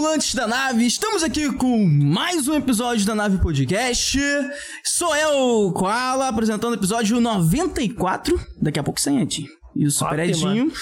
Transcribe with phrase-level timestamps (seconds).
[0.00, 4.18] tripulantes da nave, estamos aqui com mais um episódio da Nave Podcast.
[4.82, 8.40] Sou eu, Koala, apresentando o episódio 94.
[8.62, 9.46] Daqui a pouco sem Ed.
[9.76, 10.20] E o Super.
[10.20, 10.72] Edinho.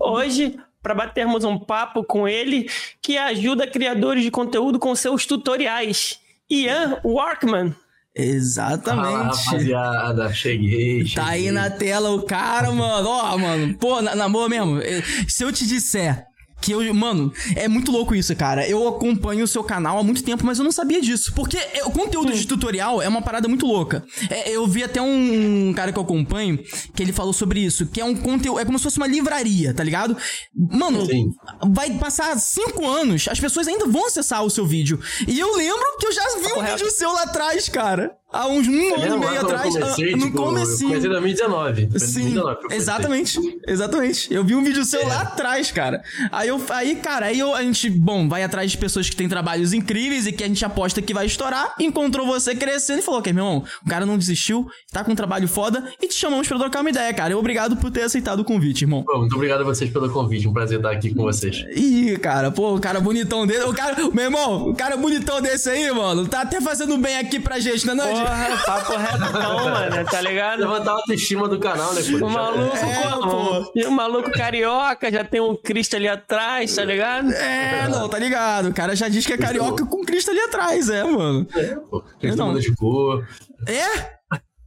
[0.00, 2.68] Hoje, para batermos um papo com ele,
[3.00, 6.18] que ajuda criadores de conteúdo com seus tutoriais.
[6.50, 7.72] Ian Workman.
[8.16, 9.06] Exatamente.
[9.06, 11.52] Fala, rapaziada, cheguei, Tá aí cheguei.
[11.52, 13.08] na tela o cara, mano.
[13.08, 13.74] Ó, mano.
[13.78, 14.80] Pô, na, na boa mesmo.
[15.28, 16.26] Se eu te disser
[16.64, 16.94] que eu.
[16.94, 18.66] Mano, é muito louco isso, cara.
[18.66, 21.32] Eu acompanho o seu canal há muito tempo, mas eu não sabia disso.
[21.34, 24.04] Porque eh, o conteúdo de tutorial é uma parada muito louca.
[24.30, 26.58] É, eu vi até um cara que eu acompanho
[26.94, 27.86] que ele falou sobre isso.
[27.86, 28.58] Que é um conteúdo.
[28.58, 30.16] É como se fosse uma livraria, tá ligado?
[30.54, 31.30] Mano, Sim.
[31.68, 34.98] vai passar cinco anos, as pessoas ainda vão acessar o seu vídeo.
[35.28, 36.78] E eu lembro que eu já vi um correto.
[36.78, 38.16] vídeo seu lá atrás, cara.
[38.34, 39.74] Há uns um ano e É meio quando eu atrás.
[39.74, 40.94] comecei, ah, no tipo, comecinho.
[40.94, 41.74] Eu comecei em 2019.
[41.74, 42.76] Foi em Sim, 2019 que eu comecei.
[42.78, 44.34] exatamente, exatamente.
[44.34, 45.06] Eu vi um vídeo seu É.
[45.06, 46.02] lá atrás, cara.
[46.32, 49.28] Aí eu, aí, cara, aí eu, a gente, bom, vai atrás de pessoas que têm
[49.28, 51.74] trabalhos incríveis e que a gente aposta que vai estourar.
[51.78, 55.14] Encontrou você crescendo e falou: "Ok, meu irmão, o cara não desistiu, tá com um
[55.14, 57.32] trabalho foda e te chamamos pra trocar uma ideia, cara.
[57.32, 60.48] E obrigado por ter aceitado o convite, irmão." Pô, muito obrigado a vocês pelo convite.
[60.48, 61.64] Um prazer estar aqui com vocês.
[61.76, 65.68] Ih, cara, pô, o cara bonitão dele, o cara, meu irmão, o cara bonitão desse
[65.70, 68.23] aí, mano, tá até fazendo bem aqui pra gente, né, não, Ed?
[68.24, 70.60] Porra, papo retão, mano, tá ligado?
[70.60, 72.26] Levantar a autoestima do canal, né, pô?
[72.26, 73.72] O maluco, É, como?
[73.74, 77.30] E o maluco carioca, já tem um Cristo ali atrás, tá ligado?
[77.32, 78.68] É, não, tá ligado.
[78.68, 81.46] O cara já diz que é carioca com Cristo ali atrás, é, mano.
[81.54, 82.02] É, pô.
[82.18, 82.58] Que Não.
[82.58, 83.26] de cor.
[83.66, 84.14] É?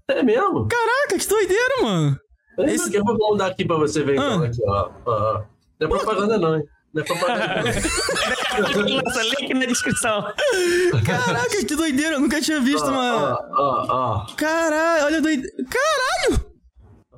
[0.09, 0.67] É mesmo?
[0.67, 2.19] Caraca, que doideira, mano.
[2.59, 2.95] É Esse-.
[2.95, 4.43] Eu vou mudar aqui pra você ver, então.
[4.43, 4.45] Ah.
[4.45, 4.89] Aqui, ó.
[5.05, 5.41] ó, ó.
[5.79, 6.63] Não é propaganda, não, hein?
[6.93, 7.63] Não é propaganda.
[9.05, 10.33] Nossa, link na descrição.
[11.05, 12.15] Caraca, que doideira.
[12.15, 13.33] Eu nunca tinha visto uma.
[13.33, 14.25] Ó, ó, ó.
[14.35, 15.55] Caralho, olha a doideira.
[15.69, 16.47] Caralho!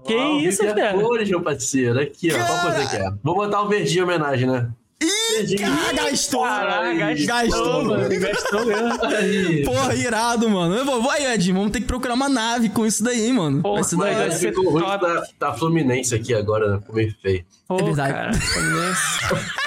[0.06, 1.02] Que Ó, isso, velho?
[1.02, 1.99] Cores, meu parceiro.
[1.99, 2.36] Aqui, ó.
[2.36, 2.73] Qual Cara.
[2.86, 3.14] você quer?
[3.23, 4.71] Vou botar um verdinho em homenagem, né?
[5.02, 5.67] Verdinho.
[5.71, 6.43] Ah, gastou.
[6.43, 7.86] Caraca, gastou, gastou.
[7.86, 8.10] mano.
[8.20, 9.05] Gastou mesmo.
[9.05, 9.64] Aí.
[9.64, 10.76] Porra, irado, mano.
[10.76, 13.61] Eu vou, vai, Ed, vamos ter que procurar uma nave com isso daí, mano.
[13.61, 16.80] Porra, Vai ser da vai, ser ficou o rosto da, da Fluminense aqui agora, né?
[16.80, 17.45] Ficou meio feio.
[17.67, 18.14] Pô, verdade.
[18.14, 19.20] Cara, Fluminense.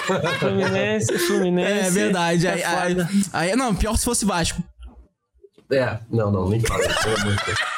[0.38, 1.70] Fluminense, Fluminense.
[1.86, 2.48] É verdade.
[2.48, 3.08] Aí, É aí, foda.
[3.32, 4.62] aí- não, pior se fosse Vasco.
[5.72, 6.82] É, não, não, nem fala.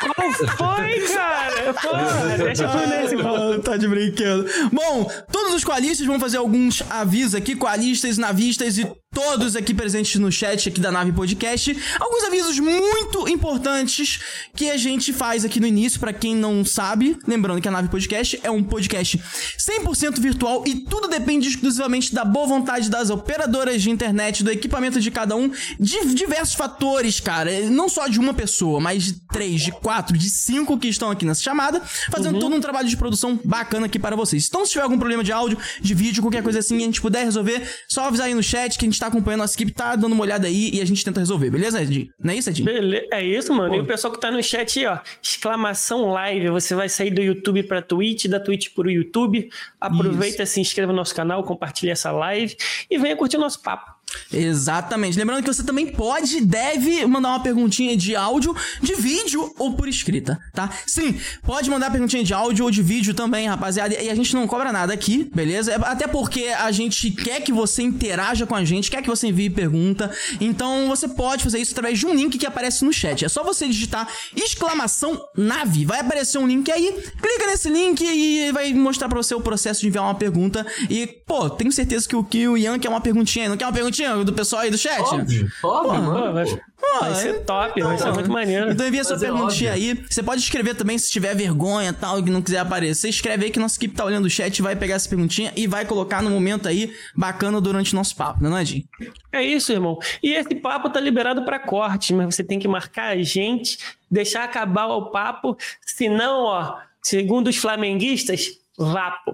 [0.00, 1.74] Qual foi, cara?
[1.80, 3.28] Porra, deixa o Fluminense, pô.
[3.28, 4.46] Ah, tá de brinquedo.
[4.72, 10.20] Bom, todos os coalistas vão fazer alguns avisos aqui, coalistas, navistas e todos aqui presentes
[10.20, 11.76] no chat aqui da Nave Podcast.
[12.00, 14.20] Alguns avisos muito importantes
[14.54, 17.16] que a gente faz aqui no início, pra quem não sabe.
[17.26, 19.18] Lembrando que a Nave Podcast é um podcast
[19.56, 25.00] 100% virtual e tudo depende exclusivamente da boa vontade das operadoras de internet, do equipamento
[25.00, 27.70] de cada um, de diversos fatores, cara.
[27.70, 31.24] Não só de uma pessoa, mas de três, de quatro, de cinco que estão aqui
[31.24, 34.46] nessa chamada, fazendo todo um trabalho de produção bacana aqui para vocês.
[34.48, 37.24] Então, se tiver algum problema de áudio, de vídeo, qualquer coisa assim, a gente puder
[37.24, 39.94] resolver, só avisar aí no chat que a gente tá acompanhando a nossa equipe, tá
[39.96, 42.10] dando uma olhada aí e a gente tenta resolver, beleza, Ed?
[42.18, 42.62] Não é isso, Ed?
[42.62, 43.74] Beleza, é isso, mano.
[43.74, 46.48] E o pessoal que tá no chat aí, ó, exclamação live.
[46.50, 49.48] Você vai sair do YouTube pra Twitch, da Twitch pro YouTube.
[49.80, 52.56] Aproveita, se inscreva no nosso canal, compartilha essa live
[52.90, 53.93] e venha curtir o nosso papo.
[54.32, 55.18] Exatamente.
[55.18, 59.74] Lembrando que você também pode e deve mandar uma perguntinha de áudio, de vídeo ou
[59.74, 60.70] por escrita, tá?
[60.86, 63.94] Sim, pode mandar perguntinha de áudio ou de vídeo também, rapaziada.
[63.94, 65.72] E a gente não cobra nada aqui, beleza?
[65.72, 69.28] É- Até porque a gente quer que você interaja com a gente, quer que você
[69.28, 70.10] envie pergunta.
[70.40, 73.24] Então você pode fazer isso através de um link que aparece no chat.
[73.24, 75.84] É só você digitar exclamação nave.
[75.84, 79.80] Vai aparecer um link aí, clica nesse link e vai mostrar pra você o processo
[79.80, 80.66] de enviar uma pergunta.
[80.88, 83.48] E, pô, tenho certeza que o, que o Ian quer uma perguntinha.
[83.48, 85.00] Não quer uma perguntinha do pessoal aí do chat?
[85.00, 86.32] Óbvio, óbvio, Pô, mano.
[86.32, 86.60] vai, pô.
[87.00, 88.70] vai é- ser top, vai ser muito maneiro.
[88.70, 89.90] Então envia sua é perguntinha óbvio.
[89.92, 90.06] aí.
[90.08, 93.08] Você pode escrever também se tiver vergonha e tal, e não quiser aparecer.
[93.08, 95.84] Escreve aí que nossa equipe tá olhando o chat, vai pegar essa perguntinha e vai
[95.84, 98.84] colocar no momento aí bacana durante o nosso papo, não é, Edinho?
[99.32, 99.98] É isso, irmão.
[100.22, 103.78] E esse papo tá liberado pra corte, mas você tem que marcar a gente,
[104.10, 108.48] deixar acabar o papo, senão, ó, segundo os flamenguistas,
[108.78, 109.32] vapo.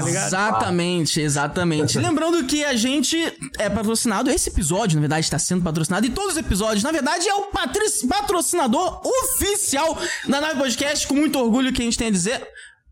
[0.00, 0.26] Ligado?
[0.26, 1.98] Exatamente, exatamente.
[2.00, 3.16] Lembrando que a gente
[3.58, 7.28] é patrocinado, esse episódio, na verdade, está sendo patrocinado, e todos os episódios, na verdade,
[7.28, 7.48] é o
[8.06, 12.46] patrocinador oficial da Nave Podcast, com muito orgulho que a gente tem a dizer.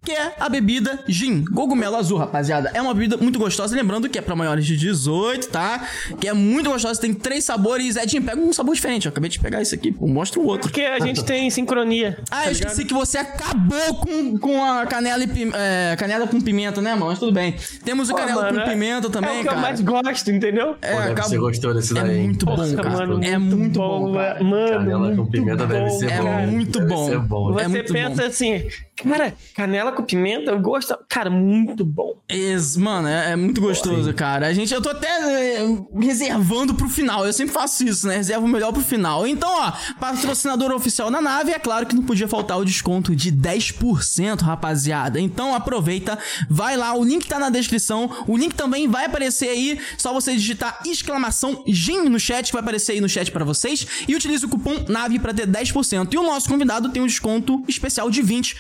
[0.05, 2.71] Que é a bebida Gin, cogumelo azul, rapaziada.
[2.73, 3.75] É uma bebida muito gostosa.
[3.77, 5.87] Lembrando que é pra maiores de 18, tá?
[6.21, 6.99] Que é muito gostosa.
[7.01, 7.97] Tem três sabores.
[7.97, 9.07] Edinho, pega um sabor diferente.
[9.07, 9.95] Eu acabei de pegar esse aqui.
[10.01, 10.69] Mostra o outro.
[10.71, 12.19] Porque a gente tem sincronia.
[12.31, 12.71] Ah, tá eu ligado?
[12.71, 17.07] esqueci que você acabou com, com a canela, e é, canela com pimenta, né, mano?
[17.07, 17.55] Mas tudo bem.
[17.85, 19.57] Temos o Pô, canela mano, com é- pimenta também, É o que cara.
[19.57, 20.77] eu mais gosto, entendeu?
[20.81, 22.19] É, Pô, deve acabou- ser gostou desse É daí.
[22.19, 22.25] hein?
[22.27, 22.91] muito bom, cara.
[22.91, 24.43] mano, é muito bom, bom, cara.
[24.45, 26.25] Mano, Canela com muito pimenta deve bom, ser É bom.
[26.25, 26.47] cara.
[26.47, 27.07] muito Deve bom.
[27.09, 27.51] ser bom.
[27.51, 28.29] É Você muito pensa bom.
[28.29, 30.97] assim, cara, canela Com pimenta, eu gosto.
[31.09, 32.15] Cara, muito bom.
[32.29, 34.47] Ex- mano, é, é muito gostoso, cara.
[34.47, 35.67] A gente, eu tô até é,
[36.01, 37.27] reservando pro final.
[37.27, 38.17] Eu sempre faço isso, né?
[38.17, 39.27] Reservo o melhor pro final.
[39.27, 43.33] Então, ó, patrocinador oficial da nave, é claro que não podia faltar o desconto de
[43.33, 45.21] 10%, rapaziada.
[45.21, 46.19] Então, aproveita,
[46.49, 48.11] vai lá, o link tá na descrição.
[48.27, 52.63] O link também vai aparecer aí, só você digitar exclamação GIM no chat, que vai
[52.63, 53.87] aparecer aí no chat pra vocês.
[54.07, 56.13] E utilize o cupom NAVE pra ter 10%.
[56.13, 58.55] E o nosso convidado tem um desconto especial de 20%,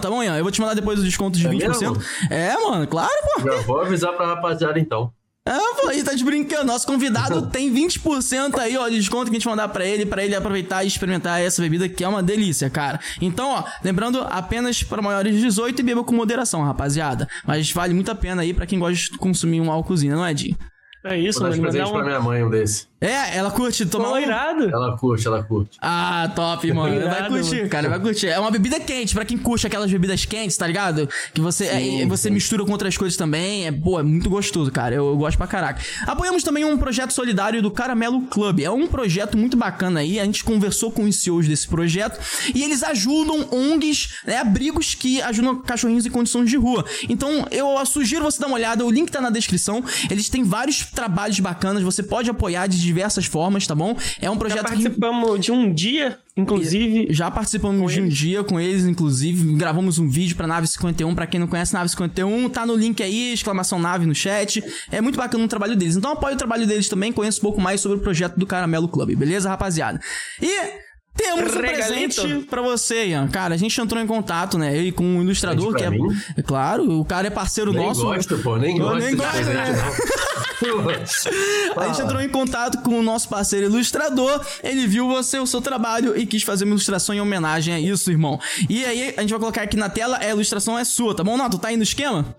[0.00, 0.36] tá bom, Ian?
[0.36, 1.68] Eu vou te mandar depois o desconto de É 20%.
[1.80, 2.02] mesmo?
[2.30, 3.42] É, mano, claro, pô.
[3.42, 5.12] Já vou avisar pra rapaziada então.
[5.48, 6.64] É, pô, aí tá de brincando.
[6.66, 10.22] Nosso convidado tem 20% aí, ó, de desconto que a gente mandar pra ele, pra
[10.22, 13.00] ele aproveitar e experimentar essa bebida que é uma delícia, cara.
[13.20, 17.26] Então, ó, lembrando, apenas para maiores de 18 e beba com moderação, rapaziada.
[17.46, 20.34] Mas vale muito a pena aí pra quem gosta de consumir um álcoolzinho, não é,
[20.34, 20.56] Di?
[21.02, 21.60] É isso, mano.
[21.60, 22.04] presente Mandar pra um.
[22.06, 22.90] minha mãe um desse.
[23.00, 24.18] É, ela curte tomar Pô, um...
[24.18, 24.68] irado.
[24.68, 25.78] Ela curte, ela curte.
[25.80, 26.94] Ah, top, mano.
[26.94, 27.68] vai Irado, curtir, mano.
[27.70, 28.26] cara, vai curtir.
[28.26, 31.08] É uma bebida quente, pra quem curte aquelas bebidas quentes, tá ligado?
[31.32, 33.66] Que você, é, você mistura com outras coisas também.
[33.66, 34.94] É, pô, é muito gostoso, cara.
[34.94, 35.80] Eu, eu gosto pra caraca.
[36.06, 38.60] Apoiamos também um projeto solidário do Caramelo Club.
[38.60, 40.20] É um projeto muito bacana aí.
[40.20, 42.20] A gente conversou com os CEOs desse projeto
[42.54, 46.84] e eles ajudam ONGs, né, abrigos que ajudam cachorrinhos em condições de rua.
[47.08, 48.84] Então, eu sugiro você dar uma olhada.
[48.84, 49.82] O link tá na descrição.
[50.10, 51.82] Eles têm vários trabalhos bacanas.
[51.82, 53.96] Você pode apoiar de diversas formas, tá bom?
[54.20, 57.06] É um Já projeto que participamos de um dia, inclusive.
[57.10, 61.26] já participamos de um dia com eles, inclusive, gravamos um vídeo pra Nave 51, pra
[61.26, 64.62] quem não conhece Nave 51, tá no link aí, exclamação Nave no chat.
[64.90, 65.96] É muito bacana o trabalho deles.
[65.96, 68.88] Então apoie o trabalho deles também, conheça um pouco mais sobre o projeto do Caramelo
[68.88, 70.00] Club, beleza, rapaziada?
[70.40, 72.14] E temos um Regalito.
[72.22, 73.28] presente pra você, Ian.
[73.28, 74.76] Cara, a gente entrou em contato, né?
[74.76, 75.98] Ele com um ilustrador que é, mim?
[76.36, 78.02] é claro, o cara é parceiro Nem nosso.
[78.02, 79.04] gosto, pô, nem Eu gosto.
[79.04, 79.64] nem gosto, né?
[79.76, 80.20] não.
[81.82, 85.60] A gente entrou em contato com o nosso parceiro ilustrador, ele viu você, o seu
[85.60, 88.38] trabalho e quis fazer uma ilustração em homenagem a isso, irmão.
[88.68, 91.36] E aí, a gente vai colocar aqui na tela, a ilustração é sua, tá bom,
[91.36, 91.58] Nato?
[91.58, 92.36] Tá aí no esquema?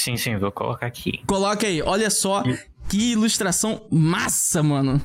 [0.00, 1.20] Sim, sim, vou colocar aqui.
[1.26, 2.42] Coloca aí, olha só
[2.88, 5.00] que ilustração massa, mano.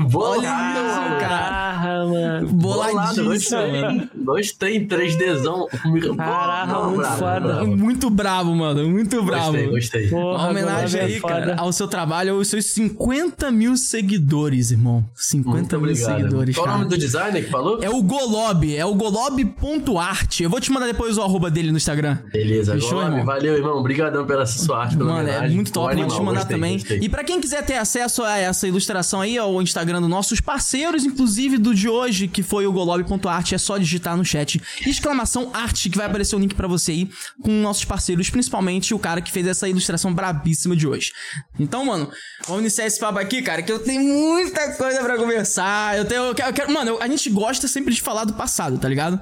[0.00, 1.70] Bolado, Olha isso, cara.
[2.06, 2.48] Mano.
[2.48, 4.08] Boladíssimo.
[4.24, 5.66] Gostei, 3Dzão.
[5.68, 7.40] Caraca, muito bravo, foda.
[7.40, 7.76] bravo.
[7.76, 9.52] Muito bravo, mano, muito bravo.
[9.52, 10.08] Gostei, gostei.
[10.08, 15.04] Porra, Uma homenagem é aí, cara, ao seu trabalho, aos seus 50 mil seguidores, irmão.
[15.14, 16.16] 50 Muito mil obrigado.
[16.16, 17.78] seguidores, Qual o nome do designer que falou?
[17.82, 20.40] É o Golob, é o golob.art.
[20.40, 22.18] Eu vou te mandar depois o arroba dele no Instagram.
[22.32, 23.26] Beleza, Fechou, Golab, irmão?
[23.26, 23.78] Valeu, irmão.
[23.78, 26.78] Obrigadão pela sua arte, pela Mano, é muito top, vou te mandar gostei, também.
[26.78, 26.98] gostei.
[27.02, 31.04] E pra quem quiser ter acesso a essa ilustração aí, ao Instagram dos nossos parceiros,
[31.06, 35.88] inclusive do de hoje, que foi o golob.art, é só digitar no chat exclamação arte,
[35.88, 37.10] que vai aparecer o link pra você aí,
[37.42, 41.10] com nossos parceiros, principalmente o cara que fez essa ilustração brabíssima de hoje.
[41.58, 42.10] Então, mano,
[42.46, 45.96] vamos iniciar esse papo aqui, cara, que eu tenho muita coisa pra conversar.
[45.96, 46.22] Eu tenho.
[46.24, 48.88] Eu quero, eu quero- mano, eu- a gente gosta sempre de falar do passado, tá
[48.88, 49.18] ligado?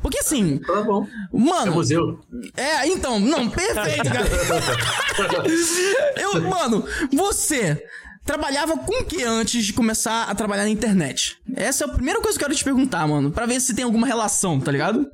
[0.00, 1.06] Porque assim, Tá bom.
[1.06, 1.72] É mano.
[1.72, 2.18] museu.
[2.56, 4.26] É, então, não, perfeito, cara.
[6.16, 7.82] Eu, mano, você
[8.24, 11.38] trabalhava com o que antes de começar a trabalhar na internet?
[11.54, 13.84] Essa é a primeira coisa que eu quero te perguntar, mano, Pra ver se tem
[13.84, 15.06] alguma relação, tá ligado?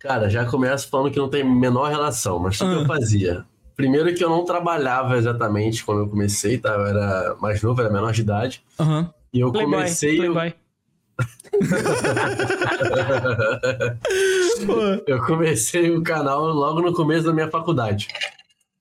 [0.00, 2.74] Cara, já começo falando que não tem menor relação, mas o que Ah.
[2.80, 3.44] eu fazia?
[3.76, 6.70] Primeiro que eu não trabalhava exatamente quando eu comecei, tá?
[6.70, 8.62] Eu era mais novo, era menor de idade.
[8.78, 9.12] Aham.
[9.32, 10.16] E eu Playboy, comecei.
[10.16, 10.54] Playboy.
[15.06, 18.08] Eu comecei o canal logo no começo da minha faculdade.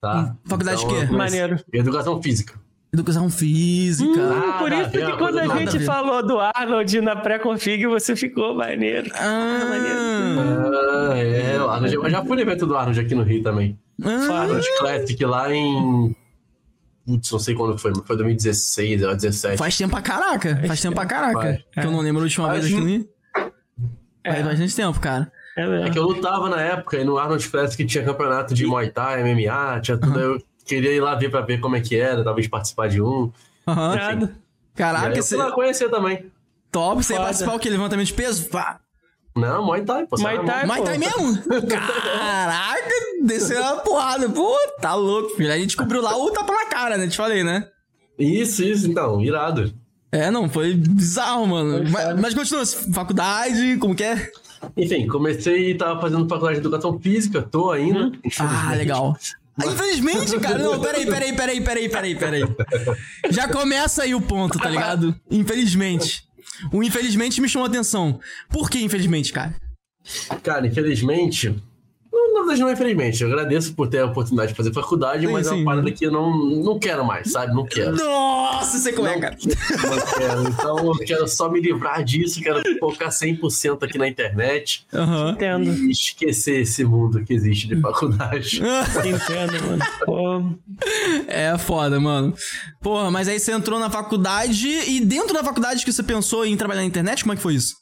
[0.01, 0.35] Tá?
[0.47, 1.03] faculdade de Então, quê?
[1.05, 1.63] eu comecei- Maneiro.
[1.71, 2.59] Educação física.
[2.93, 4.11] Educação física.
[4.21, 5.85] Ah, Por isso que quando a gente ver.
[5.85, 9.09] falou do Arnold na pré-config, você ficou maneiro.
[9.15, 11.59] Ah, Ah, é.
[11.59, 13.79] o Arnold- Eu já fui no evento do Arnold aqui no Rio também.
[14.03, 16.15] ah, Arnold Classic lá em.
[17.05, 19.57] Putz, não sei quando foi, mas foi 2016, ou 17.
[19.57, 20.61] faz tempo pra caraca.
[20.67, 21.41] Faz tempo pra caraca.
[21.41, 21.59] Faz.
[21.73, 23.09] Que eu não lembro a última Faz vez aqui no Rio.
[24.25, 25.31] Faz bastante tempo, cara.
[25.57, 28.89] É É que eu lutava na época e no Arnold Classic tinha campeonato de Muay
[28.89, 30.19] Thai, MMA, tinha tudo.
[30.19, 33.31] Eu queria ir lá ver pra ver como é que era, talvez participar de um.
[33.67, 33.93] Aham.
[33.93, 34.29] Aí
[34.75, 35.35] Caraca, eu você.
[35.35, 36.25] lá conhecer também.
[36.71, 37.69] Top, você ia participar o quê?
[37.69, 38.49] Levantamento de peso?
[38.49, 38.79] Pá.
[39.35, 40.17] Não, Muay Thai, pô.
[40.19, 40.47] Muay sabe?
[40.47, 40.67] Thai.
[40.67, 40.83] Pô.
[40.83, 41.67] tá mesmo?
[41.67, 42.89] Caraca,
[43.23, 44.29] desceu uma porrada.
[44.29, 45.51] Pô, tá louco, filho.
[45.51, 47.07] A gente descobriu lá o tapa na cara, né?
[47.07, 47.67] Te falei, né?
[48.17, 49.73] Isso, isso, então, irado.
[50.11, 51.89] É, não, foi bizarro, mano.
[51.89, 54.31] Foi Mas, mas continua, faculdade, como que é?
[54.77, 58.11] Enfim, comecei e tava fazendo faculdade de educação física, tô ainda.
[58.13, 58.77] Ah, infelizmente.
[58.77, 59.17] legal.
[59.57, 60.57] Ah, Infelizmente, cara.
[60.57, 62.43] Não, peraí, peraí, peraí, peraí, peraí, peraí.
[63.29, 65.15] Já começa aí o ponto, tá ligado?
[65.29, 66.23] Infelizmente.
[66.71, 68.19] O infelizmente me chamou a atenção.
[68.49, 69.55] Por que infelizmente, cara?
[70.41, 71.55] Cara, infelizmente,
[72.27, 73.21] não, na verdade não, infelizmente.
[73.23, 75.55] Eu agradeço por ter a oportunidade de fazer faculdade, Sim, mas é sim.
[75.57, 77.53] uma parada que eu não, não quero mais, sabe?
[77.53, 77.95] Não quero.
[77.95, 79.37] Nossa, sei como é, Não, cara.
[79.43, 80.47] não quero.
[80.49, 85.31] Então eu quero só me livrar disso, quero focar 100% aqui na internet Aham.
[85.31, 85.63] Entendo.
[85.69, 88.61] e esquecer esse mundo que existe de faculdade.
[89.05, 89.83] Entendo, mano.
[90.05, 90.43] Pô,
[91.27, 92.33] É foda, mano.
[92.81, 96.55] Porra, mas aí você entrou na faculdade e dentro da faculdade que você pensou em
[96.57, 97.75] trabalhar na internet, como é que foi isso?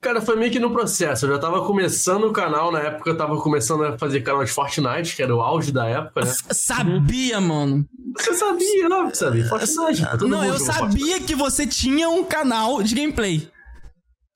[0.00, 1.26] Cara, foi meio que no processo.
[1.26, 4.50] Eu já tava começando o canal, na época eu tava começando a fazer canal de
[4.50, 6.32] Fortnite, que era o auge da época, né?
[6.50, 7.84] Sabia, mano.
[8.16, 9.12] Você sabia, não?
[9.12, 9.48] Sabia?
[9.48, 10.02] Fortnite.
[10.28, 13.50] Não, eu sabia que você tinha um canal de gameplay.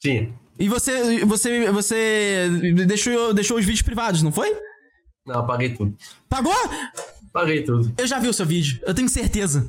[0.02, 0.34] Sim.
[0.58, 2.48] E você, você, você
[2.86, 4.56] deixou, deixou os vídeos privados, não foi?
[5.26, 5.96] Não, apaguei tudo.
[6.28, 6.54] Pagou?
[7.28, 7.92] Apaguei tudo.
[7.96, 8.80] Eu já vi o seu vídeo.
[8.84, 9.66] Eu tenho certeza.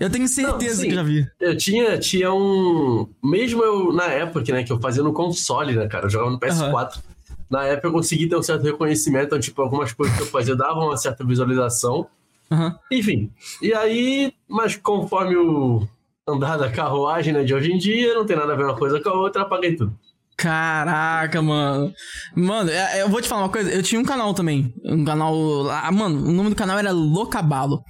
[0.00, 0.88] Eu tenho certeza sim.
[0.88, 1.26] que já vi.
[1.40, 3.08] Eu tinha, tinha um.
[3.22, 6.06] Mesmo eu, na época, né, que eu fazia no console, né, cara?
[6.06, 7.00] Eu jogava no PS4.
[7.48, 10.56] Na época eu consegui ter um certo reconhecimento, então, tipo, algumas coisas que eu fazia
[10.56, 12.06] davam uma certa visualização.
[12.50, 12.76] Aham.
[12.90, 13.30] Enfim.
[13.62, 15.86] E aí, mas conforme o
[16.26, 19.00] andar da carruagem, né, de hoje em dia, não tem nada a ver uma coisa
[19.00, 19.96] com a outra, apaguei tudo.
[20.36, 21.92] Caraca, mano.
[22.34, 23.70] Mano, é- é, eu vou te falar uma coisa.
[23.70, 24.70] Eu tinha um canal também.
[24.84, 25.34] Um canal.
[25.62, 27.80] lá- Mano, o nome do canal era Locabalo.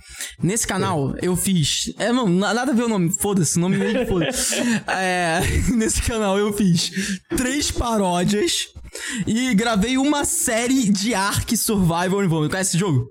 [0.40, 1.92] Nesse canal, eu fiz.
[1.98, 3.10] É, mano, na- nada a ver o nome.
[3.20, 4.54] Foda-se, o nome meio foda-se.
[4.88, 5.40] É,
[5.74, 6.90] nesse canal eu fiz
[7.36, 8.68] três paródias
[9.26, 12.50] e gravei uma série de Ark Survival Involved.
[12.50, 13.06] Conhece esse jogo?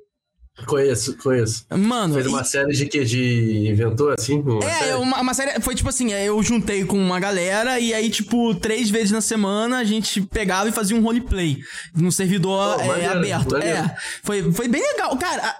[0.66, 1.66] Conheço, conheço.
[1.70, 2.14] Mano.
[2.14, 3.04] Fez e- uma série de que?
[3.04, 4.40] De inventor, assim?
[4.40, 4.90] Uma É, série?
[4.92, 5.60] é uma, uma série.
[5.60, 9.20] Foi tipo assim, é, eu juntei com uma galera e aí, tipo, três vezes na
[9.22, 11.58] semana a gente pegava e fazia um roleplay
[11.94, 13.52] num servidor Pô, é, maneiro, aberto.
[13.52, 13.78] maneiro.
[13.80, 13.96] É.
[14.24, 15.16] Foi, foi bem legal.
[15.18, 15.56] Cara, a-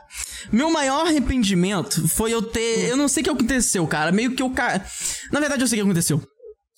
[0.52, 2.88] meu maior arrependimento foi eu ter.
[2.90, 4.12] Eu não sei o que aconteceu, cara.
[4.14, 4.50] Meio que eu.
[4.52, 4.80] ca-
[5.32, 6.22] Na verdade, eu sei o que aconteceu.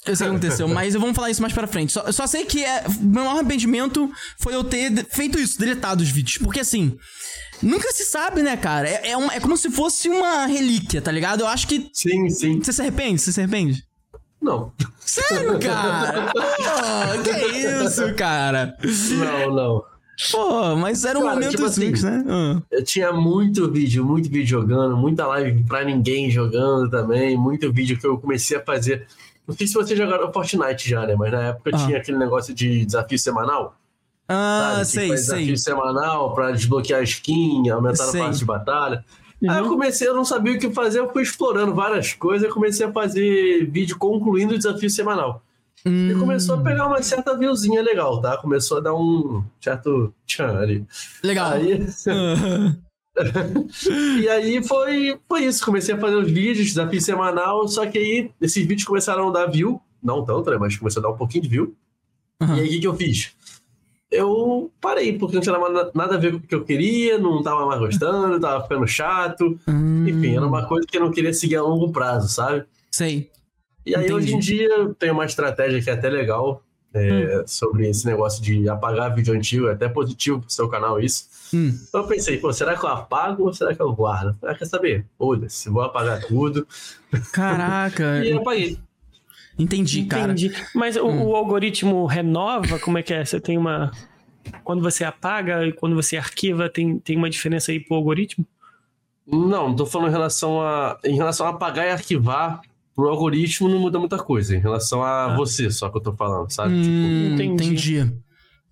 [0.08, 1.92] Eu sei o que aconteceu, mas eu vamos falar isso mais pra frente.
[1.92, 4.10] Só, só sei que é, meu maior arrependimento
[4.40, 6.38] foi eu ter feito isso, deletado os vídeos.
[6.38, 6.98] Porque assim,
[7.62, 8.88] nunca se sabe, né, cara?
[8.88, 11.42] É, é, é como se fosse uma relíquia, tá ligado?
[11.42, 12.60] Eu acho que Sim, sim.
[12.62, 13.22] você se arrepende?
[13.22, 13.84] Você se arrepende?
[14.42, 14.72] Não.
[15.00, 16.32] Sério, cara?
[16.32, 18.78] Pô, que isso, cara?
[19.18, 19.84] Não, não.
[20.32, 22.24] Pô, mas eram Cara, momentos tipo assim, únicos, né?
[22.28, 22.62] Ah.
[22.72, 28.00] Eu tinha muito vídeo, muito vídeo jogando, muita live pra ninguém jogando também, muito vídeo
[28.00, 29.06] que eu comecei a fazer.
[29.48, 31.16] Não sei se vocês jogaram Fortnite já, né?
[31.16, 31.78] Mas na época Ah.
[31.86, 33.76] tinha aquele negócio de desafio semanal.
[34.28, 34.86] Ah, sabe?
[34.88, 35.36] Sei, faz sei.
[35.38, 38.20] Desafio semanal pra desbloquear skin, aumentar Sei.
[38.20, 39.06] a parte de batalha.
[39.48, 42.52] Aí eu comecei, eu não sabia o que fazer, eu fui explorando várias coisas e
[42.52, 45.42] comecei a fazer vídeo concluindo o desafio semanal.
[45.86, 48.36] E Hum, começou a pegar uma certa viewzinha legal, tá?
[48.38, 50.86] Começou a dar um certo tchan ali.
[51.24, 51.52] legal.
[51.52, 52.76] Aí, Ah,
[54.22, 55.64] e aí foi, foi isso.
[55.66, 59.48] Comecei a fazer os vídeos, desafio semanal, só que aí esses vídeos começaram a dar
[59.48, 59.82] view.
[60.02, 60.58] Não tanto, né?
[60.60, 61.76] Mas começou a dar um pouquinho de view.
[62.42, 62.58] Aham.
[62.58, 63.36] E aí o que, que eu fiz?
[64.10, 67.44] Eu parei, porque não tinha nada nada a ver com o que eu queria, não
[67.44, 69.60] tava mais gostando, tava ficando chato.
[69.68, 72.64] hum, Enfim, era uma coisa que eu não queria seguir a longo prazo, sabe?
[72.92, 73.30] Sei.
[73.86, 74.14] E aí, Entendi.
[74.14, 76.64] hoje em dia, eu tenho uma estratégia que é até legal
[76.98, 79.68] é, sobre esse negócio de apagar vídeo antigo.
[79.68, 81.26] É até positivo pro seu canal isso.
[81.54, 81.78] Hum.
[81.88, 84.36] Então eu pensei, pô, será que eu apago ou será que eu guardo?
[84.44, 85.06] Ah, quer saber?
[85.18, 86.68] Foda-se, vou apagar tudo.
[87.32, 88.22] Caraca.
[88.26, 88.80] E apaguei.
[89.58, 90.24] Entendi, cara.
[90.34, 90.54] entendi.
[90.76, 91.28] Mas o, Hum.
[91.28, 92.78] o algoritmo renova?
[92.80, 93.24] Como é que é?
[93.26, 93.92] Você tem uma.
[94.64, 98.46] Quando você apaga e quando você arquiva, tem, tem uma diferença aí pro algoritmo?
[99.26, 100.98] Não, não tô falando em relação a.
[101.04, 102.62] Em relação a apagar e arquivar,
[102.98, 104.56] pro algoritmo não muda muita coisa.
[104.56, 105.36] Em relação a Ah.
[105.38, 106.74] você, só que eu tô falando, sabe?
[106.82, 107.64] Tipo, Hum, entendi.
[108.00, 108.14] entendi.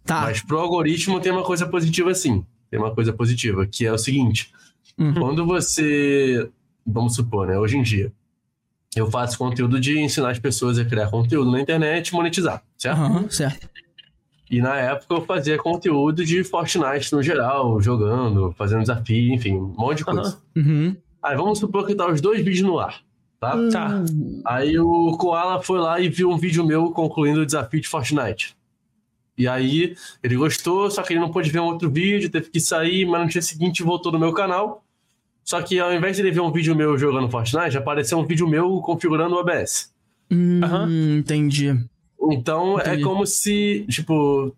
[0.04, 0.22] Tá.
[0.22, 2.44] Mas pro algoritmo tem uma coisa positiva sim.
[2.72, 4.52] Tem uma coisa positiva, que é o seguinte:
[4.98, 5.14] Uhum.
[5.14, 6.50] quando você.
[6.86, 7.58] Vamos supor, né?
[7.58, 8.12] Hoje em dia,
[8.96, 12.98] eu faço conteúdo de ensinar as pessoas a criar conteúdo na internet e monetizar, certo?
[13.00, 13.70] Aham, certo.
[14.52, 19.74] E na época eu fazia conteúdo de Fortnite no geral, jogando, fazendo desafio, enfim, um
[19.78, 20.38] monte de coisa.
[20.56, 20.96] Uhum.
[21.24, 23.02] Aí vamos supor que tá os dois vídeos no ar,
[23.52, 23.70] tá?
[23.72, 24.04] Tá.
[24.46, 28.56] Aí o Koala foi lá e viu um vídeo meu concluindo o desafio de Fortnite.
[29.38, 32.60] E aí ele gostou, só que ele não pôde ver um outro vídeo, teve que
[32.60, 34.84] sair, mas no dia seguinte voltou no meu canal.
[35.44, 38.48] Só que ao invés de ele ver um vídeo meu jogando Fortnite, apareceu um vídeo
[38.48, 39.94] meu configurando o OBS.
[40.32, 40.90] Hum, Aham.
[41.18, 41.78] Entendi.
[42.32, 43.02] Então Entendi.
[43.02, 44.56] é como se, tipo,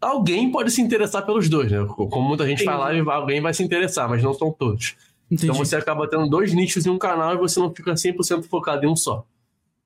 [0.00, 1.84] alguém pode se interessar pelos dois, né?
[1.86, 2.78] Como muita gente Entendi.
[2.78, 4.96] fala, alguém vai se interessar, mas não são todos.
[5.32, 5.44] Entendi.
[5.46, 8.84] Então você acaba tendo dois nichos em um canal e você não fica 100% focado
[8.84, 9.24] em um só.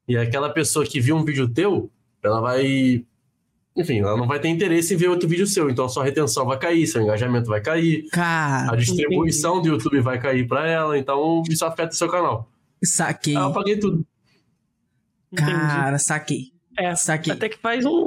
[0.08, 1.88] E aquela pessoa que viu um vídeo teu,
[2.20, 3.04] ela vai.
[3.76, 5.70] Enfim, ela não vai ter interesse em ver outro vídeo seu.
[5.70, 10.00] Então a sua retenção vai cair, seu engajamento vai cair, Cara, a distribuição do YouTube
[10.00, 10.98] vai cair pra ela.
[10.98, 12.50] Então isso afeta o seu canal.
[12.82, 13.36] saquei.
[13.36, 14.04] Ah, eu apaguei tudo.
[15.32, 15.50] Entendi.
[15.50, 16.52] Cara, saquei.
[16.78, 17.32] É, Saquei.
[17.32, 18.05] até que faz um,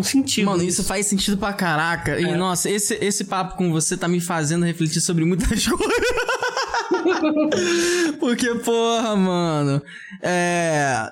[0.00, 0.46] um sentido.
[0.46, 2.18] Mano, isso faz sentido pra caraca.
[2.20, 2.36] E, É.
[2.36, 5.96] nossa, esse, esse papo com você tá me fazendo refletir sobre muitas coisas.
[8.18, 9.82] Porque, porra, mano.
[10.22, 11.08] É.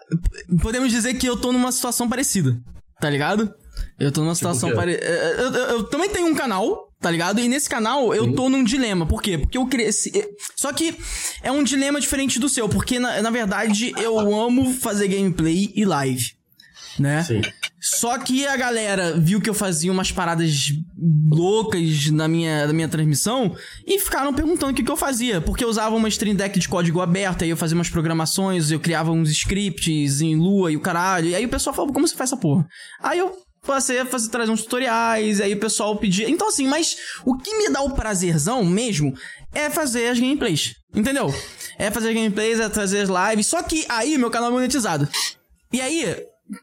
[0.60, 2.58] Podemos dizer que eu tô numa situação parecida,
[3.00, 3.52] tá ligado?
[3.98, 4.74] Eu tô numa situação quê?
[4.74, 5.04] parecida.
[5.06, 7.40] Eu, eu- eu também tenho um canal, tá ligado?
[7.40, 9.06] E nesse canal eu tô num dilema.
[9.06, 9.38] Por quê?
[9.38, 10.12] Porque eu cresci.
[10.56, 10.96] Só que
[11.42, 15.84] é um dilema diferente do seu, porque na, na verdade eu amo fazer gameplay e
[15.84, 16.32] live,
[16.98, 17.22] né?
[17.24, 17.40] Sim.
[17.80, 20.72] Só que a galera viu que eu fazia umas paradas
[21.30, 23.54] loucas na minha, na minha transmissão
[23.86, 25.40] e ficaram perguntando o que, que eu fazia.
[25.40, 28.80] Porque eu usava uma stream deck de código aberto, aí eu fazia umas programações, eu
[28.80, 31.28] criava uns scripts em Lua e o caralho.
[31.28, 32.66] E aí o pessoal falou, como você faz essa porra?
[33.00, 33.32] Aí eu
[33.64, 36.28] passei a fazer, trazer uns tutoriais, aí o pessoal pedia.
[36.28, 39.14] Então assim, mas o que me dá o prazerzão mesmo
[39.54, 40.74] é fazer as gameplays.
[40.94, 41.32] Entendeu?
[41.78, 43.46] É fazer gameplays, é trazer as lives.
[43.46, 45.08] Só que aí meu canal é monetizado.
[45.70, 46.16] E aí,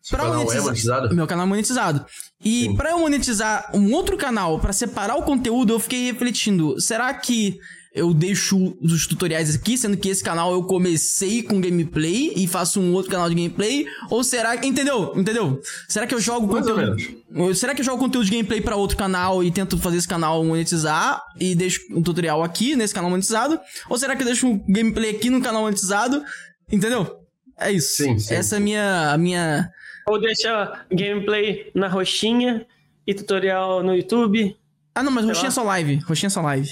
[0.09, 0.63] pra canal é monetizar.
[0.63, 1.15] monetizado?
[1.15, 2.05] Meu canal é monetizado.
[2.43, 7.13] E pra eu monetizar um outro canal, pra separar o conteúdo, eu fiquei refletindo: será
[7.13, 7.57] que
[7.95, 12.81] eu deixo os tutoriais aqui, sendo que esse canal eu comecei com gameplay e faço
[12.81, 13.85] um outro canal de gameplay?
[14.09, 14.67] Ou será que.
[14.67, 15.13] Entendeu?
[15.15, 15.61] Entendeu?
[15.87, 17.55] Será que eu jogo Mais ou conteúdo.
[17.55, 20.43] Será que eu jogo conteúdo de gameplay pra outro canal e tento fazer esse canal
[20.43, 23.57] monetizar e deixo um tutorial aqui nesse canal monetizado?
[23.89, 26.21] Ou será que eu deixo um gameplay aqui no canal monetizado?
[26.69, 27.24] Entendeu?
[27.57, 28.03] É isso.
[28.03, 28.33] Sim, sim.
[28.33, 29.71] Essa é a minha, a minha.
[30.07, 32.65] Ou deixa gameplay na roxinha
[33.07, 34.55] e tutorial no YouTube.
[34.93, 35.53] Ah, não, mas Sei roxinha é lá.
[35.55, 35.95] só live.
[36.07, 36.69] Roxinha é só live.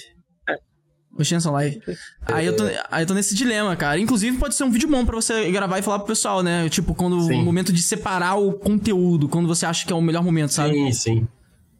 [1.16, 1.80] Roxinha é só live.
[2.25, 4.00] Aí eu, tô, aí eu tô nesse dilema, cara.
[4.00, 6.68] Inclusive, pode ser um vídeo bom pra você gravar e falar pro pessoal, né?
[6.70, 7.44] Tipo, quando o Sim.
[7.44, 10.74] momento de separar o conteúdo, quando você acha que é o melhor momento, sabe?
[10.74, 11.28] Sim, sim.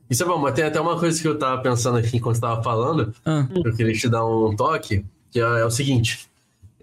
[0.08, 2.42] Isso é bom, mas tem até uma coisa que eu tava pensando aqui enquanto você
[2.42, 6.28] tava falando, Ah, eu queria te dar um toque, que é, é o seguinte.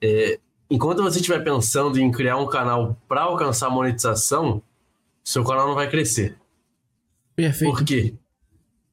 [0.02, 0.38] é,
[0.70, 4.62] enquanto você estiver pensando em criar um canal para alcançar monetização,
[5.24, 6.36] seu canal não vai crescer.
[7.34, 7.70] perfeito.
[7.72, 8.14] Por quê?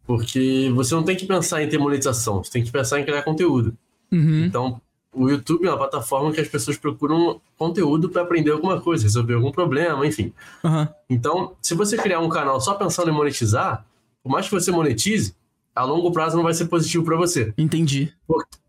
[0.05, 3.22] Porque você não tem que pensar em ter monetização, você tem que pensar em criar
[3.22, 3.77] conteúdo.
[4.12, 4.46] Uhum.
[4.46, 4.81] Então,
[5.13, 9.34] o YouTube é uma plataforma que as pessoas procuram conteúdo para aprender alguma coisa, resolver
[9.34, 10.34] algum problema, enfim.
[10.63, 10.88] Aham.
[11.10, 13.86] Então, se você criar um canal só pensando em monetizar,
[14.23, 15.36] por mais que você monetize,
[15.75, 17.54] a longo prazo não vai ser positivo para você.
[17.58, 18.13] Entendi.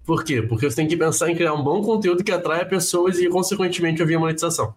[0.09, 0.41] Por quê?
[0.41, 4.01] Porque você tem que pensar em criar um bom conteúdo que atraia pessoas e, consequentemente,
[4.01, 4.75] ouvir a monetização.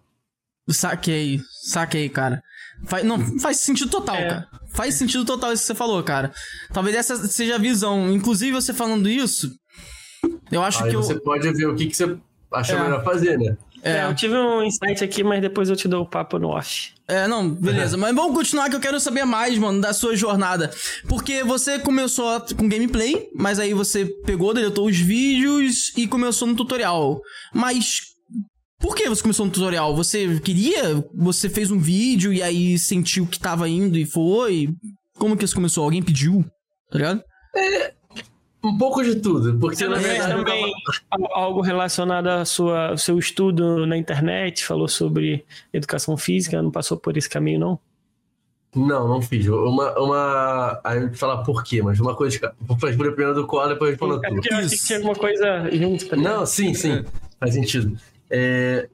[0.70, 2.44] Saquei, saquei, cara.
[2.86, 4.28] Faz, não, faz sentido total, É.
[4.28, 4.48] cara.
[4.74, 6.34] Faz sentido total isso que você falou, cara.
[6.74, 8.12] Talvez essa seja a visão.
[8.12, 9.50] Inclusive, você falando isso,
[10.52, 11.02] eu acho Aí que eu.
[11.04, 12.18] você pode ver o que, que você
[12.54, 12.84] acha É.
[12.84, 13.58] melhor fazer, né?
[13.84, 16.50] É, É, eu tive um insight aqui, mas depois eu te dou o papo no
[16.50, 16.92] off.
[17.08, 17.98] É, não, beleza.
[17.98, 20.72] Mas vamos continuar que eu quero saber mais, mano, da sua jornada.
[21.08, 26.56] Porque você começou com gameplay, mas aí você pegou, deletou os vídeos e começou no
[26.56, 27.20] tutorial.
[27.54, 28.00] Mas
[28.80, 29.96] por que você começou no tutorial?
[29.96, 31.04] Você queria?
[31.16, 34.70] Você fez um vídeo e aí sentiu que tava indo e foi?
[35.16, 35.84] Como que isso começou?
[35.84, 36.44] Alguém pediu?
[36.90, 37.24] Tá ligado?
[38.64, 40.72] Um pouco de tudo, porque Você na não fez também
[41.10, 44.64] tava- algo relacionado ao seu estudo na internet?
[44.66, 45.44] Falou sobre
[45.74, 46.62] educação física?
[46.62, 47.80] Não passou por esse caminho, não?
[48.76, 49.48] Não, não fiz.
[49.48, 50.00] Uma.
[50.00, 50.80] uma...
[50.84, 52.54] Aí falar por quê, mas uma coisa.
[52.62, 54.36] Vou fazer primeiro do Koala, depois respondo É tu.
[54.36, 56.08] porque eu achei que tinha alguma coisa junto.
[56.08, 56.16] Tá?
[56.16, 57.04] Não, sim, sim.
[57.40, 57.98] Faz sentido.
[58.30, 58.88] É,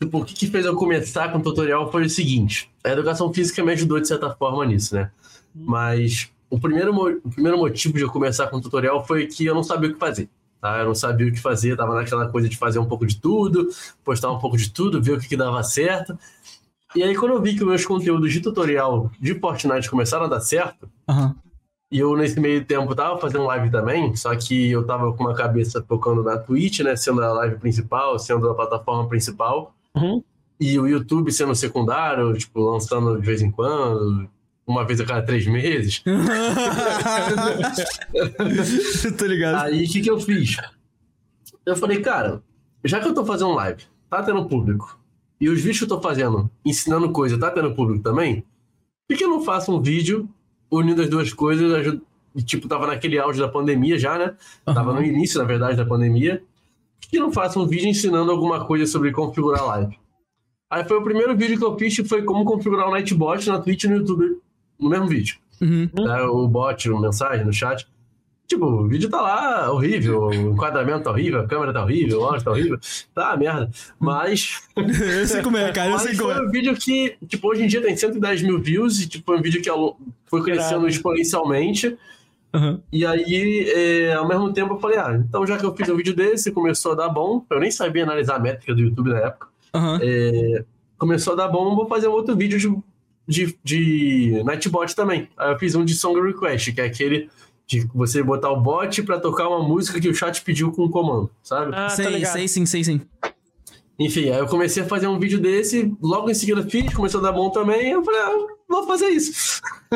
[0.00, 3.32] tipo, o que, que fez eu começar com o tutorial foi o seguinte: a educação
[3.32, 5.10] física me ajudou de certa forma nisso, né?
[5.52, 9.54] Mas o primeiro, o primeiro motivo de eu começar com o tutorial foi que eu
[9.54, 10.28] não sabia o que fazer.
[10.60, 10.78] Tá?
[10.78, 13.68] Eu não sabia o que fazer, tava naquela coisa de fazer um pouco de tudo,
[14.02, 16.18] postar um pouco de tudo, ver o que, que dava certo.
[16.94, 20.40] E aí, quando eu vi que meus conteúdos de tutorial de Fortnite começaram a dar
[20.40, 21.34] certo, Aham.
[21.90, 25.34] e eu, nesse meio tempo, tava fazendo live também, só que eu tava com uma
[25.34, 26.94] cabeça focando na Twitch, né?
[26.94, 29.74] Sendo a live principal, sendo a plataforma principal.
[29.94, 30.22] Uhum.
[30.58, 34.30] E o YouTube sendo secundário, tipo, lançando de vez em quando,
[34.66, 36.02] uma vez a cada três meses.
[39.18, 39.66] Tô ligado.
[39.66, 40.56] Aí, o que que eu fiz?
[41.66, 42.42] Eu falei, cara,
[42.84, 44.98] já que eu tô fazendo live, tá tendo público,
[45.40, 48.44] e os vídeos que eu tô fazendo, ensinando coisa, tá tendo público também,
[49.08, 50.28] por que eu não faço um vídeo
[50.70, 52.00] unindo as duas coisas?
[52.44, 54.34] tipo, tava naquele auge da pandemia já, né?
[54.64, 56.42] Tava no início, na verdade, da pandemia.
[57.00, 59.98] Por que eu não faço um vídeo ensinando alguma coisa sobre configurar live?
[60.70, 63.60] Aí foi o primeiro vídeo que eu fiz, que foi como configurar o Nightbot na
[63.60, 64.40] Twitch e no YouTube,
[64.84, 65.88] no mesmo vídeo Uhum.
[65.94, 67.86] né, o bot, uma mensagem no chat.
[68.46, 72.24] Tipo, o vídeo tá lá horrível, o enquadramento tá horrível, a câmera tá horrível, o
[72.24, 72.78] áudio tá horrível,
[73.14, 73.70] tá merda.
[73.98, 75.90] Mas, Eu sei como é, cara.
[75.92, 76.46] Eu sei como foi é.
[76.46, 79.42] um vídeo que, tipo, hoje em dia tem 110 mil views e, tipo, foi um
[79.42, 81.96] vídeo que lo- foi crescendo exponencialmente.
[82.52, 82.80] Aham.
[82.92, 85.96] E aí, é, ao mesmo tempo, eu falei, ah, então já que eu fiz um
[85.96, 89.20] vídeo desse, começou a dar bom, eu nem sabia analisar a métrica do YouTube na
[89.20, 89.98] época, Aham.
[90.98, 92.68] começou a dar bom, vou fazer um outro vídeo de
[93.26, 95.28] de, de Nightbot também.
[95.36, 97.28] Aí eu fiz um de Song Request, que é aquele
[97.66, 100.90] de você botar o bot pra tocar uma música que o chat pediu com um
[100.90, 101.72] comando, sabe?
[101.74, 102.32] Ah, sei, ligado.
[102.32, 103.00] sei sim, sei sim.
[103.98, 107.22] Enfim, aí eu comecei a fazer um vídeo desse, logo em seguida fiz, começou a
[107.22, 109.62] dar bom também, eu falei, ah, vou fazer isso.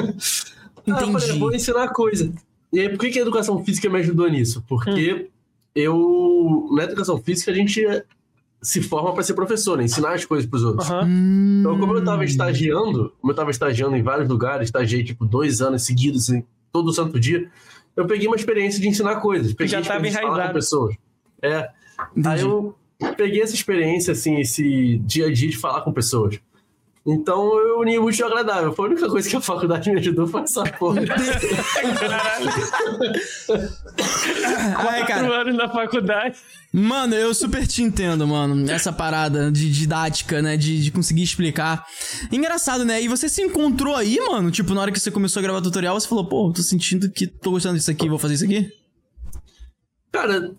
[0.86, 1.38] Aí eu falei, Entendi.
[1.38, 2.32] vou ensinar coisa.
[2.72, 4.64] E aí, por que, que a educação física me ajudou nisso?
[4.66, 5.28] Porque
[5.74, 7.84] eu, na educação física, a gente
[8.60, 9.84] se forma para ser professor, né?
[9.84, 10.90] ensinar as coisas pros outros.
[10.90, 11.06] Aham.
[11.06, 15.24] Hum, Então, como eu tava estagiando, como eu tava estagiando em vários lugares, estagiei tipo
[15.24, 17.48] dois anos seguidos, assim, todo santo dia,
[17.96, 19.52] eu peguei uma experiência de ensinar coisas.
[19.52, 20.58] Peguei Já a tava experiência de falar com enraizado.
[20.58, 20.96] pessoas.
[21.42, 21.68] É.
[22.16, 22.28] Entendi.
[22.28, 22.74] Aí eu
[23.16, 26.40] peguei essa experiência, assim, esse dia a dia de falar com pessoas.
[27.10, 28.74] Então eu uni o útil ao agradável.
[28.74, 31.00] Foi a única coisa que a faculdade me ajudou foi essa porra.
[34.76, 36.36] Ai, Quatro anos na faculdade.
[36.70, 38.70] Mano, eu super te entendo, mano.
[38.70, 40.58] Essa parada de didática, né?
[40.58, 41.86] De, de conseguir explicar.
[42.30, 43.00] Engraçado, né?
[43.00, 44.50] E você se encontrou aí, mano?
[44.50, 47.26] Tipo, na hora que você começou a gravar tutorial, você falou, pô, tô sentindo que
[47.26, 48.70] tô gostando disso aqui, vou fazer isso aqui?
[50.12, 50.52] Cara,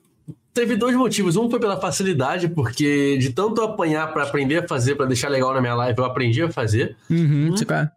[0.54, 1.36] teve dois motivos.
[1.36, 5.54] Um foi pela facilidade, porque de tanto apanhar pra aprender a fazer, pra deixar legal
[5.54, 6.96] na minha live, eu aprendi a fazer.
[7.10, 7.92] Uhum, quer.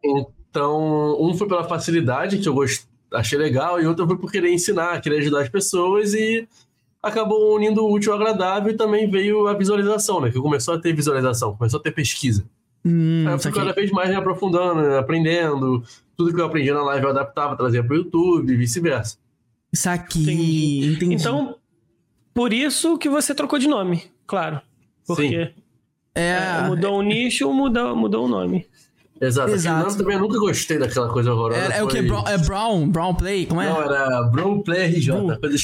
[0.50, 2.86] Então, um foi pela facilidade, que eu gost...
[3.12, 6.46] achei legal, e outro foi por querer ensinar, querer ajudar as pessoas, e
[7.02, 10.30] acabou unindo o útil ao agradável e também veio a visualização, né?
[10.30, 12.44] Que começou a ter visualização, começou a ter pesquisa.
[12.84, 14.98] Hum, Aí eu fui cada vez mais me aprofundando, né?
[14.98, 15.82] aprendendo.
[16.16, 19.16] Tudo que eu aprendi na live eu adaptava, trazia pro YouTube e vice-versa.
[19.74, 21.14] Saquei, entendi.
[21.14, 21.56] Então,
[22.34, 24.60] por isso que você trocou de nome, claro.
[25.06, 25.52] Porque
[26.14, 28.66] é, é, mudou o nicho, mudou, mudou o nome.
[29.20, 29.52] Exato.
[29.52, 29.86] Exato.
[29.86, 29.98] Exato.
[29.98, 31.72] também eu nunca gostei daquela coisa horrorosa.
[31.72, 32.02] é, é o que?
[32.02, 32.88] Brown, é Brown?
[32.88, 33.46] Brown Play?
[33.46, 33.68] Como é?
[33.68, 35.38] Não, era Bro Play RJ, Brown.
[35.38, 35.58] Play.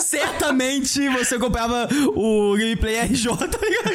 [0.00, 3.94] Certamente você acompanhava o gameplay RJ, tá ligado?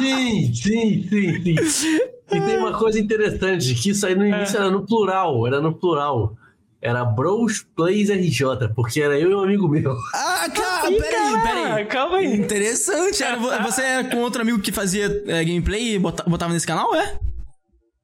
[0.00, 1.98] Sim, sim, sim, sim.
[2.32, 5.74] E tem uma coisa interessante, que isso aí no início era no plural, era no
[5.74, 6.36] plural.
[6.82, 9.94] Era Bros Plays RJ, porque era eu e um amigo meu.
[10.14, 11.84] Ah, cara, Ih, peraí, cara, peraí.
[11.86, 12.34] Calma aí.
[12.36, 13.22] Interessante.
[13.22, 16.66] Era, vo- você é com outro amigo que fazia é, gameplay e bota- botava nesse
[16.66, 17.18] canal, é?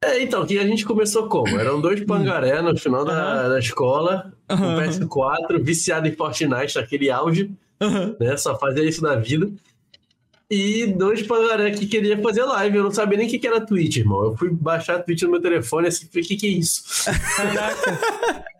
[0.04, 1.58] É, então, que a gente começou como?
[1.58, 3.48] Eram dois pangaré no final da, Aham.
[3.48, 4.76] da escola, com Aham.
[4.78, 8.14] PS4, viciado em Fortnite, naquele auge, Aham.
[8.20, 8.36] né?
[8.36, 9.50] Só fazia isso na vida.
[10.48, 12.76] E dois pangaré que queria fazer live.
[12.76, 14.24] Eu não sabia nem o que que era Twitch, irmão.
[14.24, 16.82] Eu fui baixar a Twitch no meu telefone assim, falei, o que que é isso?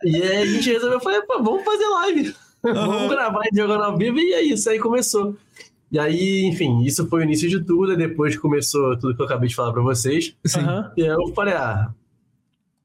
[0.03, 2.35] E aí a gente resolveu, falei, pô, vamos fazer live.
[2.61, 4.69] vamos gravar e jogar ao vivo, e é isso.
[4.69, 5.35] Aí começou.
[5.89, 9.25] E aí, enfim, isso foi o início de tudo, e depois começou tudo que eu
[9.25, 10.35] acabei de falar pra vocês.
[10.55, 10.91] Aham.
[10.97, 11.89] E aí eu falei, ah,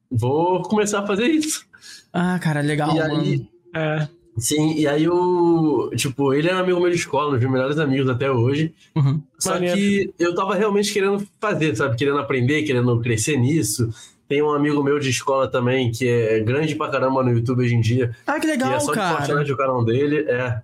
[0.08, 1.66] vou começar a fazer isso.
[2.12, 3.20] Ah, cara, legal, e mano.
[3.20, 4.08] aí, É.
[4.38, 7.78] sim, e aí eu, tipo, ele era amigo meu de escola, um dos meus melhores
[7.78, 8.74] amigos até hoje.
[8.96, 9.22] Uhum.
[9.38, 9.76] Só Maneiro.
[9.76, 11.96] que eu tava realmente querendo fazer, sabe?
[11.96, 13.88] Querendo aprender, querendo crescer nisso.
[14.28, 17.74] Tem um amigo meu de escola também, que é grande pra caramba no YouTube hoje
[17.74, 18.16] em dia.
[18.26, 19.24] Ah, que legal, é só de cara.
[19.24, 20.24] Fortnite o canal dele.
[20.28, 20.62] É,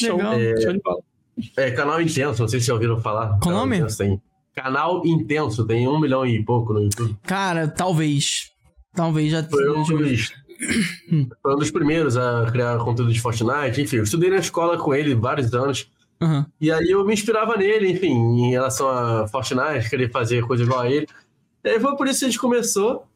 [0.00, 0.34] Show, Legal.
[0.60, 1.00] show de bola.
[1.56, 3.28] é canal intenso, não sei se já ouviram falar.
[3.28, 3.76] Qual Canal nome?
[3.78, 4.22] Intenso, tem.
[4.54, 7.16] Canal Intenso, tem um milhão e pouco no YouTube.
[7.24, 8.52] Cara, talvez.
[8.94, 9.42] Talvez já.
[9.42, 10.32] Foi um dos,
[11.42, 13.80] foi um dos primeiros a criar conteúdo de Fortnite.
[13.80, 15.90] Enfim, eu estudei na escola com ele vários anos.
[16.20, 16.46] Aham.
[16.60, 20.80] E aí eu me inspirava nele, enfim, em relação a Fortnite, querer fazer coisa igual
[20.80, 21.06] a ele.
[21.62, 23.06] E aí foi por isso que a gente começou.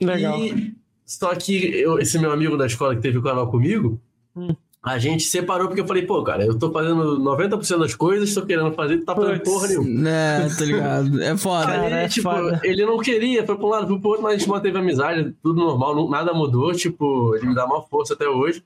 [0.00, 0.38] Legal.
[0.38, 0.74] E,
[1.04, 4.00] só que eu- esse meu amigo da escola que teve o canal comigo,
[4.34, 4.54] Hum.
[4.86, 8.46] A gente separou porque eu falei, pô, cara, eu tô fazendo 90% das coisas, tô
[8.46, 9.52] querendo fazer, tu tá fazendo Puts.
[9.52, 10.08] porra nenhuma.
[10.08, 11.22] É, tá ligado.
[11.22, 11.66] É foda.
[11.66, 12.60] Cara, Aí, é tipo, foda.
[12.62, 15.34] ele não queria, foi pra um lado, foi pro outro, mas a gente manteve amizade,
[15.42, 18.62] tudo normal, não- nada mudou, tipo, ele me dá uma força até hoje.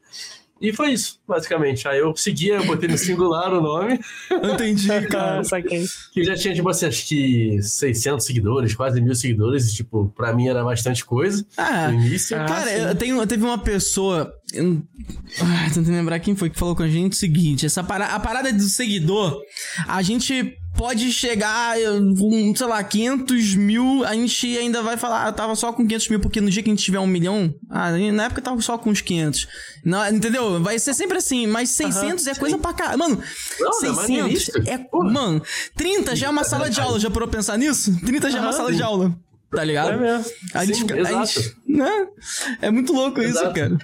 [0.61, 1.89] E foi isso, basicamente.
[1.89, 3.99] Aí eu seguia, eu botei no singular o nome,
[4.53, 5.41] Entendi, cara.
[5.41, 5.63] Ah,
[6.13, 10.35] que já tinha, tipo assim, acho que 600 seguidores, quase mil seguidores, e, tipo, pra
[10.35, 12.37] mim era bastante coisa Ah, no início.
[12.39, 12.77] Ah, Cara, sim.
[12.83, 14.33] eu tenho, teve uma pessoa.
[14.53, 14.83] eu
[15.41, 18.53] Ah, lembrar quem foi que falou com a gente o seguinte: essa para, a parada
[18.53, 19.41] do seguidor,
[19.89, 25.33] a gente pode chegar, um, sei lá, 500 mil, a gente ainda vai falar, ah,
[25.33, 27.91] tava só com 500 mil, porque no dia que a gente tiver um milhão, ah,
[27.91, 29.47] na época tava só com uns 500.
[29.85, 30.59] Não, entendeu?
[30.63, 32.99] Vai ser sempre assim, mas 600 é coisa pra caralho.
[32.99, 33.23] Mano,
[33.61, 34.63] Não, ainda mais no 600 início.
[34.67, 34.79] é.
[34.79, 35.11] Porra.
[35.11, 35.43] Mano,
[35.77, 37.95] 30 já é uma sala de aula, já parou pensar nisso?
[38.01, 39.15] 30 já é uma sala de aula.
[39.51, 39.91] Tá ligado?
[39.91, 40.33] É mesmo.
[40.55, 41.27] A gente, Sim, a exato.
[41.41, 42.07] gente- né?
[42.63, 43.55] É muito louco isso, Exato.
[43.55, 43.79] cara.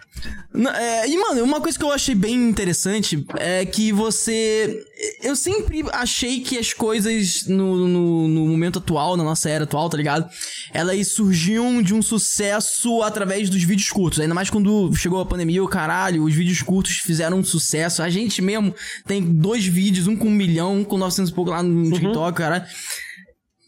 [0.55, 4.81] Não, é, e, mano, uma coisa que eu achei bem interessante é que você.
[5.23, 9.89] Eu sempre achei que as coisas no, no, no momento atual, na nossa era atual,
[9.91, 10.29] tá ligado?
[10.73, 14.21] Elas surgiam de um sucesso através dos vídeos curtos.
[14.21, 18.03] Ainda mais quando chegou a pandemia, o caralho, os vídeos curtos fizeram um sucesso.
[18.03, 18.73] A gente mesmo
[19.05, 22.39] tem dois vídeos, um com um milhão, um com 900 e pouco lá no TikTok,
[22.39, 22.65] caralho.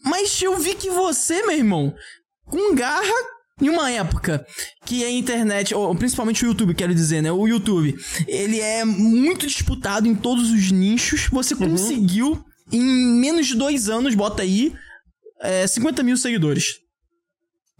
[0.03, 1.93] Mas eu vi que você, meu irmão,
[2.45, 3.13] com garra
[3.61, 4.45] em uma época
[4.85, 7.31] que a internet, ou principalmente o YouTube, quero dizer, né?
[7.31, 7.95] O YouTube,
[8.27, 11.27] ele é muito disputado em todos os nichos.
[11.31, 11.71] Você Uhum.
[11.71, 12.81] conseguiu, em
[13.19, 14.73] menos de dois anos, bota aí,
[15.41, 16.75] é, 50 mil seguidores.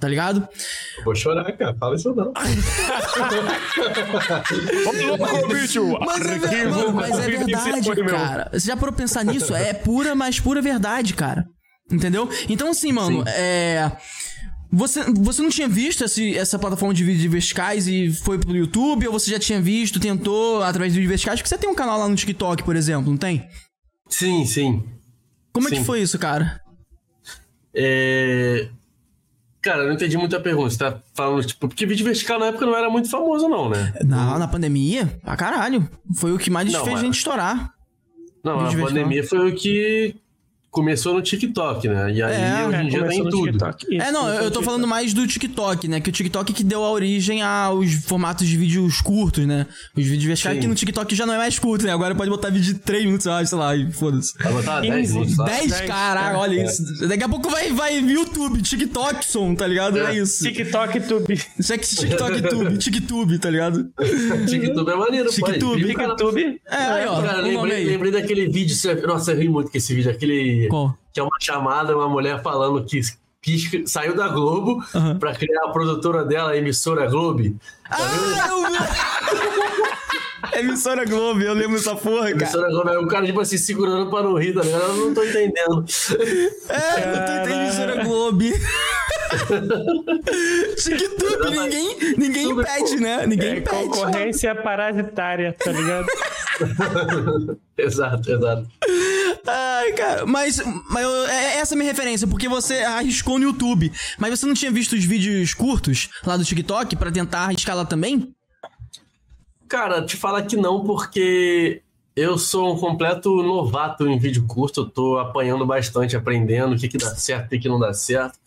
[0.01, 0.47] Tá ligado?
[0.97, 1.75] Eu vou chorar, cara.
[1.77, 2.31] Fala isso não.
[6.05, 8.49] Mas é, ver- mano, mas é verdade, cara.
[8.53, 9.53] Você já parou pra pensar nisso?
[9.55, 11.45] É pura, mas pura verdade, cara.
[11.91, 12.29] Entendeu?
[12.47, 13.91] Então, assim, mano, é.
[14.71, 19.07] Você, você não tinha visto esse- essa plataforma de vídeos verticais e foi pro YouTube?
[19.07, 21.39] Ou você já tinha visto, tentou através de vídeos verticais?
[21.39, 23.47] Porque você tem um canal lá no TikTok, por exemplo, não tem?
[24.07, 24.83] Sim, sim.
[25.51, 25.83] Como é que Sim.
[25.85, 26.61] foi isso, cara?
[27.73, 28.69] É...
[29.61, 30.69] Cara, eu não entendi muito a pergunta.
[30.69, 33.93] Você tá falando, tipo, porque vídeo vertical na época não era muito famoso, não, né?
[34.05, 35.05] Na, na pandemia?
[35.23, 35.89] Pra caralho.
[36.15, 37.73] Foi o que mais Não, fez mas- gente estourar.
[38.43, 40.15] Não, a pandemia foi o que
[40.71, 42.11] começou no TikTok, né?
[42.13, 43.45] E aí, É, hoje em dia tá começou em no tudo.
[43.51, 43.85] TikTok.
[43.95, 44.65] Isso, É, não, eu tô TikTok.
[44.65, 45.99] falando mais do TikTok, né?
[45.99, 49.65] Que o TikTok que deu a origem aos formatos de vídeos curtos, né?
[49.95, 51.91] Os vídeos verticais que no TikTok já não é mais curto, né?
[51.91, 54.33] Agora pode botar vídeo de 3 minutos, eu acho, sei lá, e foda-se.
[54.41, 55.45] Vai botar 10 15, minutos lá.
[55.45, 56.39] 10, dez, caralho, é.
[56.39, 57.07] olha isso.
[57.07, 59.97] Daqui a pouco vai, vai YouTube, TikTok som, tá ligado?
[59.99, 60.43] É, isso.
[60.43, 61.39] TikTok, YouTube.
[61.59, 63.89] Isso é que TikTok Tube, TikTube, tá ligado?
[64.47, 65.31] TikTok é maneiro, pô.
[65.51, 65.91] TikTok.
[65.91, 66.09] é cara.
[66.09, 66.61] YouTube.
[66.69, 67.21] É, aí, ó.
[67.21, 68.75] Cara, lembrei, lembrei daquele vídeo.
[69.07, 70.11] Nossa, eu ri muito com esse vídeo.
[70.11, 70.58] Aquele.
[70.67, 70.97] Qual?
[71.13, 73.01] Que é uma chamada, uma mulher falando que,
[73.41, 75.17] que saiu da Globo Aham.
[75.17, 77.55] pra criar a produtora dela, a emissora Globo.
[77.89, 77.97] Ah,
[78.49, 78.79] eu vi.
[80.59, 82.43] Emissora Globo, eu lembro dessa porra, cara.
[82.43, 84.83] Emissora Globo, aí o cara, tipo assim, segurando pra não rir, tá ligado?
[84.83, 85.85] Eu não tô entendendo.
[86.69, 88.39] É, eu tô entendendo emissora Globo.
[90.75, 93.25] TikTok, ninguém, ninguém Tudo impede, né?
[93.27, 93.69] Ninguém É impede.
[93.69, 96.07] concorrência parasitária, tá ligado?
[97.77, 98.67] exato, exato.
[99.49, 103.45] Ai, cara, mas, mas eu- é essa é a minha referência, porque você arriscou no
[103.45, 103.91] YouTube.
[104.17, 107.85] Mas você não tinha visto os vídeos curtos lá do TikTok pra tentar arriscar lá
[107.85, 108.33] também?
[109.67, 111.81] Cara, te falar que não, porque
[112.15, 116.87] eu sou um completo novato em vídeo curto, eu tô apanhando bastante, aprendendo o que,
[116.87, 118.37] que dá certo, o que, não dá certo.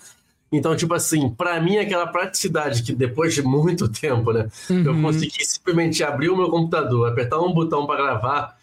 [0.50, 5.44] Então, tipo assim, pra mim aquela praticidade que depois de muito tempo, né, eu consegui
[5.46, 8.58] simplesmente abrir o meu computador, apertar um botão pra gravar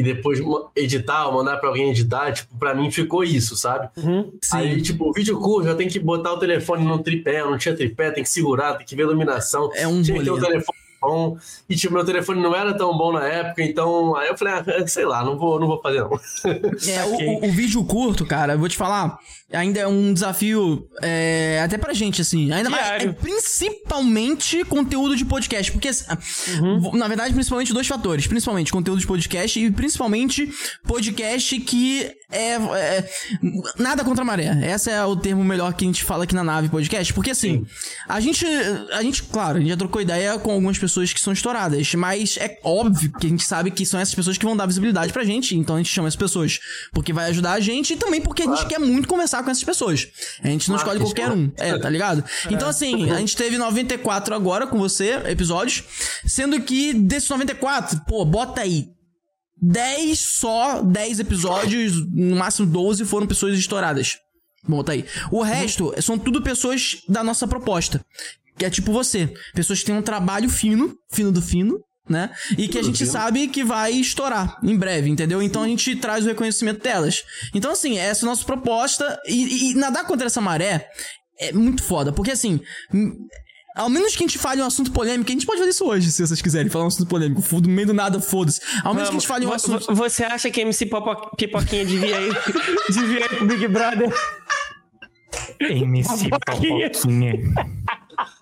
[0.00, 0.40] e depois
[0.74, 3.90] editar ou mandar pra alguém editar, tipo, pra mim ficou isso, sabe?
[3.98, 4.32] Uhum.
[4.50, 7.76] Aí, tipo, o vídeo curto, eu tenho que botar o telefone no tripé, não tinha
[7.76, 9.70] tripé, tem que segurar, tem que ver a iluminação.
[9.74, 10.46] É um tinha que ter o rolê.
[10.46, 11.36] telefone bom.
[11.68, 14.86] E, tipo, meu telefone não era tão bom na época, então aí eu falei, ah,
[14.86, 16.10] sei lá, não vou, não vou fazer não.
[16.90, 19.18] É, o, o- o vídeo curto, cara, eu vou te falar,
[19.52, 22.52] ainda é um desafio é, até pra gente, assim.
[22.52, 23.10] Ainda mais, Diário.
[23.10, 25.72] é, principalmente conteúdo de podcast.
[25.72, 26.04] Porque, assim,
[26.94, 28.26] na verdade, principalmente dois fatores.
[28.26, 30.50] Principalmente conteúdo de podcast e principalmente
[30.86, 33.10] podcast que é, é,
[33.78, 34.50] nada contra a maré.
[34.72, 37.12] Esse é o termo melhor que a gente fala aqui na nave podcast.
[37.12, 37.64] Porque, assim,
[38.08, 38.44] a gente,
[38.92, 42.36] a gente, claro, a gente já trocou ideia com algumas pessoas que são estouradas, mas
[42.36, 45.24] é óbvio que a gente sabe que são essas pessoas que vão dar visibilidade pra
[45.24, 46.58] gente, então a gente chama essas pessoas
[46.92, 49.64] porque vai ajudar a gente e também porque a gente quer muito conversar com essas
[49.64, 50.08] pessoas.
[50.42, 52.24] A gente não escolhe qualquer um, é, tá ligado?
[52.50, 55.84] Então, assim, a gente teve 94 agora com você, episódios,
[56.26, 58.88] sendo que desses 94, pô, bota aí.
[59.62, 64.16] 10 só, 10 episódios, no máximo 12 foram pessoas estouradas.
[64.66, 65.04] Bota aí.
[65.30, 68.04] O resto são tudo pessoas da nossa proposta.
[68.60, 69.32] Que é tipo você.
[69.54, 72.28] Pessoas que têm um trabalho fino, fino do fino, né?
[72.58, 75.40] E que a gente sabe que vai estourar em breve, entendeu?
[75.42, 77.22] Então a gente traz o reconhecimento delas.
[77.54, 79.18] Então, assim, essa é a nossa proposta.
[79.26, 80.86] E, e nadar contra essa maré
[81.38, 82.12] é muito foda.
[82.12, 82.60] Porque, assim.
[83.76, 86.10] Ao menos que a gente fale um assunto polêmico, a gente pode fazer isso hoje,
[86.10, 87.40] se vocês quiserem, falar um assunto polêmico.
[87.62, 88.60] Do meio do nada, foda-se.
[88.84, 89.86] Ao menos que a gente fale um assunto.
[89.86, 92.36] vo- Você acha que MC Popo- Pipoquinha devia ir,
[92.90, 94.12] devia ir pro Big Brother?
[95.60, 96.90] MC Boquinha.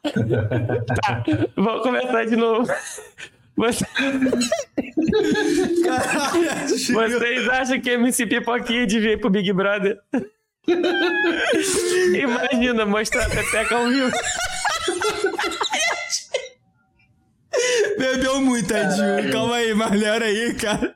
[0.03, 1.49] Popoquinha.
[1.57, 2.71] Vou começar de novo.
[3.57, 3.85] Você-
[6.93, 9.99] Vocês acham que MC Pipoquinha devia ir pro Big Brother?
[12.15, 14.11] Imagina, mostrar a Pepeca ao vivo.
[17.99, 19.33] Bebeu muito, tadinho.
[19.33, 20.95] Calma aí, Marlera aí, cara.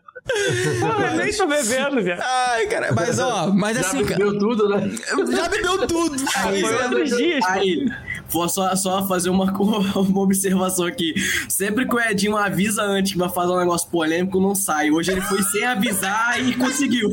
[1.11, 2.23] Eu nem tô bebendo, velho.
[2.23, 4.19] Ai, cara, mas ó, mas Já assim, cara.
[4.25, 4.91] bebeu tudo, né?
[5.35, 6.17] Já bebeu tudo.
[6.19, 6.85] Foi Pois é.
[6.85, 7.45] outros dias.
[7.49, 7.87] Aí,
[8.33, 11.15] vou só, só fazer uma, uma observação aqui.
[11.49, 14.91] Sempre que o Edinho avisa antes que vai fazer um negócio polêmico, não sai.
[14.91, 17.11] Hoje ele foi sem avisar e conseguiu.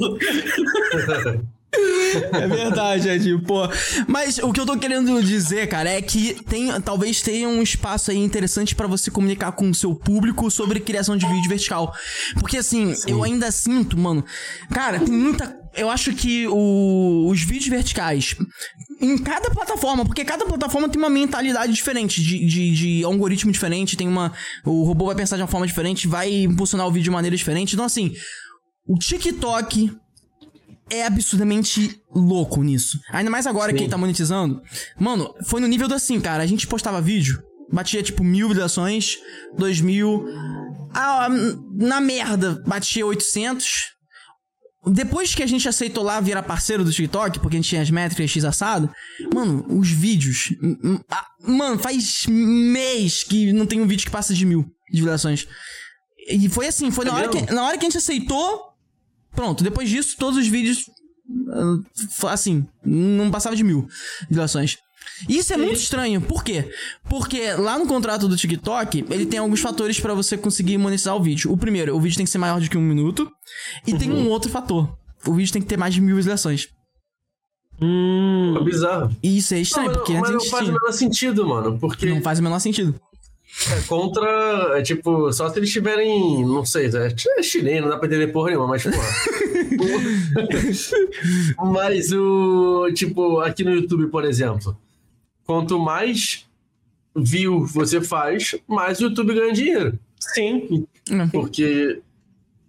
[1.71, 3.69] É verdade, Edinho, pô.
[4.07, 8.09] Mas o que eu tô querendo dizer, cara, é que tem, talvez tenha um espaço
[8.09, 11.93] aí interessante pra você comunicar com o seu público sobre criação de vídeo vertical.
[12.39, 14.25] Porque assim, eu ainda sinto, mano.
[14.71, 15.58] Cara, tem muita.
[15.75, 18.35] Eu acho que o- os vídeos verticais,
[18.99, 23.95] em cada plataforma, porque cada plataforma tem uma mentalidade diferente, de, de, de algoritmo diferente,
[23.95, 24.33] tem uma.
[24.65, 27.73] O robô vai pensar de uma forma diferente, vai impulsionar o vídeo de maneira diferente.
[27.73, 28.11] Então, assim,
[28.87, 29.91] o TikTok
[30.91, 32.99] é absurdamente louco nisso.
[33.11, 34.61] Ainda mais agora que ele tá monetizando.
[34.99, 36.41] Mano, foi no nível do assim, cara.
[36.41, 37.39] A gente postava vídeo,
[37.71, 39.17] batia tipo mil visualizações,
[39.55, 40.25] dois mil.
[40.93, 41.29] Ah,
[41.75, 43.98] na merda, batia 800.
[44.91, 47.89] Depois que a gente aceitou lá virar parceiro do TikTok, porque a gente tinha as
[47.89, 48.89] métricas X assado,
[49.33, 50.53] mano, os vídeos.
[51.41, 55.47] Mano, faz mês que não tem um vídeo que passa de mil de visualizações.
[56.27, 57.47] E foi assim, foi na, hora mesmo?
[57.47, 58.69] que, na hora que a gente aceitou.
[59.31, 60.85] Pronto, depois disso, todos os vídeos.
[61.51, 63.87] ah, assim, não passava de mil
[64.29, 64.77] visualizações.
[65.27, 66.21] Isso é muito estranho.
[66.21, 66.71] Por quê?
[67.09, 71.21] Porque lá no contrato do TikTok, ele tem alguns fatores pra você conseguir monetizar o
[71.21, 71.51] vídeo.
[71.51, 73.29] O primeiro, o vídeo tem que ser maior do que um minuto.
[73.85, 74.89] E tem um outro fator.
[75.25, 76.69] O vídeo tem que ter mais de mil visualizações.
[77.81, 79.15] Hum, É bizarro.
[79.23, 81.79] Isso é estranho, Não, porque mas antes a não faz o menor sentido, mano.
[81.79, 82.93] Porque Não faz o menor sentido.
[83.71, 84.77] é contra.
[84.77, 86.45] É tipo, só se eles tiverem.
[86.45, 88.97] Não sei, é, é chileno, não dá pra entender porra nenhuma, mas, porra.
[91.71, 92.89] mas o.
[92.93, 94.77] Tipo, aqui no YouTube, por exemplo.
[95.49, 96.45] Quanto mais
[97.15, 99.97] view você faz, mais o YouTube ganha dinheiro.
[100.19, 100.85] sim.
[101.31, 102.03] Porque.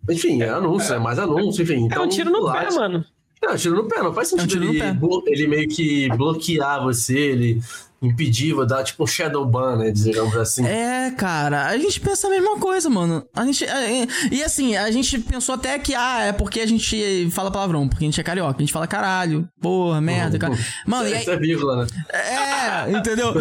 [0.09, 1.83] Enfim, é anúncio, é mais anúncio, enfim.
[1.83, 3.05] É Então, um tiro no lá- pé, mano.
[3.43, 4.81] Não, tiro no pé, não faz É um sentido tiro no ele,
[5.27, 7.61] ele meio que bloquear você, ele
[8.03, 10.65] impedir, vai dar tipo um shadow ban, né, digamos assim.
[10.65, 13.25] É, cara, a gente pensa a mesma coisa, mano.
[13.35, 13.65] A gente.
[13.65, 17.51] é, é, e assim, a gente pensou até que, ah, é porque a gente fala
[17.51, 18.57] palavrão, porque a gente é carioca.
[18.57, 20.57] A gente fala caralho, porra, merda, cara.
[20.87, 21.21] Mano, e aí.
[21.21, 21.87] Isso é vírgula, né?
[22.11, 23.35] É, entendeu?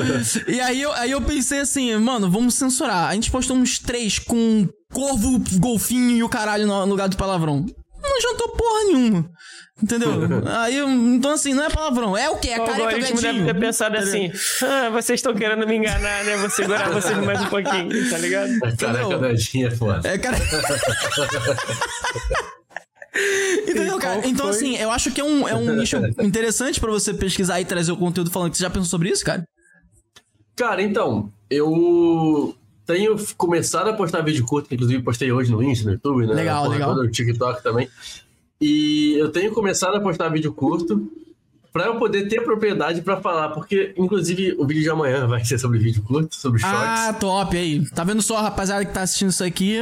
[0.48, 3.10] E aí eu, aí eu pensei assim, mano, vamos censurar.
[3.10, 7.66] A gente postou uns três com corvo, golfinho e o caralho no lugar do palavrão.
[8.02, 9.30] Não jantou porra nenhuma.
[9.82, 10.10] Entendeu?
[10.46, 12.18] Aí, então assim, não é palavrão.
[12.18, 12.50] É o quê?
[12.50, 13.46] É O careca algoritmo deve gatinho.
[13.46, 14.32] ter pensado assim:
[14.64, 16.38] ah, vocês estão querendo me enganar, né?
[16.38, 18.52] Vou segurar vocês mais um pouquinho, tá ligado?
[18.64, 20.08] A careca dadinha é foda.
[20.08, 20.38] É, cara.
[23.68, 24.28] Entendeu, cara?
[24.28, 24.56] Então, foi?
[24.56, 27.92] assim, eu acho que é um, é um nicho interessante pra você pesquisar e trazer
[27.92, 29.44] o conteúdo falando que você já pensou sobre isso, cara?
[30.56, 35.86] Cara, então, eu tenho começado a postar vídeo curto, que inclusive postei hoje no Insta,
[35.86, 36.34] no YouTube, né?
[36.34, 36.96] Legal, Porra legal.
[36.96, 37.90] No TikTok também.
[38.62, 41.10] E eu tenho começado a postar vídeo curto
[41.72, 45.60] pra eu poder ter propriedade pra falar, porque inclusive o vídeo de amanhã vai ser
[45.60, 46.78] sobre vídeo curto, sobre shorts.
[46.78, 47.88] Ah, top aí.
[47.92, 49.78] Tá vendo só, rapaziada que tá assistindo isso aqui?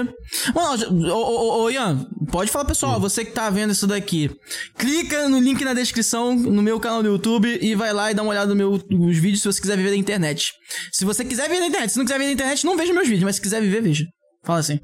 [0.54, 4.30] Mano, ô, ô, ô, Ian, pode falar, pessoal, você que tá vendo isso daqui.
[4.78, 8.22] Clica no link na descrição, no meu canal do YouTube, e vai lá e dá
[8.22, 10.52] uma olhada nos meus vídeos se você quiser viver da internet.
[10.92, 13.08] Se você quiser viver da internet, se não quiser viver da internet, não veja meus
[13.08, 14.06] vídeos, mas se quiser viver, veja.
[14.44, 14.80] Fala assim.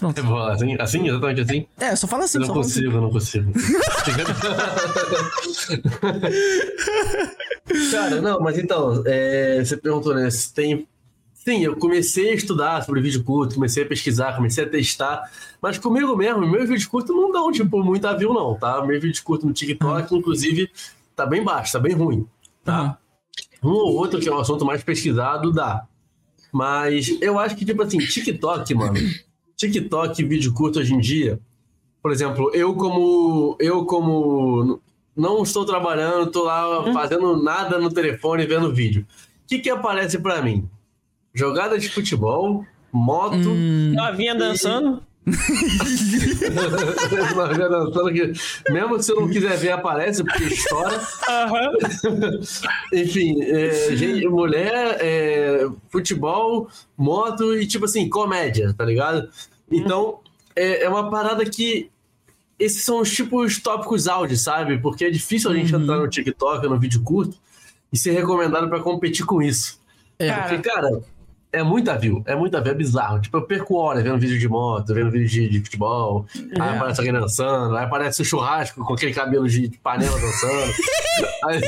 [0.00, 1.66] Eu vou lá, assim, assim, exatamente assim?
[1.78, 2.68] É, só fala assim, Eu não fala assim.
[2.70, 3.52] consigo, eu não consigo.
[7.90, 10.30] Cara, não, mas então, é, você perguntou, né?
[10.30, 10.86] Se tem.
[11.34, 15.28] Sim, eu comecei a estudar sobre vídeo curto, comecei a pesquisar, comecei a testar,
[15.60, 18.84] mas comigo mesmo, meus vídeos curtos não dão, tipo, muita view, não, tá?
[18.84, 20.70] Meus vídeos curtos no TikTok, inclusive,
[21.16, 22.26] tá bem baixo, tá bem ruim.
[22.66, 22.96] Aham.
[23.62, 25.84] Um ou outro que é um assunto mais pesquisado, dá.
[26.52, 28.98] Mas eu acho que, tipo assim, TikTok, mano.
[29.70, 31.38] TikTok, vídeo curto hoje em dia.
[32.02, 33.56] Por exemplo, eu como.
[33.60, 34.80] Eu como.
[35.16, 39.06] Não estou trabalhando, tô lá fazendo nada no telefone vendo vídeo.
[39.44, 40.66] O que que aparece pra mim?
[41.34, 43.34] Jogada de futebol, moto.
[43.50, 45.02] Hum, Novinha dançando.
[48.12, 48.32] Que-
[48.72, 51.00] mesmo que você não quiser ver, aparece, porque estoura.
[51.28, 51.72] Aham.
[52.92, 59.28] Enfim, é, gente, mulher, é, futebol, moto e, tipo assim, comédia, tá ligado?
[59.72, 60.18] Então,
[60.54, 61.90] é, é uma parada que.
[62.58, 64.78] Esses são os tipos tópicos áudio, sabe?
[64.78, 67.36] Porque é difícil a gente entrar no TikTok, no vídeo curto,
[67.92, 69.80] e ser recomendado pra competir com isso.
[70.18, 70.30] é.
[70.32, 71.02] Porque, cara,
[71.52, 73.20] é muita view, é muita view, é bizarro.
[73.20, 76.24] Tipo, eu perco horas vendo vídeo de moto, vendo vídeo de, de futebol,
[76.60, 80.72] aí aparece alguém dançando, aí aparece o churrasco com aquele cabelo de panela dançando.
[81.44, 81.60] Aí-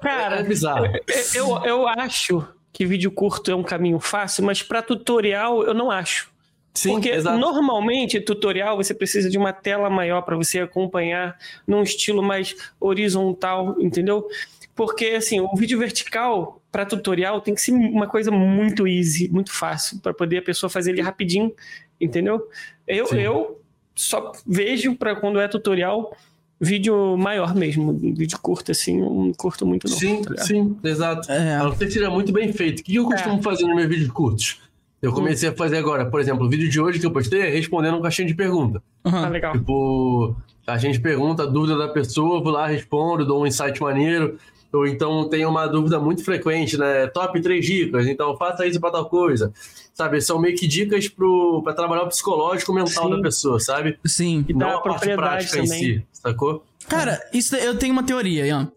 [0.00, 0.86] Cara, é bizarro.
[1.34, 5.90] eu, eu acho que vídeo curto é um caminho fácil, mas pra tutorial eu não
[5.90, 6.30] acho.
[6.74, 7.38] Sim, Porque exato.
[7.38, 13.76] normalmente tutorial você precisa de uma tela maior para você acompanhar num estilo mais horizontal,
[13.80, 14.28] entendeu?
[14.76, 19.52] Porque assim, o vídeo vertical para tutorial tem que ser uma coisa muito easy, muito
[19.52, 21.52] fácil para poder a pessoa fazer ele rapidinho,
[22.00, 22.48] entendeu?
[22.86, 23.18] Eu, Sim.
[23.18, 23.60] eu
[23.96, 26.16] só vejo para quando é tutorial
[26.60, 29.96] vídeo maior mesmo, vídeo curto, assim, não curto muito não.
[29.96, 31.30] Sim, tá sim, exato.
[31.30, 31.56] É.
[31.56, 32.80] A não ser que seja muito bem feito.
[32.80, 34.60] O que eu costumo fazer nos meus vídeos curtos?
[35.00, 37.48] Eu comecei a fazer agora, por exemplo, o vídeo de hoje que eu postei é
[37.50, 38.82] respondendo um caixinha de pergunta.
[39.04, 39.52] Ah, legal.
[39.52, 40.36] Tipo,
[40.66, 44.36] a gente pergunta a dúvida da pessoa, vou lá, respondo, dou um insight maneiro.
[44.72, 47.06] Ou então tem uma dúvida muito frequente, né?
[47.06, 49.50] Top 3 dicas, então faça isso pra tal coisa.
[49.94, 53.10] Sabe, são meio que dicas pro, pra trabalhar o psicológico mental Sim.
[53.16, 53.98] da pessoa, sabe?
[54.04, 54.44] Sim.
[54.48, 55.78] E Não dá a parte prática em também.
[55.78, 56.62] si, sacou?
[56.86, 58.70] Cara, isso eu tenho uma teoria, Ian.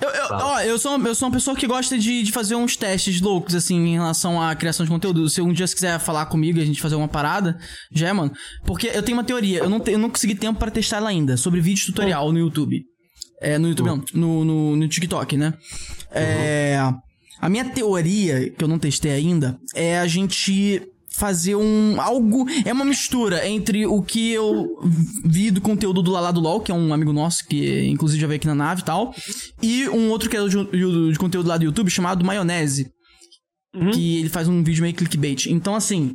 [0.00, 2.76] Eu, eu, ó, eu, sou, eu sou uma pessoa que gosta de, de fazer uns
[2.76, 5.26] testes loucos, assim, em relação à criação de conteúdo.
[5.30, 7.58] Se um dia você quiser falar comigo e a gente fazer uma parada,
[7.90, 8.30] já é, mano.
[8.66, 11.08] Porque eu tenho uma teoria, eu não, te- eu não consegui tempo pra testar ela
[11.08, 12.82] ainda, sobre vídeo tutorial no YouTube.
[13.40, 15.54] É, no YouTube não, no, no, no TikTok, né?
[16.10, 16.78] É,
[17.40, 20.82] a minha teoria, que eu não testei ainda, é a gente
[21.16, 24.66] fazer um algo é uma mistura entre o que eu
[25.24, 28.26] vi do conteúdo do Lala do LoL, que é um amigo nosso que inclusive já
[28.26, 29.14] veio aqui na nave e tal,
[29.62, 32.88] e um outro que é de, de- de conteúdo lá do YouTube chamado Maionese,
[33.74, 33.90] Uhum.
[33.90, 35.46] que ele faz um vídeo meio clickbait.
[35.48, 36.14] Então assim,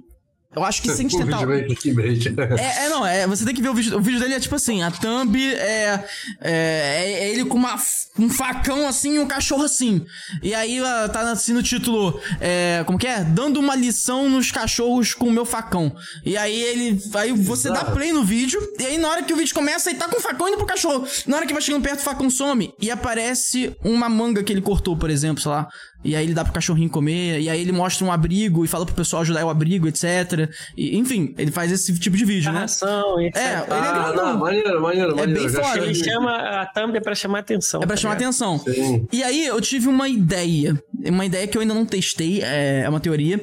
[0.54, 2.28] eu acho que se a gente tentar clickbait.
[2.60, 3.98] é, é, não, é, você tem que ver o vídeo.
[3.98, 6.04] O vídeo dele é tipo assim, a thumb é,
[6.42, 7.76] é, é ele com uma,
[8.20, 10.06] um facão assim e um cachorro assim.
[10.44, 13.24] E aí ah, tá assim no título, é, como que é?
[13.24, 15.96] Dando uma lição nos cachorros com o meu facão.
[16.26, 17.94] E aí ele, aí você dá Exato.
[17.94, 20.22] play no vídeo, e aí na hora que o vídeo começa, ele tá com o
[20.22, 21.08] facão indo pro cachorro.
[21.28, 24.62] Na hora que vai chegando perto, o facão some e aparece uma manga que ele
[24.62, 25.70] cortou, por exemplo, sei lá.
[26.04, 28.86] E aí ele dá pro cachorrinho comer, e aí ele mostra um abrigo e fala
[28.86, 30.50] pro pessoal ajudar o abrigo, etc.
[30.76, 32.54] E, enfim, ele faz esse tipo de vídeo, né?
[32.56, 33.36] Narração, etc.
[33.38, 34.26] É, ele é Ah, grandão.
[34.34, 35.40] não, maneiro, maneiro, maneiro.
[35.42, 35.78] bem Já foda.
[35.86, 37.82] Ele chama a thumb é pra chamar atenção.
[37.82, 38.30] É pra tá chamar ligado?
[38.30, 38.60] atenção.
[38.60, 39.08] Sim.
[39.12, 42.90] E aí eu tive uma ideia, uma ideia que eu ainda não testei, é é
[42.90, 43.40] uma teoria,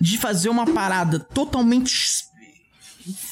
[0.00, 1.92] de fazer uma parada totalmente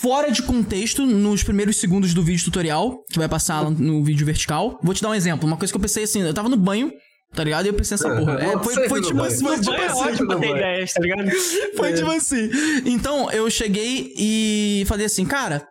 [0.01, 4.25] fora de contexto nos primeiros segundos do vídeo tutorial, que vai passar lá no vídeo
[4.25, 4.79] vertical.
[4.83, 6.93] Vou te dar um exemplo, uma coisa que eu pensei assim, eu tava no banho,
[7.37, 7.67] tá ligado?
[7.67, 8.35] E eu pensei nessa porra.
[8.43, 10.01] É, foi, Sempre foi no tipo assim, foi tipo Banho é assim.
[10.03, 11.31] ótimo ter ideias, tá ligado?
[11.77, 12.51] Foi tipo assim.
[12.87, 15.69] Então, eu cheguei e falei assim, cara.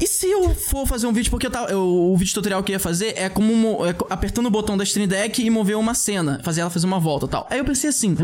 [0.00, 1.80] E se eu for fazer um vídeo, porque eu tava, eu-
[2.12, 4.82] o vídeo tutorial que eu ia fazer é como mo- é apertando o botão da
[4.84, 7.46] Stream Deck e mover uma cena, fazer ela fazer uma volta e tal.
[7.50, 8.16] Aí eu pensei assim,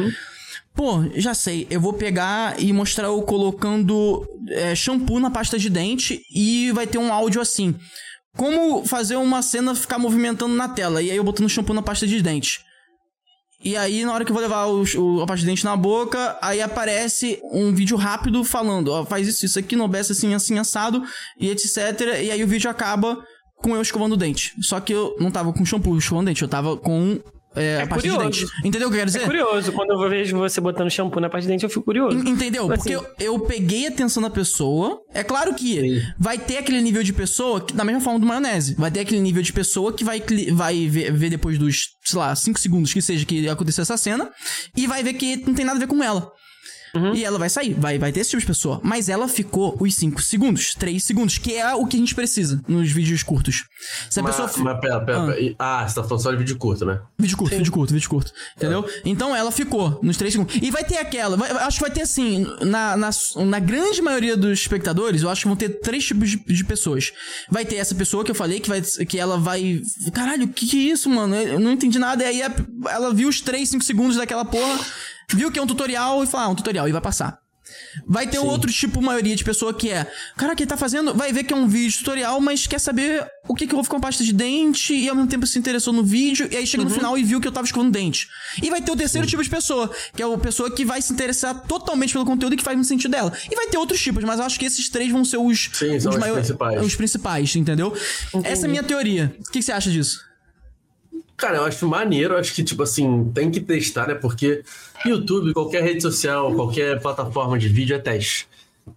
[0.74, 5.68] pô, já sei, eu vou pegar e mostrar eu colocando é, shampoo na pasta de
[5.70, 7.74] dente e vai ter um áudio assim.
[8.37, 12.07] Como fazer uma cena ficar movimentando na tela, e aí eu botando shampoo na pasta
[12.07, 12.61] de dente.
[13.62, 15.76] E aí, na hora que eu vou levar o, o, a pasta de dente na
[15.76, 20.33] boca, aí aparece um vídeo rápido falando, ó, faz isso, isso aqui, não obedece assim,
[20.33, 21.03] assim, assado,
[21.39, 21.76] e etc.
[22.22, 23.22] E aí o vídeo acaba
[23.57, 24.55] com eu escovando o dente.
[24.62, 27.20] Só que eu não tava com shampoo escovando o dente, eu tava com
[27.57, 28.30] é, a pasta curioso.
[28.30, 28.53] de dente.
[28.64, 29.22] Entendeu o que eu quero dizer?
[29.22, 32.16] É curioso, quando eu vejo você botando shampoo na parte de dente, eu fico curioso.
[32.18, 32.64] En- Entendeu?
[32.70, 32.74] Assim.
[32.76, 35.01] Porque eu, eu peguei a atenção da pessoa.
[35.12, 38.74] É claro que vai ter aquele nível de pessoa, que, da mesma forma do maionese,
[38.76, 40.22] vai ter aquele nível de pessoa que vai,
[40.53, 44.30] vai ver, ver depois dos, sei lá, 5 segundos que seja que aconteceu essa cena,
[44.76, 46.30] e vai ver que não tem nada a ver com ela.
[46.95, 47.14] Uhum.
[47.14, 48.80] E ela vai sair, vai, vai ter esse tipo de pessoa.
[48.82, 52.61] Mas ela ficou os 5 segundos, 3 segundos, que é o que a gente precisa
[52.66, 53.64] nos vídeos curtos.
[54.09, 54.64] Se a Mas, pessoa.
[54.64, 55.26] mas pera, pera, Ah.
[55.26, 55.55] pera.
[55.59, 57.01] Ah, você tá falando só de vídeo curto, né?
[57.18, 58.32] Vídeo curto, vídeo curto, vídeo curto.
[58.57, 58.84] Entendeu?
[59.05, 60.57] Então ela ficou nos 3 segundos.
[60.61, 61.36] E vai ter aquela.
[61.36, 62.47] vai- acho que vai ter assim.
[62.62, 63.11] Na, na,
[63.47, 67.12] na grande maioria dos espectadores, eu acho que vão ter três tipos de, de pessoas.
[67.51, 69.80] Vai ter essa pessoa que eu falei, que, vai, que ela vai.
[70.12, 71.34] Caralho, o que, que é isso, mano?
[71.36, 72.24] Eu não entendi nada.
[72.24, 72.53] E aí
[72.88, 74.78] ela viu os 3, 5 segundos daquela porra,
[75.37, 77.39] viu que é um tutorial e fala, ah, um tutorial, e vai passar.
[78.07, 80.07] Vai ter outro tipo, maioria de pessoa que é,
[80.37, 83.55] cara, que tá fazendo, vai ver que é um vídeo tutorial, mas quer saber o
[83.55, 86.03] que que houve com a pasta de dente e ao mesmo tempo se interessou no
[86.03, 88.28] vídeo e aí chega no final e viu que eu tava escovando dente.
[88.62, 91.12] E vai ter o terceiro tipo de pessoa, que é a pessoa que vai se
[91.12, 93.33] interessar totalmente pelo conteúdo e que faz no sentido dela.
[93.51, 95.99] E vai ter outros tipos, mas eu acho que esses três vão ser os Sim,
[96.01, 96.83] são os principais.
[96.85, 97.95] os principais, entendeu?
[98.45, 99.35] Essa é a minha teoria.
[99.41, 100.30] O que que você acha disso?
[101.41, 104.14] Cara, eu acho maneiro, eu acho que, tipo assim, tem que testar, né?
[104.14, 104.62] Porque
[105.07, 108.47] YouTube, qualquer rede social, qualquer plataforma de vídeo é teste.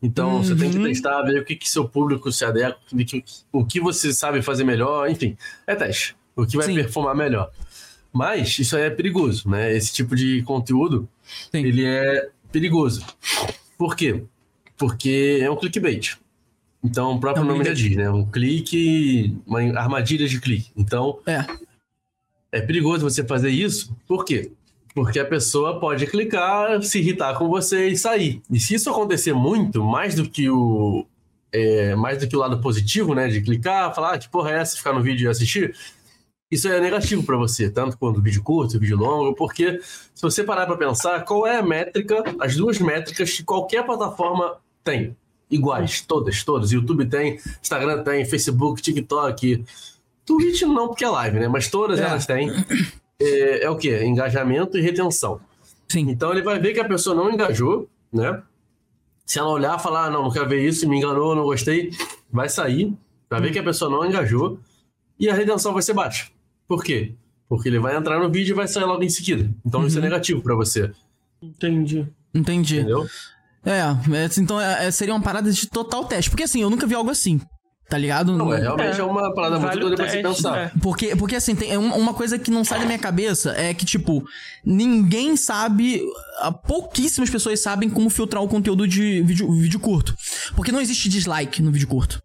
[0.02, 3.24] Então, você tem que testar, ver o que, que seu público se adequa, o que,
[3.52, 6.16] o que você sabe fazer melhor, enfim, é teste.
[6.36, 6.76] O que vai Sim.
[6.76, 7.50] performar melhor.
[8.12, 9.74] Mas isso aí é perigoso, né?
[9.76, 11.08] Esse tipo de conteúdo,
[11.52, 11.66] Sim.
[11.66, 13.06] ele é perigoso.
[13.78, 14.24] Por quê?
[14.78, 16.18] Porque é um clickbait.
[16.84, 18.10] Então, o próprio É nome já diz, né?
[18.10, 20.70] Um clique, uma armadilha de clique.
[20.76, 21.46] Então, É.
[22.54, 24.52] é perigoso você fazer isso, por quê?
[24.94, 28.44] Porque a pessoa pode clicar, se irritar com você e sair.
[28.50, 31.04] E se isso acontecer muito, mais do que o
[31.52, 34.60] é, mais do que o lado positivo, né, de clicar, falar ah, que porra é
[34.60, 35.76] essa, ficar no vídeo e assistir,
[36.52, 40.68] isso é negativo para você, tanto quanto vídeo curto, vídeo longo, porque se você parar
[40.68, 45.16] para pensar, qual é a métrica, as duas métricas que qualquer plataforma tem?
[45.54, 46.72] iguais, todas, todas.
[46.72, 49.64] YouTube tem, Instagram tem, Facebook, TikTok,
[50.26, 51.48] Twitch não, porque é live, né?
[51.48, 52.04] Mas todas É.
[52.04, 52.50] elas têm.
[53.20, 54.04] É, é o quê?
[54.04, 55.40] Engajamento e retenção.
[55.88, 56.10] Sim.
[56.10, 58.42] Então ele vai ver que a pessoa não engajou, né?
[59.26, 61.92] Se ela olhar e falar, ah, não, não quero ver isso, me enganou, não gostei,
[62.32, 62.94] vai sair,
[63.30, 64.60] vai ver que a pessoa não engajou
[65.20, 66.28] e a retenção vai ser baixa.
[66.68, 67.14] Por quê?
[67.48, 69.50] Porque ele vai entrar no vídeo e vai sair logo em seguida.
[69.66, 70.92] Então isso é negativo pra você,
[71.42, 72.08] Entendi.
[72.34, 72.80] Entendi.
[72.80, 73.06] entendeu?
[73.66, 76.30] É, é, então é, é, seria uma parada de total teste.
[76.30, 77.40] Porque assim, eu nunca vi algo assim.
[77.90, 78.36] Tá ligado?
[78.36, 80.58] Não, é realmente é, uma parada muito Vale o doida pra se pensar.
[80.58, 80.72] é.
[80.82, 83.86] Porque, porque assim, tem uma uma coisa que não sai da minha cabeça é que,
[83.86, 84.26] tipo,
[84.66, 86.02] ninguém sabe,
[86.66, 90.16] pouquíssimas pessoas sabem como filtrar o conteúdo de vídeo, vídeo curto.
[90.56, 92.22] Porque não existe dislike no vídeo curto.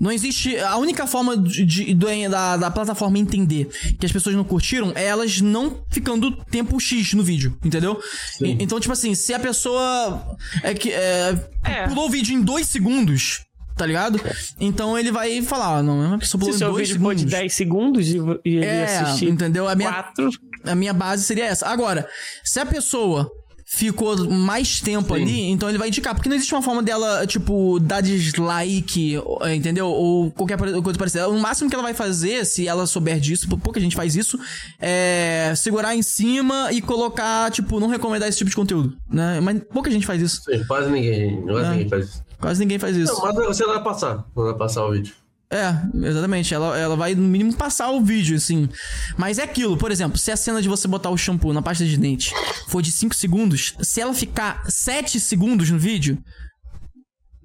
[0.00, 0.56] Não existe.
[0.58, 3.68] A única forma de, de- do- da, da plataforma entender
[3.98, 8.00] que as pessoas não curtiram é elas não ficando tempo X no vídeo, entendeu?
[8.40, 11.86] E- então, tipo assim, se a pessoa é que, é, É.
[11.88, 13.44] pulou o vídeo em dois segundos,
[13.76, 14.20] tá ligado?
[14.60, 17.24] Então ele vai falar, "Ah, não, a pessoa pulou Se seu dois vídeo for segundos.
[17.24, 19.68] de 10 segundos e, e ele É, assistir entendeu?
[19.68, 20.30] A minha, 4,
[20.64, 21.66] a minha base seria essa.
[21.66, 22.08] Agora,
[22.42, 23.30] se a pessoa
[23.74, 25.22] ficou mais tempo Sim.
[25.22, 26.14] ali, então ele vai indicar.
[26.14, 29.18] Porque não existe uma forma dela, tipo, dar dislike,
[29.54, 29.86] entendeu?
[29.86, 31.28] Ou qualquer coisa parecida.
[31.28, 34.38] O máximo que ela vai fazer, se ela souber disso, pou- pouca gente faz isso,
[34.80, 39.40] é segurar em cima e colocar, tipo, não recomendar esse tipo de conteúdo, né?
[39.40, 40.42] Mas pouca gente faz isso.
[40.42, 41.70] Sim, quase ninguém, quase É.
[41.70, 42.22] ninguém faz isso.
[42.40, 43.12] Quase ninguém faz isso.
[43.12, 45.14] Não, mas você vai passar, não vai passar o vídeo.
[45.56, 46.52] É, exatamente.
[46.52, 48.68] Ela, ela vai, no mínimo, passar o vídeo, assim.
[49.16, 51.84] Mas é aquilo, por exemplo, se a cena de você botar o shampoo na pasta
[51.84, 52.32] de dente
[52.68, 56.18] for de 5 segundos, se ela ficar 7 segundos no vídeo,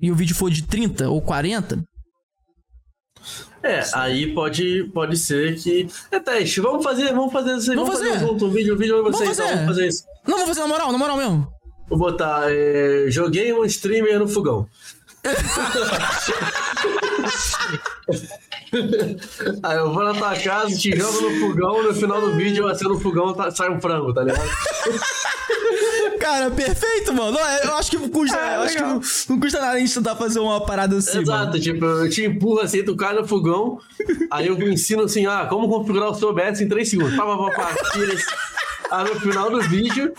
[0.01, 1.84] e o vídeo for de 30 ou 40,
[3.62, 5.88] É, aí pode, pode ser que.
[6.10, 7.76] É teste, vamos fazer, vamos fazer isso aí.
[7.78, 8.14] Vamos Vamos, fazer.
[8.20, 8.32] fazer.
[8.32, 9.55] junto um vídeo, um vídeo pra Vamos vocês, então, fazer.
[9.60, 10.03] vamos fazer isso.
[10.28, 11.47] não, vou fazer na moral, na moral mesmo.
[11.89, 12.43] Vou botar.
[12.49, 14.66] é, joguei um streamer no fogão.
[19.64, 22.68] Aí eu vou na tua casa, te jogo no fogão, no final do vídeo eu
[22.68, 24.48] acendo o fogão tá, sai um frango, tá ligado?
[26.20, 27.32] Cara, perfeito, mano.
[27.32, 29.80] Não, Eu acho que não custa, Ah, eu acho que não, não custa nada a
[29.80, 31.12] gente tentar fazer uma parada assim.
[31.18, 31.24] mano.
[31.24, 33.80] Exato, tipo, eu te empurro assim, tu cai no fogão,
[34.30, 37.16] aí eu ensino assim, ah, como configurar o seu OBS em 3 segundos.
[37.16, 38.28] Pá, pá, pá, pá, tira esse-
[38.92, 40.12] Aí no final do vídeo,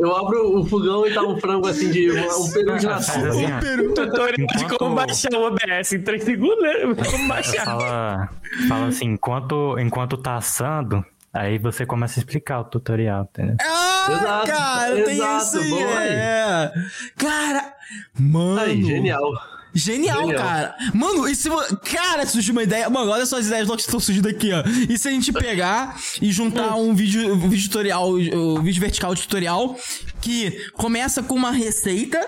[0.00, 3.24] eu abro o fogão e tá um frango assim de um peru de nação.
[3.26, 3.94] assim, ó.
[3.94, 6.72] tutorial de como baixar o OBS em 3 segundos, né?
[7.10, 7.64] Como baixar.
[7.64, 8.28] Fala,
[8.68, 13.56] fala assim, enquanto, enquanto tá assando, aí você começa a explicar o tutorial, entendeu?
[13.60, 15.70] Ah, Exato, cara, tem exato, isso aí.
[15.70, 16.08] boa aí.
[16.12, 16.72] É.
[17.16, 17.74] Cara,
[18.18, 18.60] mano.
[18.60, 19.30] Aí, genial.
[19.74, 20.42] Genial, Genial.
[20.42, 20.76] cara.
[20.94, 21.48] Mano, e se.
[21.84, 22.88] Cara, surgiu uma ideia.
[22.90, 24.62] Mano, olha só as ideias loucas que estão surgindo aqui, ó.
[24.88, 29.14] E se a gente pegar e juntar um vídeo, um vídeo tutorial, um vídeo vertical
[29.14, 29.76] de tutorial,
[30.20, 32.20] que começa com uma receita.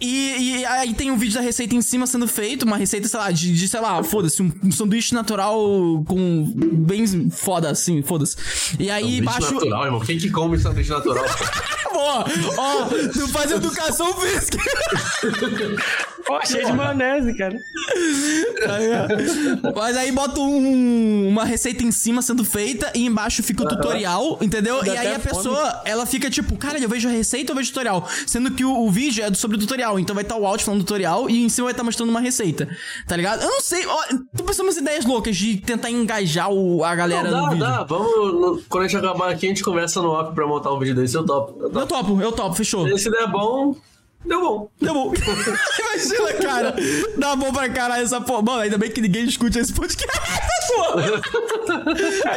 [0.00, 3.18] E, e aí tem um vídeo da receita em cima sendo feito, uma receita, sei
[3.18, 5.54] lá, de, de, sei lá, foda-se, um, um sanduíche natural
[6.06, 8.36] com bem foda, assim, foda-se.
[8.78, 9.54] E aí Sanduíche embaixo.
[9.54, 10.00] natural, irmão.
[10.00, 11.24] Quem que come sanduíche natural?
[11.24, 11.30] pô?
[11.98, 12.24] Ó,
[12.58, 14.58] ó, tu faz educação física.
[16.28, 17.56] Ó, cheio de maionese, cara.
[19.74, 24.38] Mas aí bota um- uma receita em cima sendo feita e embaixo fica o tutorial,
[24.42, 24.82] entendeu?
[24.84, 27.68] Dá e aí a pessoa, ela fica tipo, cara, eu vejo a receita ou vejo
[27.70, 28.08] o tutorial?
[28.26, 30.80] Sendo que o, o vídeo é sobre o tutorial, então vai estar o áudio falando
[30.80, 32.68] do tutorial e em cima vai estar mostrando uma receita,
[33.06, 33.42] tá ligado?
[33.42, 33.96] Eu não sei, ó,
[34.36, 37.64] tô pensando umas ideias loucas de tentar engajar o, a galera Não, no dá, vídeo.
[37.66, 37.84] dá.
[37.84, 40.78] Vamos, no- quando a gente acabar aqui, a gente conversa no off pra montar um
[40.78, 41.14] vídeo desse.
[41.16, 41.56] Eu topo.
[41.60, 41.86] Eu Eu topo.
[41.86, 42.98] topo, eu topo, fechou.
[42.98, 43.76] Se der bom,
[44.26, 44.68] deu bom.
[44.80, 45.12] Deu bom.
[45.16, 46.74] Imagina, cara.
[47.18, 48.42] Dá bom pra caralho essa porra.
[48.42, 50.06] Mano, ainda bem que ninguém escute esse podcast.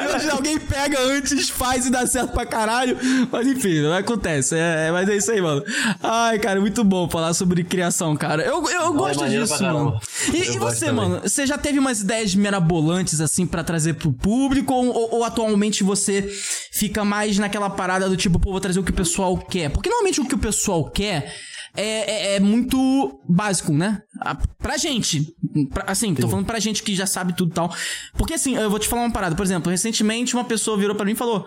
[0.10, 2.98] Imagina, alguém pega antes, faz e dá certo pra caralho.
[3.32, 4.56] Mas enfim, não acontece.
[4.56, 5.64] É, é- mas é isso aí, mano.
[6.02, 8.44] Ai, cara, muito bom falar sobre criação, cara.
[8.44, 10.00] Eu, eu, eu gosto disso, mano.
[10.34, 11.10] E, e você, também.
[11.10, 11.22] mano?
[11.24, 14.74] Você já teve umas ideias mirabolantes, assim, pra trazer pro público?
[14.74, 16.22] Ou, ou- ou atualmente você
[16.72, 19.70] fica mais naquela parada do tipo, pô, vou trazer o que o pessoal quer?
[19.72, 21.34] Porque normalmente o que o pessoal quer.
[21.76, 24.02] É, é- é muito básico, né?
[24.58, 25.26] Pra gente.
[25.72, 27.74] Pra- assim, tô falando pra gente que já sabe tudo e tal.
[28.18, 29.36] Porque assim, eu vou te falar uma parada.
[29.36, 31.46] Por exemplo, recentemente uma pessoa virou pra mim e falou: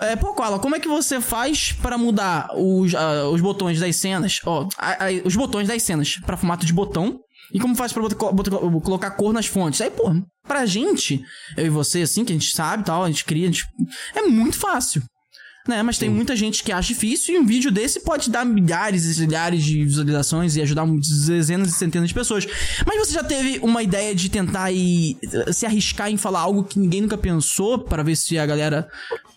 [0.00, 3.96] é, pô, Koala, como é que você faz pra mudar os, ah, os botões das
[3.96, 4.40] cenas?
[4.46, 4.68] Ó,
[5.24, 7.20] os botões das cenas pra formato de botão.
[7.52, 9.80] E como faz pra botar- botar- colocar cor nas fontes?
[9.80, 10.12] Aí, pô,
[10.46, 11.22] pra gente,
[11.56, 13.64] eu e você, assim, que a gente sabe e tal, a gente cria, a gente-
[14.16, 15.00] é muito fácil.
[15.66, 19.18] Né, mas tem muita gente que acha difícil e um vídeo desse pode dar milhares
[19.18, 22.46] e milhares de visualizações e ajudar dezenas e centenas de pessoas.
[22.86, 26.62] Mas você já teve uma ideia de tentar ir, eh, se arriscar em falar algo
[26.62, 28.88] que ninguém nunca pensou pra ver se a galera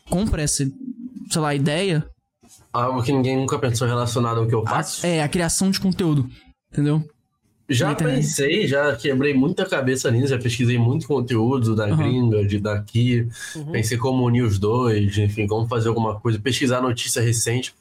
[0.08, 0.64] compra essa,
[1.32, 2.06] sei lá, ideia?
[2.72, 5.06] Algo que ninguém nunca pensou relacionado ao que eu faço.
[5.06, 6.30] É, a criação de conteúdo.
[6.72, 7.04] Entendeu?
[7.70, 11.96] Já pensei, já quebrei muita cabeça nisso, já pesquisei muito conteúdo da Uhum.
[11.98, 13.72] gringa, de daqui, Uhum.
[13.72, 17.74] pensei como unir os dois, enfim, como fazer alguma coisa, pesquisar notícia recente.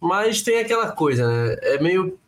[0.00, 1.56] Mas tem aquela coisa, né?
[1.62, 2.18] É meio.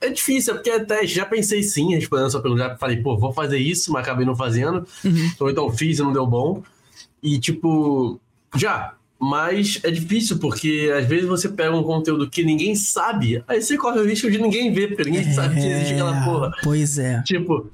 [0.00, 1.14] É difícil, é porque é teste.
[1.16, 4.36] Já pensei sim, respondendo sua pergunta, já falei, pô, vou fazer isso, mas acabei não
[4.36, 4.86] fazendo.
[5.04, 5.30] Uhum.
[5.40, 6.62] Ou então fiz e não deu bom.
[7.22, 8.18] E tipo,
[8.56, 8.94] já.
[9.18, 13.76] Mas é difícil, porque às vezes você pega um conteúdo que ninguém sabe, aí você
[13.76, 16.52] corre o risco de ninguém ver, porque ninguém sabe que existe aquela porra.
[16.62, 17.22] Pois é.
[17.22, 17.70] Tipo,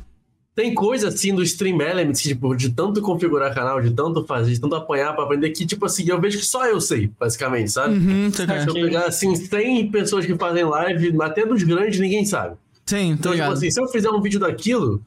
[0.54, 4.60] tem coisa assim do Stream Elements, tipo, de tanto configurar canal, de tanto fazer, de
[4.60, 7.96] tanto apanhar pra aprender, que, tipo assim, eu vejo que só eu sei, basicamente, sabe?
[7.96, 12.54] Uhum, Se eu pegar, assim, 100 pessoas que fazem live, até dos grandes, ninguém sabe.
[12.86, 13.52] Sim, Então, tipo ligado.
[13.54, 15.02] assim, se eu fizer um vídeo daquilo,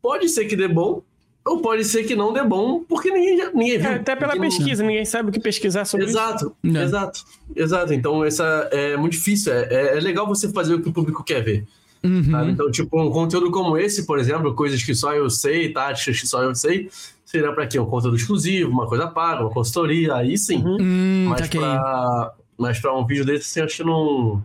[0.00, 1.02] pode ser que dê bom,
[1.48, 3.90] ou pode ser que não dê bom, porque ninguém, já- ninguém viu.
[3.90, 6.16] É, até pela não- pesquisa, ninguém sabe o que pesquisar sobre isso.
[6.16, 6.68] Exato, É.
[6.82, 7.24] exato,
[7.56, 7.94] exato.
[7.94, 9.52] Então, essa é muito difícil.
[9.52, 11.64] É, é- é legal você fazer o que o público quer ver.
[12.04, 12.50] Uhum.
[12.50, 16.26] Então, tipo, um conteúdo como esse, por exemplo, coisas que só eu sei, táticas que
[16.28, 16.88] só eu sei,
[17.24, 17.78] seria pra quê?
[17.80, 20.62] Um conteúdo exclusivo, uma coisa paga, uma consultoria, aí sim.
[20.64, 20.76] Uhum.
[20.80, 21.50] Hum, Mas,
[22.56, 24.42] mas pra um vídeo desse, assim, acho que não.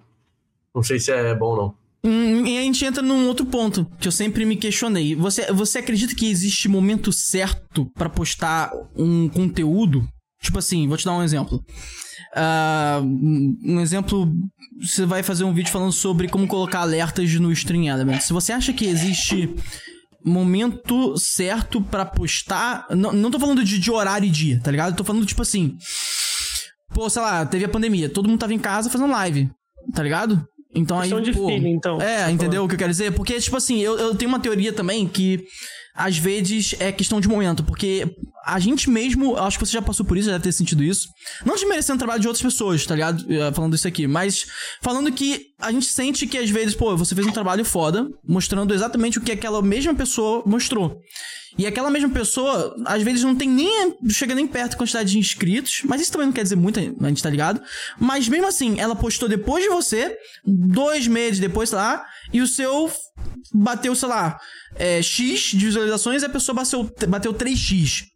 [0.73, 1.82] Não sei se é bom ou não.
[2.05, 5.15] Hum, e a gente entra num outro ponto que eu sempre me questionei.
[5.15, 10.05] Você, você acredita que existe momento certo pra postar um conteúdo?
[10.41, 11.63] Tipo assim, vou te dar um exemplo.
[12.35, 14.29] Ah, um exemplo,
[14.81, 18.25] você vai fazer um vídeo falando sobre como colocar alertas no Stream Elements.
[18.25, 19.55] Se você acha que existe
[20.25, 24.95] momento certo pra postar, não, não tô falando de, de horário e dia, tá ligado?
[24.95, 25.77] Tô falando tipo assim,
[26.93, 29.49] pô, sei lá, teve a pandemia, todo mundo tava em casa fazendo live,
[29.93, 30.45] tá ligado?
[30.75, 32.01] Então aí, Questão de pô, feeling, então.
[32.01, 33.11] é, entendeu o que eu quero dizer?
[33.13, 35.43] Porque, tipo assim, eu, eu tenho uma teoria também que
[35.95, 38.07] às vezes é questão de momento, porque
[38.45, 41.07] a gente mesmo, acho que você já passou por isso, já deve ter sentido isso.
[41.45, 43.23] Não desmerecendo o trabalho de outras pessoas, tá ligado?
[43.31, 44.45] Eh, Falando isso aqui, mas
[44.81, 48.73] falando que a gente sente que às vezes, pô, você fez um trabalho foda, mostrando
[48.73, 50.99] exatamente o que aquela mesma pessoa mostrou.
[51.57, 53.95] E aquela mesma pessoa, às vezes, não tem nem.
[54.09, 57.07] chega nem perto da quantidade de inscritos, mas isso também não quer dizer muito, a
[57.07, 57.61] gente tá ligado?
[57.99, 62.47] Mas mesmo assim, ela postou depois de você, dois meses depois, sei lá, e o
[62.47, 62.91] seu
[63.53, 64.39] bateu, sei lá,
[64.75, 68.12] é, X de visualizações e a pessoa bateu, bateu 3X.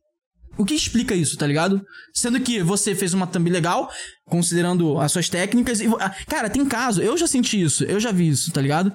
[0.58, 1.86] O que explica isso, tá ligado?
[2.14, 3.90] Sendo que você fez uma thumb legal,
[4.26, 5.80] considerando as suas técnicas.
[5.80, 8.92] E, ah, cara, tem caso, eu já senti isso, eu já vi isso, tá ligado?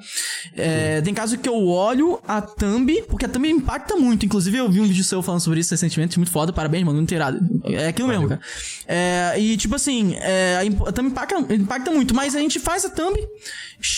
[0.56, 4.26] É, tem caso que eu olho a thumb, porque a thumb impacta muito.
[4.26, 7.40] Inclusive, eu vi um vídeo seu falando sobre isso recentemente, muito foda, parabéns, mano, inteirado.
[7.64, 8.40] É aquilo mesmo, cara.
[8.86, 12.90] É, e tipo assim, é, a thumb impacta, impacta muito, mas a gente faz a
[12.90, 13.16] thumb,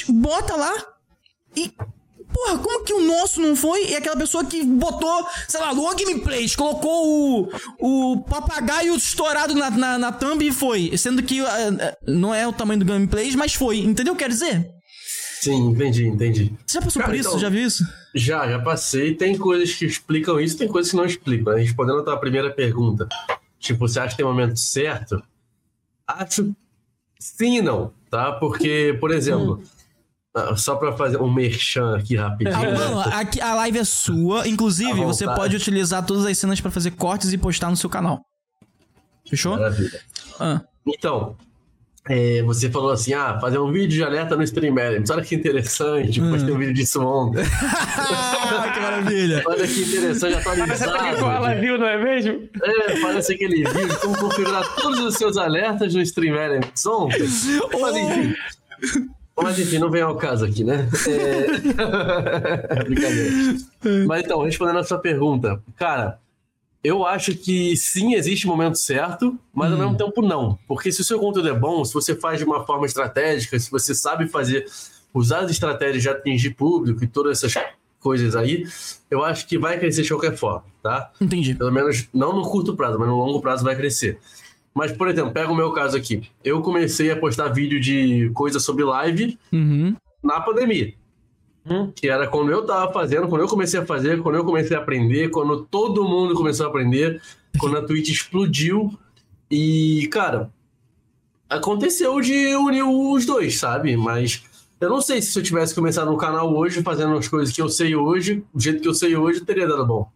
[0.08, 0.72] bota lá
[1.56, 1.72] e
[2.34, 3.90] Porra, como que o nosso não foi?
[3.90, 9.70] E aquela pessoa que botou, sei lá, no gameplays, colocou o, o papagaio estourado na,
[9.70, 10.96] na, na thumb e foi.
[10.98, 13.78] Sendo que eh, não é o tamanho do gameplays, mas foi.
[13.78, 14.68] Entendeu o que eu quero dizer?
[15.40, 16.52] Sim, entendi, entendi.
[16.66, 17.28] Você já passou Cara, por isso?
[17.28, 17.84] então- Já viu isso?
[18.14, 19.14] Já, já passei.
[19.14, 21.54] Tem coisas que explicam isso, tem coisas que não explicam.
[21.54, 23.06] Respondendo a tua primeira pergunta,
[23.60, 25.22] tipo, você acha que tem um momento certo?
[26.06, 26.52] Acho
[27.18, 28.32] sim e não, tá?
[28.32, 29.73] Porque, por exemplo, ah,
[30.56, 32.56] só pra fazer um merchan aqui rapidinho.
[32.56, 34.48] Ah, mano, aqui, a live é sua.
[34.48, 38.20] Inclusive, você pode utilizar todas as cenas pra fazer cortes e postar no seu canal.
[39.28, 39.56] Fechou?
[39.56, 40.00] Maravilha.
[40.40, 40.60] Ah.
[40.86, 41.36] Então,
[42.08, 45.08] é, você falou assim, ah, fazer um vídeo de alerta no Stream Elements.
[45.10, 47.42] Olha que interessante, postei um vídeo disso ontem.
[47.42, 49.42] Ah, que maravilha.
[49.46, 51.60] Olha que interessante, Parece até que ela atualizado.
[51.60, 52.48] viu, não é mesmo?
[52.62, 57.20] É, parece aquele vídeo de como configurar todos os seus alertas no Stream Elements ontem.
[57.80, 58.34] Mas enfim.
[59.36, 60.88] Mas enfim, não vem ao caso aqui, né?
[61.08, 62.78] É...
[62.84, 63.56] Brincadeira.
[64.06, 66.20] Mas então, respondendo a sua pergunta, cara,
[66.84, 70.58] eu acho que sim, existe momento certo, mas ao mesmo tempo não.
[70.68, 73.70] Porque se o seu conteúdo é bom, se você faz de uma forma estratégica, se
[73.70, 74.66] você sabe fazer,
[75.12, 77.64] usar as estratégias de atingir público e todas essas
[77.98, 78.64] coisas aí,
[79.10, 81.10] eu acho que vai crescer de qualquer forma, tá?
[81.18, 81.54] Entendi.
[81.54, 84.18] Pelo menos não no curto prazo, mas no longo prazo vai crescer.
[84.74, 86.28] Mas, por exemplo, pega o meu caso aqui.
[86.42, 89.94] Eu comecei a postar vídeo de coisa sobre live Uhum.
[90.22, 90.92] na pandemia.
[91.64, 91.92] Hum.
[91.94, 94.80] Que era quando eu tava fazendo, quando eu comecei a fazer, quando eu comecei a
[94.80, 97.22] aprender, quando todo mundo começou a aprender,
[97.58, 98.92] quando a Twitch explodiu.
[99.50, 100.50] E, cara,
[101.48, 103.96] aconteceu de unir os dois, sabe?
[103.96, 104.42] Mas
[104.80, 107.62] eu não sei se, se eu tivesse começado no canal hoje, fazendo as coisas que
[107.62, 110.10] eu sei hoje, do jeito que eu sei hoje, teria dado bom.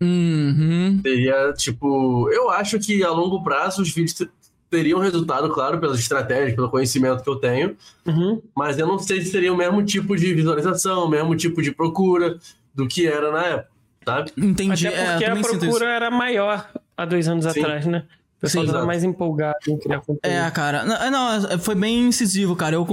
[0.00, 1.00] Uhum.
[1.02, 4.30] Teria, tipo, eu acho que a longo prazo os vídeos te-
[4.70, 7.76] teriam resultado, claro, pelas estratégias, pelo conhecimento que eu tenho,
[8.06, 8.40] Uhum.
[8.56, 11.72] mas eu não sei se teria o mesmo tipo de visualização, o mesmo tipo de
[11.72, 12.38] procura
[12.74, 13.70] do que era na época,
[14.04, 14.32] sabe?
[14.36, 14.86] Entendi.
[14.88, 17.60] Até É, porque eu a procura era maior há dois anos Sim.
[17.60, 18.04] atrás, né?
[18.38, 18.72] O pessoal Sim.
[18.72, 20.20] tava mais empolgado em criar conteúdo.
[20.22, 20.82] É, cara.
[20.84, 22.74] Não, é, não, foi bem incisivo, cara.
[22.74, 22.86] Eu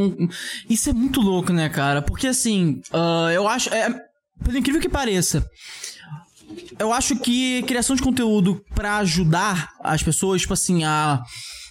[0.69, 2.01] Isso é muito louco, né, cara?
[2.01, 3.73] Porque assim, ah, eu acho.
[3.73, 3.87] É,
[4.43, 5.49] por incrível que pareça.
[6.79, 11.21] Eu acho que criação de conteúdo pra ajudar as pessoas, tipo assim, a.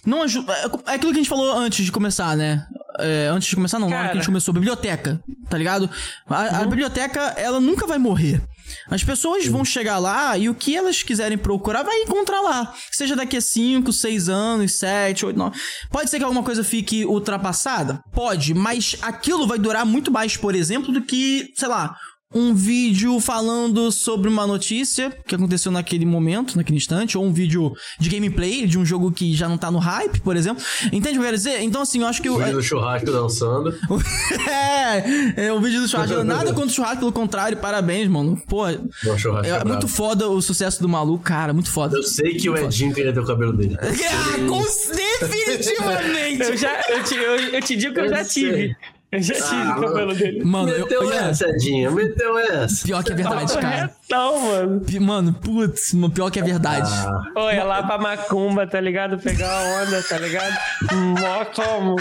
[0.05, 0.53] Não ajuda.
[0.85, 2.65] É aquilo que a gente falou antes de começar, né?
[2.99, 4.31] É, antes de começar, não, na hora que a gente Cara.
[4.31, 4.53] começou.
[4.53, 5.89] Biblioteca, tá ligado?
[6.27, 8.41] A, a biblioteca, ela nunca vai morrer.
[8.89, 12.73] As pessoas vão chegar lá e o que elas quiserem procurar vai encontrar lá.
[12.91, 15.59] Seja daqui a 5, 6 anos, 7, 8, 9.
[15.89, 18.01] Pode ser que alguma coisa fique ultrapassada?
[18.11, 21.95] Pode, mas aquilo vai durar muito mais, por exemplo, do que, sei lá,
[22.33, 27.71] um vídeo falando sobre uma notícia que aconteceu naquele momento, naquele instante, ou um vídeo
[27.99, 30.61] de gameplay de um jogo que já não tá no hype, por exemplo.
[30.91, 31.61] Entende o que eu quero dizer?
[31.61, 32.29] Então, assim, eu acho que.
[32.29, 33.73] o- Vídeo do churrasco dançando.
[34.49, 36.23] é, é, o vídeo do churrasco.
[36.23, 38.41] Nada contra o churrasco, pelo contrário, parabéns, mano.
[38.47, 41.95] Pô, é, é muito foda o sucesso do maluco, cara, muito foda.
[41.97, 43.77] Eu sei que o Edinho queria ter o cabelo dele.
[44.09, 44.61] Ah, com
[44.95, 46.41] definitivamente!
[46.43, 48.43] Eu já, eu te, eu, eu te digo que eu, Eu já sei.
[48.43, 48.75] tive.
[49.17, 50.43] Eu já tive Ah, o cabelo dele.
[50.43, 51.91] Mano, eu, Meteu olha, essa, Edinho.
[51.91, 52.85] Meteu essa.
[52.85, 53.91] pior que é verdade, cara.
[54.09, 54.79] Não, mano.
[54.81, 56.89] Pi- Mano, putz, mano, pior que é verdade.
[56.91, 59.17] Ah, Olha lá pra Macumba, tá ligado?
[59.17, 60.55] Pegar a onda, tá ligado?
[60.93, 61.95] Mó como,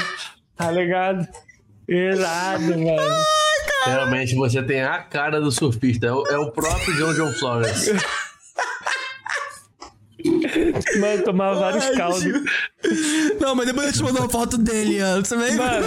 [0.57, 1.27] tá ligado?
[1.89, 3.17] Irado, mano.
[3.85, 6.07] realmente você tem a cara do surfista.
[6.09, 7.91] É o, é o próprio John John Flores.
[11.01, 12.25] Mano, tomava vários caldos.
[13.41, 15.17] Não, mas depois eu te mando uma foto dele, ó.
[15.21, 15.55] Você vem?
[15.57, 15.87] Mano,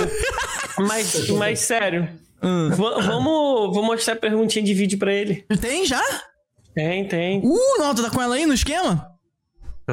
[0.80, 2.08] mas, mas sério.
[2.42, 2.70] Hum.
[2.70, 5.46] va- vamos, vou mostrar a perguntinha de vídeo pra ele.
[5.60, 6.02] Tem já?
[6.74, 7.42] Tem, tem.
[7.44, 9.09] Uh, não, tu tá com ela aí no esquema?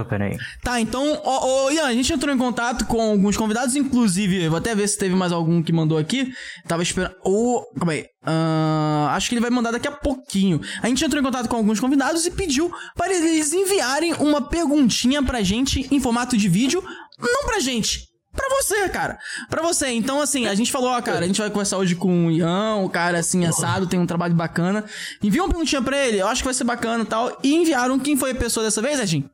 [0.04, 0.36] Peraí.
[0.62, 4.58] Tá, então, ó, ó, Ian, a gente entrou em contato com alguns convidados, inclusive, vou
[4.58, 6.32] até ver se teve mais algum que mandou aqui.
[6.66, 7.14] Tava esperando.
[7.24, 8.04] Ô, calma aí.
[8.24, 10.60] Ahn, acho que ele vai mandar daqui a pouquinho.
[10.82, 15.22] A gente entrou em contato com alguns convidados e pediu para eles enviarem uma perguntinha
[15.22, 16.82] pra gente em formato de vídeo.
[17.18, 18.06] Não pra gente.
[18.36, 19.18] Pra você, cara.
[19.48, 19.88] Pra você.
[19.88, 22.76] Então, assim, a gente falou, ó, cara, a gente vai conversar hoje com o Ian,
[22.84, 24.84] o cara, assim, assado, tem um trabalho bacana.
[25.22, 27.38] Envia uma perguntinha pra ele, eu acho que vai ser bacana e tal.
[27.42, 29.30] E enviaram quem foi a pessoa dessa vez, Edinho?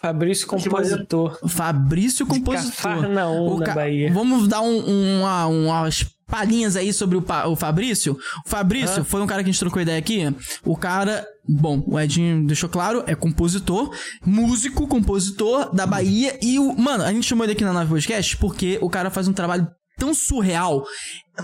[0.00, 1.38] Fabrício Compositor.
[1.48, 2.74] Fabrício Compositor.
[2.74, 4.12] Cafarnaum, O na Bahia.
[4.12, 8.18] Vamos dar um, um- uma- umas palhinhas aí sobre o, Pa- o Fabrício.
[8.44, 10.22] O Fabrício foi um cara que a gente trocou ideia aqui.
[10.64, 13.90] O cara, bom, o Edinho deixou claro, é compositor,
[14.24, 16.38] músico, compositor da Bahia.
[16.42, 16.74] E o.
[16.76, 19.66] Mano, a gente chamou ele aqui na Nave Podcast porque o cara faz um trabalho
[19.98, 20.84] tão surreal.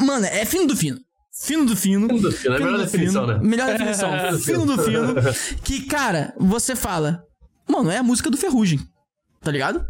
[0.00, 0.98] Mano, é fino do fino.
[1.42, 2.06] Fino do fino.
[2.08, 3.38] Fino do fino, é a melhor definição, né?
[3.42, 4.10] Melhor definição.
[4.40, 5.14] fino do fino.
[5.64, 7.22] Que, cara, você fala.
[7.68, 8.80] Mano, é a música do Ferrugem.
[9.40, 9.86] Tá ligado?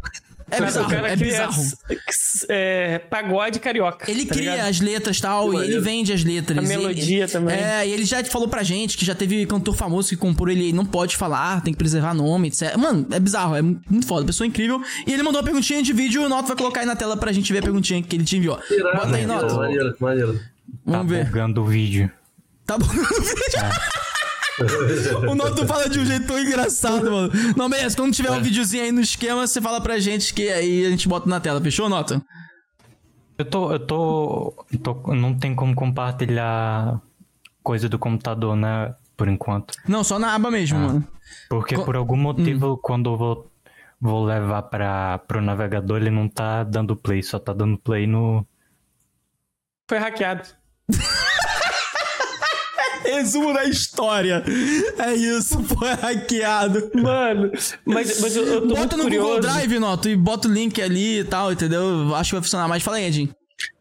[0.49, 0.85] É Cara, bizarro.
[0.85, 1.61] o cara É bizarro.
[2.09, 4.09] s- é, pagode carioca.
[4.11, 4.67] Ele tá cria ligado?
[4.69, 6.57] as letras e tal, e ele vende as letras.
[6.57, 7.55] A melodia ele- também.
[7.55, 10.73] É, e ele já falou pra gente que já teve cantor famoso que comprou ele
[10.73, 12.75] não pode falar, tem que preservar nome, etc.
[12.75, 14.81] Mano, é bizarro, é muito foda, pessoa incrível.
[15.07, 17.31] E ele mandou uma perguntinha de vídeo, o Noto vai colocar aí na tela pra
[17.31, 18.59] gente ver a perguntinha que ele te enviou.
[18.69, 19.55] Irado, Bota aí, Noto.
[19.55, 20.33] maneiro, maneiro.
[20.33, 20.41] Tá
[20.85, 21.25] Vamos ver.
[21.25, 22.11] bugando o vídeo.
[22.65, 22.85] Tá bom.
[22.87, 22.91] o
[25.35, 27.31] Noto fala de um jeito tão engraçado, mano.
[27.55, 30.85] Não, beleza, quando tiver um videozinho aí no esquema, você fala pra gente que aí
[30.85, 32.23] a gente bota na tela, fechou, Noto?
[33.37, 37.01] Eu tô, eu tô, eu tô- Não tem como compartilhar
[37.63, 38.93] coisa do computador, né?
[39.17, 39.73] Por enquanto.
[39.87, 41.07] Não, só na aba mesmo, mano.
[41.49, 43.51] Porque Co- por algum motivo, quando eu vou,
[43.99, 48.45] vou levar para pro navegador, ele não tá dando play, só tá dando play no.
[49.87, 50.43] Foi hackeado.
[53.03, 54.43] Resumo da história.
[54.97, 56.91] É isso, foi hackeado.
[56.95, 57.51] Mano,
[57.85, 59.27] mas, mas eu, eu tô Bota no curioso.
[59.27, 62.15] Google Drive, Noto, e bota o link ali e tal, entendeu?
[62.15, 62.83] Acho que vai funcionar mais.
[62.83, 63.33] Fala aí, Edinho.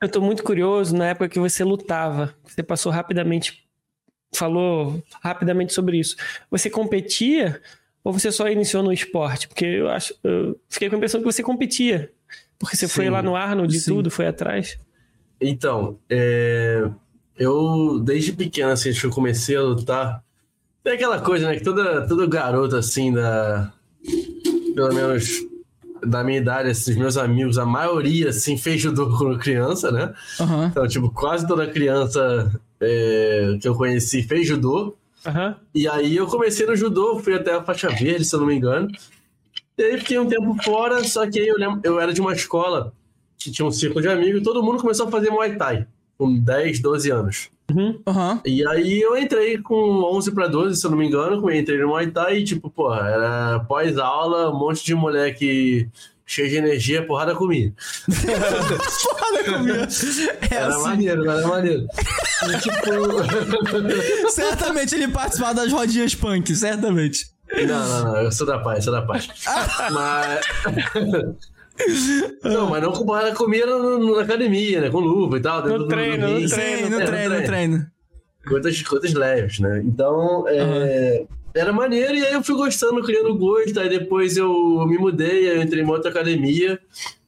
[0.02, 2.34] Eu tô muito curioso na época que você lutava.
[2.44, 3.64] Você passou rapidamente.
[4.34, 6.16] Falou rapidamente sobre isso.
[6.50, 7.60] Você competia
[8.04, 9.48] ou você só iniciou no esporte?
[9.48, 10.14] Porque eu acho.
[10.22, 12.10] Eu fiquei com a impressão que você competia.
[12.58, 14.78] Porque você foi Sim, lá no Arnold e tudo, foi atrás.
[15.40, 16.86] Então, é,
[17.40, 20.22] eu desde pequeno, assim, acho que eu comecei a lutar.
[20.84, 21.56] Tem aquela coisa, né?
[21.56, 23.72] Que toda, todo garoto, assim, da.
[24.74, 25.40] Pelo menos
[26.04, 30.14] da minha idade, assim, os meus amigos, a maioria, assim, fez judô quando criança, né?
[30.38, 30.66] Aham.
[30.66, 34.96] Então, tipo, quase toda criança é, que eu conheci fez judô.
[35.26, 35.56] Aham.
[35.74, 38.54] E aí eu comecei no judô, fui até a faixa verde, se eu não me
[38.54, 38.88] engano.
[39.76, 42.32] E aí fiquei um tempo fora, só que aí eu lembro, eu era de uma
[42.32, 42.92] escola
[43.38, 45.86] que tinha um círculo de amigos e todo mundo começou a fazer Muay Thai,
[46.20, 47.48] com 10, 12 anos.
[48.06, 48.42] Aham.
[48.44, 51.78] E aí eu entrei com 11 para 12, se eu não me engano, eu entrei
[51.78, 55.88] no Muay Thai e tipo, pô, era pós-aula, um monte de moleque
[56.26, 57.72] cheio de energia, porrada comia.
[58.06, 59.78] Foda comigo.
[60.50, 60.82] É Era assim.
[60.82, 61.86] maneiro, era maneiro.
[62.42, 67.30] E, tipo, Certamente ele participava das rodinhas punk, certamente.
[67.66, 69.26] Não, não, não, eu sou da paz, sou da paz.
[69.90, 70.40] mas.
[72.42, 74.90] Não, mas não comparado a comida na, academia, né?
[74.90, 75.66] Com luva e tal.
[75.66, 76.48] No do- treino, do no ringue.
[76.48, 77.86] Sim, treino, no é, no treino, no treino.
[78.46, 79.82] coisas, coisas leves, né?
[79.84, 81.24] Então, é,
[81.54, 83.78] era maneiro e aí eu fui gostando, criando gosto.
[83.80, 84.52] Aí depois eu
[84.86, 86.78] me mudei, aí eu entrei em outra academia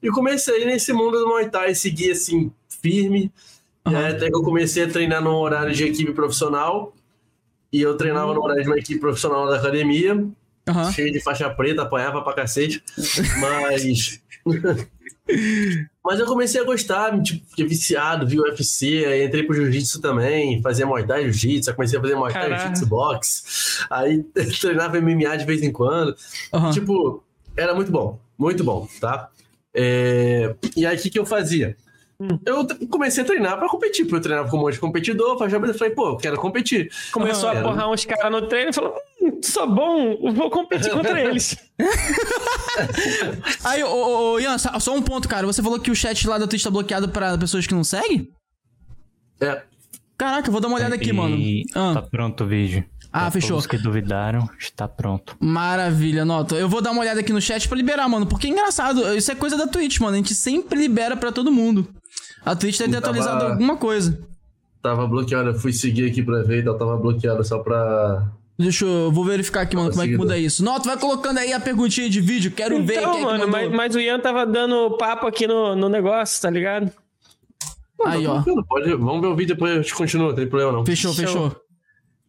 [0.02, 2.50] e comecei nesse mundo do Muay Thai, segui assim,
[2.80, 3.32] firme.
[3.90, 6.94] E aí até que eu comecei a treinar num horário de equipe profissional.
[7.72, 10.24] E eu treinava no horário de uma equipe profissional da academia,
[10.68, 10.92] Aham.
[10.92, 12.82] cheio de faixa preta, apanhava pra cacete.
[13.40, 14.21] Mas.
[16.04, 20.00] Mas eu comecei a gostar, tipo, fiquei viciado, vi o UFC, aí entrei pro jiu-jitsu
[20.00, 24.22] também, fazia Muay Thai jiu-jitsu, comecei a fazer Muay Thai jiu-jitsu box, aí
[24.60, 26.14] treinava MMA de vez em quando.
[26.52, 26.70] Aham.
[26.72, 27.22] Tipo,
[27.56, 29.28] era muito bom, muito bom, tá?
[29.74, 31.76] É, E aí, o que, que eu fazia?
[32.46, 35.36] Eu t- comecei a treinar pra competir, porque eu treinava com um monte de competidor,
[35.38, 36.88] faixa preta, falei, pô, eu quero competir.
[37.10, 38.94] Começou Ah, a porrar uns caras no treino e falou:
[39.42, 41.56] sou bom, vou competir contra eles.
[43.64, 45.46] Aí, ô, ô, ô, Ian, só só um ponto, cara.
[45.46, 48.28] Você falou que o chat lá da Twitch tá bloqueado pra pessoas que não seguem?
[49.40, 49.62] É,
[50.16, 51.36] Caraca, eu vou dar uma olhada aqui, E mano.
[51.74, 51.94] Ah.
[51.94, 52.84] Tá pronto o vídeo.
[53.12, 53.50] Ah, Pra fechou.
[53.50, 55.36] Todos que duvidaram, está pronto.
[55.40, 56.54] Maravilha, nota.
[56.54, 58.24] Eu vou dar uma olhada aqui no chat pra liberar, mano.
[58.26, 59.14] Porque é engraçado.
[59.16, 60.14] Isso é coisa da Twitch, mano.
[60.14, 61.88] A gente sempre libera pra todo mundo.
[62.44, 64.18] A Twitch deve ter Tava- atualizado alguma coisa.
[64.80, 68.30] tava bloqueado, eu fui seguir aqui pra ver e tal, tava bloqueado só pra
[68.62, 68.90] Deixa eu.
[68.90, 70.64] eu Vou verificar aqui, mano, como é que muda isso.
[70.64, 72.50] Nota, vai colocando aí a perguntinha de vídeo.
[72.50, 75.76] Quero ver Então, é que mano, mas, mas o Ian tava dando papo aqui no,
[75.76, 76.90] no negócio, tá ligado?
[78.04, 78.34] Aí, ó.
[78.34, 80.84] Tranquilo, Pode, vamos ver o vídeo depois a gente continua, não tem problema não.
[80.84, 81.24] Fechou, Show.
[81.24, 81.56] fechou.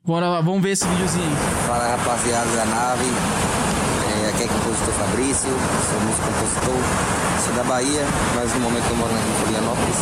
[0.05, 1.35] Bora lá, vamos ver esse videozinho.
[1.65, 8.03] Fala rapaziada da nave, é, aqui é compositor Fabrício, sou músico compositor, sou da Bahia,
[8.35, 9.97] mas no momento eu moro em Florianópolis.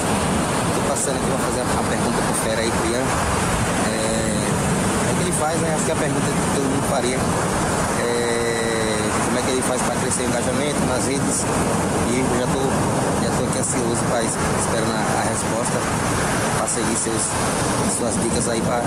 [0.74, 3.51] Tô passando aqui pra fazer a pergunta pro Fera aí, pro Ian.
[5.42, 5.74] Faz, né?
[5.76, 7.18] Acho que a pergunta que todo mundo faria.
[7.18, 11.42] É, como é que ele faz para crescer o engajamento nas redes?
[12.14, 12.62] E eu já tô,
[13.26, 15.78] já tô aqui ansioso es- esperando a, a resposta,
[16.58, 17.22] para seguir seus,
[17.98, 18.82] suas dicas aí para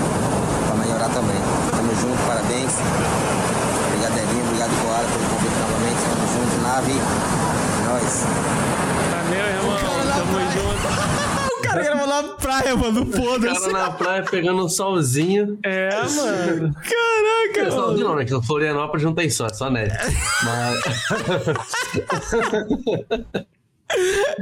[0.79, 1.35] melhorar também.
[1.75, 2.71] Tamo junto, parabéns.
[3.91, 4.43] Obrigado, Evinho.
[4.47, 5.99] Obrigado, Coara, pelo convite novamente.
[6.07, 6.95] Tamo junto, nave.
[7.83, 8.23] Nós.
[9.11, 9.75] Valeu, irmão.
[10.15, 11.34] Tamo junto.
[11.75, 13.05] Cara gravou na praia, mano.
[13.11, 13.61] Foda-se.
[13.69, 15.57] cara na praia pegando um solzinho.
[15.63, 16.73] É, mano.
[16.73, 18.09] Caraca, Solzinho mano.
[18.09, 18.25] não, né?
[18.25, 19.91] Que Florianópolis não tem sol, é só neve.
[20.43, 20.83] Mas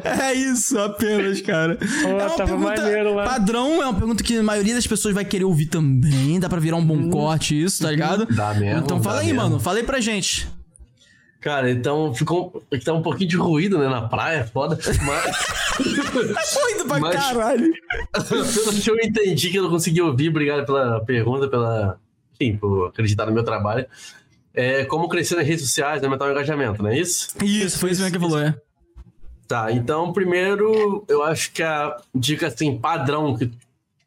[0.04, 1.78] É isso, apenas, cara.
[2.04, 5.44] é uma tava maneiro padrão, é uma pergunta que a maioria das pessoas vai querer
[5.44, 6.40] ouvir também.
[6.40, 8.26] Dá pra virar um bom corte isso, tá ligado?
[8.26, 9.42] Dá mesmo, Então fala aí, mesmo.
[9.42, 9.60] mano.
[9.60, 10.48] Fala aí pra gente.
[11.44, 14.80] Cara, então ficou tá um pouquinho de ruído, né, na praia, foda.
[15.06, 15.36] Mas
[16.54, 17.74] Doido pra Mas- caralho.
[18.30, 22.00] pelo que eu entendi que eu não consegui ouvir, obrigado pela pergunta, pela,
[22.40, 23.86] enfim, por acreditar no meu trabalho.
[24.54, 27.28] É como crescer nas redes sociais, aumentar o engajamento, não é isso?
[27.44, 28.56] Isso, foi isso mesmo que falou, é.
[29.46, 33.52] Tá, então primeiro eu acho que a dica assim padrão que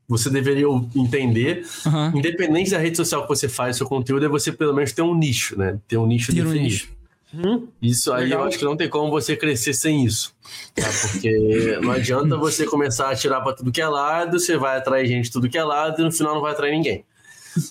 [0.09, 2.13] você deveria entender, Aham.
[2.15, 5.15] independente da rede social que você faz, seu conteúdo é você pelo menos ter um
[5.15, 5.79] nicho, né?
[5.87, 6.96] Ter um nicho Ter um definido.
[7.37, 7.69] Nicho.
[7.81, 8.41] Isso aí Legal.
[8.41, 10.35] eu acho que não tem como você crescer sem isso.
[10.75, 10.89] Tá?
[11.03, 15.07] Porque não adianta você começar a tirar pra tudo que é lado, você vai atrair
[15.07, 17.05] gente de tudo que é lado e no final não vai atrair ninguém.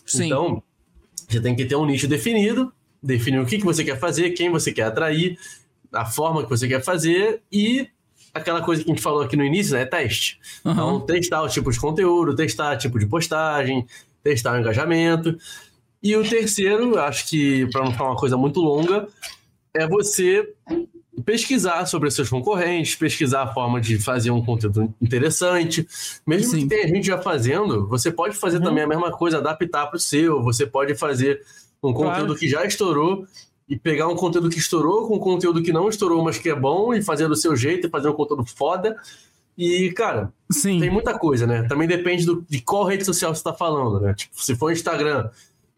[0.05, 0.25] Sim.
[0.25, 0.63] Então,
[1.27, 4.49] você tem que ter um nicho definido, definir o que, que você quer fazer, quem
[4.49, 5.37] você quer atrair,
[5.91, 7.87] a forma que você quer fazer e
[8.33, 9.85] aquela coisa que a gente falou aqui no início, né?
[9.85, 10.39] Teste.
[10.59, 11.05] Então, Aham.
[11.05, 13.87] testar o tipo de conteúdo, testar tipo de postagem,
[14.21, 15.37] testar o engajamento.
[16.03, 19.07] E o terceiro, acho que para não falar uma coisa muito longa,
[19.75, 20.53] é você
[21.25, 25.87] pesquisar sobre seus concorrentes, pesquisar a forma de fazer um conteúdo interessante.
[26.25, 26.59] Mesmo Sim.
[26.61, 29.99] que tenha gente já fazendo, você pode fazer também a mesma coisa, adaptar para o
[29.99, 30.41] seu.
[30.43, 31.41] Você pode fazer
[31.81, 32.11] um Claro.
[32.11, 33.25] conteúdo que já estourou
[33.67, 36.55] e pegar um conteúdo que estourou com um conteúdo que não estourou, mas que é
[36.55, 38.95] bom e fazer do seu jeito e fazer um conteúdo foda.
[39.57, 40.79] E, cara, Sim.
[40.79, 41.63] tem muita coisa, né?
[41.63, 44.13] Também depende do- de qual rede social você tá falando, né?
[44.13, 45.29] Tipo, se for Instagram,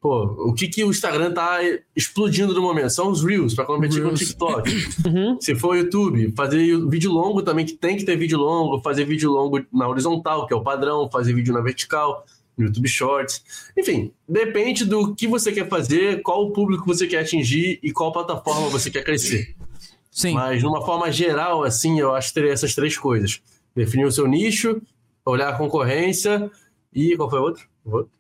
[0.02, 1.60] pô, o que que o Instagram tá
[1.96, 2.90] explodindo no momento?
[2.90, 4.20] São os Reels, pra competir com o Reels.
[4.20, 4.88] TikTok.
[5.08, 5.40] Uhum.
[5.40, 9.32] Se for YouTube, fazer vídeo longo também, que tem que ter vídeo longo, fazer vídeo
[9.32, 12.26] longo na horizontal, que é o padrão, fazer vídeo na vertical,
[12.58, 13.44] no YouTube Shorts.
[13.78, 18.12] Enfim, depende do que você quer fazer, qual o público você quer atingir e qual
[18.12, 19.56] plataforma você quer crescer.
[20.12, 20.34] Sim.
[20.34, 23.42] Mas, de uma forma geral, assim, eu acho que teria essas três coisas.
[23.76, 24.82] Definir o seu nicho,
[25.24, 26.50] olhar a concorrência
[26.92, 27.16] e...
[27.16, 27.68] Qual foi o outro?
[27.86, 28.17] O outro?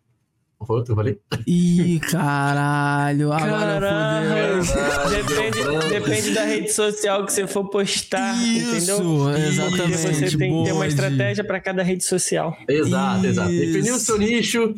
[0.58, 1.20] Qual foi o outro que eu falei?
[1.46, 3.32] Ih, caralho.
[3.32, 4.64] Agora Caralho.
[5.10, 9.30] Depende, depende da rede social que você for postar, Isso, entendeu?
[9.38, 12.58] exatamente, E você tem que ter uma estratégia para cada rede social.
[12.68, 13.52] Exato, exato.
[13.52, 13.66] Isso.
[13.72, 14.74] Definir o seu nicho,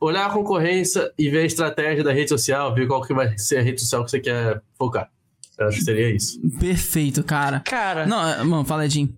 [0.00, 3.58] olhar a concorrência e ver a estratégia da rede social, ver qual que vai ser
[3.58, 5.10] a rede social que você quer focar.
[5.58, 6.40] Eu acho que seria isso.
[6.60, 7.58] Perfeito, cara.
[7.60, 9.12] Cara, Não, mano, fala, Edinho.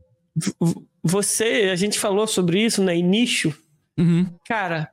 [1.03, 2.95] você, a gente falou sobre isso, né?
[2.97, 3.55] Em nicho.
[3.99, 4.27] Uhum.
[4.47, 4.91] Cara,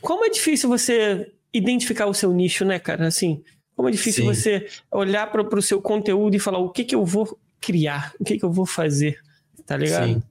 [0.00, 3.06] como é difícil você identificar o seu nicho, né, cara?
[3.06, 3.42] Assim,
[3.76, 4.34] como é difícil Sim.
[4.34, 8.24] você olhar para o seu conteúdo e falar o que que eu vou criar, o
[8.24, 9.18] que que eu vou fazer,
[9.66, 10.06] tá ligado?
[10.14, 10.22] Sim.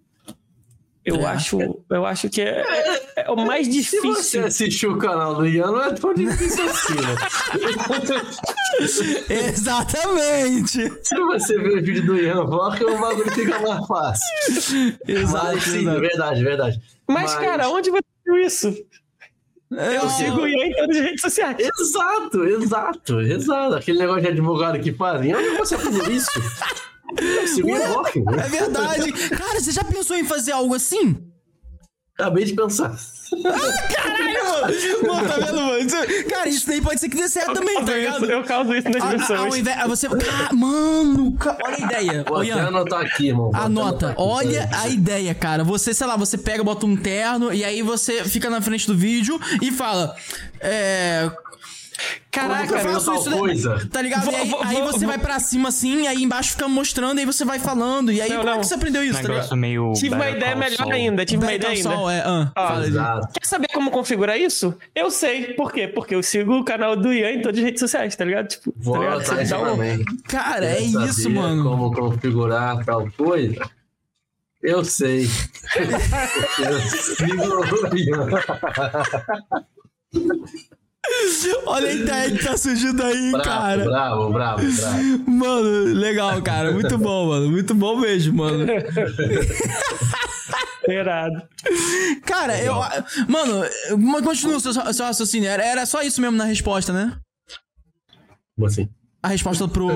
[1.04, 1.26] Eu É.
[1.26, 1.58] acho,
[1.90, 4.46] eu acho que é, é- é o mais Se você difícil.
[4.46, 7.16] assistir o canal do Ian, não é tão difícil assim, né?
[9.52, 10.92] Exatamente.
[11.04, 14.98] Se você ver o vídeo do Ian Vlog, o bagulho fica mais fácil.
[15.08, 15.46] Exato.
[15.48, 16.82] Mas, sim, é verdade, verdade.
[17.08, 18.76] Mas, cara, onde você viu isso?
[19.72, 21.58] Eu sigo o Ian em todas as redes sociais.
[21.60, 23.76] Exato, exato, exato.
[23.76, 25.34] Aquele negócio de advogado que fazem.
[25.34, 26.30] Onde você aprendeu isso?
[27.18, 28.46] Eu sigo o Vlog, né?
[28.46, 29.12] É verdade.
[29.30, 31.18] Cara, você já pensou em fazer algo assim?
[32.18, 32.96] Acabei de pensar.
[33.32, 35.08] Caralho, mano.
[35.08, 35.78] Mano, tá vendo, mano?
[35.80, 38.26] Isso- Cara, isso daí pode ser que dê certo também, tá ligado?
[38.32, 39.56] Eu causo isso nas A- a- Ao pessoas.
[39.58, 40.10] invés, a você.
[40.10, 42.26] Cara, mano, ca- olha a ideia.
[42.28, 43.52] Vou Ô, até anotar aqui, irmão.
[43.52, 45.64] Vou Anota, anotar aqui, olha a ideia, cara.
[45.64, 48.96] Você, sei lá, você pega, bota um terno e aí você fica na frente do
[48.96, 50.16] vídeo e fala.
[50.60, 51.30] É.
[52.32, 53.38] Caraca, eu faço isso, né?
[53.38, 53.88] coisa.
[53.92, 54.24] Tá ligado?
[54.24, 57.18] Vou- e aí, vou- aí você vou- vai pra cima assim, aí embaixo fica mostrando,
[57.18, 58.10] e aí você vai falando.
[58.12, 58.60] E aí, Não, como é não.
[58.62, 59.28] que você aprendeu isso, tá?
[59.28, 59.92] Negócio meio.
[59.94, 61.26] tive uma ideia melhor ainda.
[61.26, 61.90] Tive uma ideia ainda.
[62.14, 62.24] É.
[62.56, 63.22] ah.
[63.34, 64.74] Quer saber como configurar isso?
[64.96, 65.54] Eu sei.
[65.56, 65.88] Por quê?
[65.90, 68.48] Porque eu sigo o canal do Ian em todas as redes sociais, tá ligado?
[68.48, 69.26] Tipo, Vou tá ligado?
[69.26, 70.06] Você dá um- também.
[70.30, 71.64] Cara, é isso, mano.
[71.64, 73.60] Como configurar tal coisa?
[74.64, 75.28] Eu sei.
[76.60, 78.30] eu sigo o Ian.
[81.66, 83.84] Olha a ideia que tá surgindo aí, Bravo, cara.
[83.84, 85.30] bravo, bravo, bravo.
[85.32, 86.72] Mano, legal, cara.
[86.72, 87.50] Muito bom, mano.
[87.50, 88.66] Muito bom mesmo, mano.
[90.88, 91.42] Irado.
[92.26, 92.76] Cara, eu.
[93.28, 93.64] Mano,
[93.98, 95.50] mas continua o seu, seu raciocínio.
[95.50, 97.18] Era, era só isso mesmo na resposta, né?
[98.56, 98.88] Como assim?
[99.24, 99.88] A resposta pro,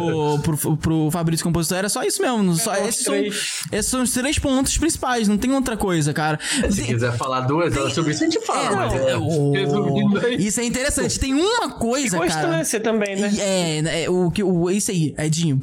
[0.43, 2.53] pro, pro Fabrício Compositor era só isso mesmo.
[2.55, 6.39] Só, É, esses, são, esses são os três pontos principais, não tem outra coisa, cara.
[6.69, 8.93] Se quiser falar duas horas sobre isso, a gente fala.
[8.95, 10.36] É, é, o- resumindo aí.
[10.45, 11.19] Isso é interessante.
[11.19, 12.30] Tem uma coisa, cara.
[12.47, 13.32] Constância também, né?
[13.34, 15.59] E É, é, o que o isso aí, Edinho.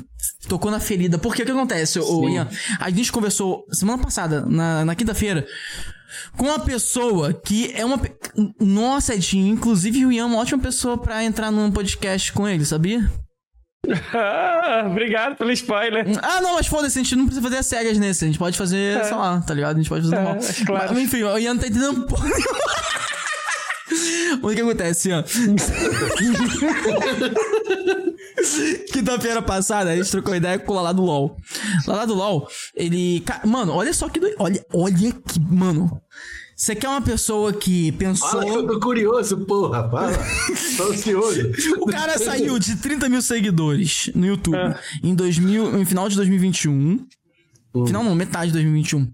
[0.48, 1.16] Tocou na ferida.
[1.16, 2.28] Porque o que acontece, o.
[2.28, 2.48] Ian?
[2.80, 5.46] A gente conversou semana passada, na, na quinta-feira,
[6.36, 8.00] com uma pessoa que é uma.
[8.58, 12.64] Nossa, Edinho, inclusive o Ian é uma ótima pessoa pra entrar num podcast com ele,
[12.64, 13.08] sabia?
[14.14, 16.06] Ah, obrigado pelo spoiler.
[16.22, 18.24] Ah, não, mas foda-se, a gente não precisa fazer as cegas nesse.
[18.24, 19.74] A gente pode fazer, sei lá, tá ligado?
[19.74, 20.38] A gente pode fazer É, normal.
[20.42, 20.94] acho claro.
[20.94, 22.28] Mas, enfim, o Ian não tá entendendo porra.
[24.42, 25.22] O que acontece, Ian?
[28.92, 31.36] Quinta-feira passada, a gente trocou ideia com o Lalá do LOL.
[31.86, 33.22] Lalá do LOL, ele.
[33.44, 34.18] Mano, olha só que.
[34.18, 35.40] do- Olha, olha que.
[35.40, 36.00] Mano.
[36.62, 38.28] Você quer uma pessoa que pensou.
[38.28, 39.90] Fala que eu tô curioso, porra.
[39.90, 40.12] Fala.
[40.76, 41.40] tô ansioso.
[41.80, 44.78] O cara saiu de 30 mil seguidores no YouTube É.
[45.02, 46.72] em 2000, em final de 2021.
[47.74, 47.84] Hum.
[47.84, 49.12] Final não, metade de 2021.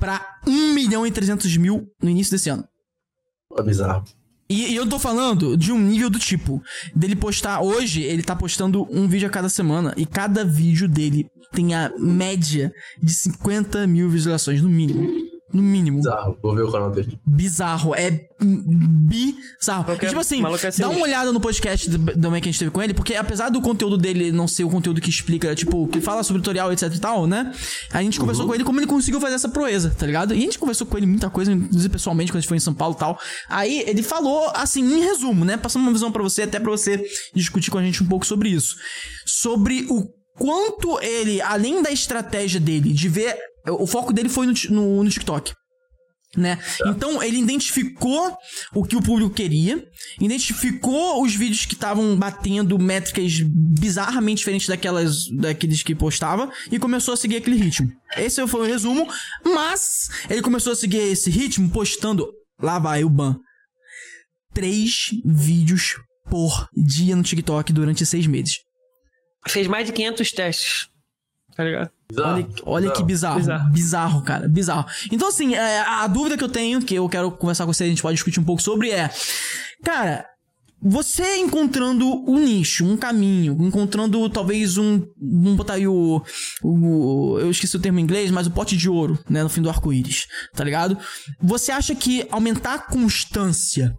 [0.00, 2.64] Pra 1 milhão e 300 mil no início desse ano.
[3.56, 4.02] É bizarro.
[4.48, 6.60] E, e eu tô falando de um nível do tipo,
[6.92, 9.94] dele postar hoje, ele tá postando um vídeo a cada semana.
[9.96, 15.30] E cada vídeo dele tem a média de 50 mil visualizações, no mínimo.
[15.52, 15.98] No mínimo.
[15.98, 16.38] Bizarro.
[16.42, 17.18] Vou ver o canal dele.
[17.26, 17.94] Bizarro.
[17.94, 19.84] É bizarro.
[19.84, 22.40] Maluco E, é- tipo assim, é dá uma olhada no podcast do, do que a
[22.40, 25.54] gente teve com ele, porque apesar do conteúdo dele não ser o conteúdo que explica,
[25.54, 27.52] tipo, que fala sobre tutorial, etc e tal, né?
[27.92, 30.34] A gente conversou com ele como ele conseguiu fazer essa proeza, tá ligado?
[30.34, 32.60] E a gente conversou com ele muita coisa, inclusive pessoalmente, quando a gente foi em
[32.60, 33.18] São Paulo e tal.
[33.48, 35.56] Aí ele falou, assim, em resumo, né?
[35.56, 38.48] Passando uma visão pra você, até pra você discutir com a gente um pouco sobre
[38.50, 38.76] isso.
[39.26, 40.04] Sobre o
[40.38, 43.36] quanto ele, além da estratégia dele de ver.
[43.66, 45.52] O foco dele foi no, no, no TikTok
[46.36, 46.58] né?
[46.86, 48.36] Então ele identificou
[48.72, 49.84] o que o público queria,
[50.20, 57.14] identificou os vídeos que estavam batendo métricas bizarramente diferentes daquelas daqueles que postava e começou
[57.14, 57.90] a seguir aquele ritmo.
[58.16, 59.08] Esse foi o resumo,
[59.44, 62.28] mas ele começou a seguir esse ritmo postando
[62.60, 63.36] lá vai o ban
[64.54, 65.96] três vídeos
[66.28, 68.58] por dia no TikTok durante seis meses.
[69.48, 70.88] Fez mais de 500 testes.
[71.56, 71.90] Tá ligado?
[72.10, 72.34] Bizarro.
[72.34, 73.70] Olha, olha que bizarro, bizarro.
[73.70, 74.22] Bizarro.
[74.22, 74.86] cara, bizarro.
[75.10, 77.88] Então, assim, é, a dúvida que eu tenho, que eu quero conversar com você, a
[77.88, 79.10] gente pode discutir um pouco sobre é.
[79.84, 80.26] Cara,
[80.82, 85.02] você encontrando um nicho, um caminho, encontrando talvez um.
[85.20, 86.22] Vamos botar aí o,
[86.62, 87.38] o.
[87.38, 89.42] Eu esqueci o termo em inglês, mas o pote de ouro, né?
[89.42, 90.96] No fim do arco-íris, tá ligado?
[91.42, 93.94] Você acha que aumentar a constância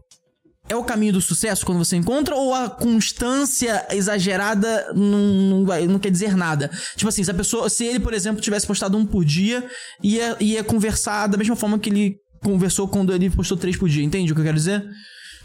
[0.71, 5.19] é o caminho do sucesso quando você encontra ou a constância exagerada não,
[5.49, 6.69] não, vai- não quer dizer nada?
[6.95, 9.67] Tipo assim, se a pessoa, se ele, por exemplo, tivesse postado um por dia,
[10.01, 14.03] ia, ia conversar da mesma forma que ele conversou quando ele postou três por dia,
[14.03, 14.83] entende o que eu quero dizer?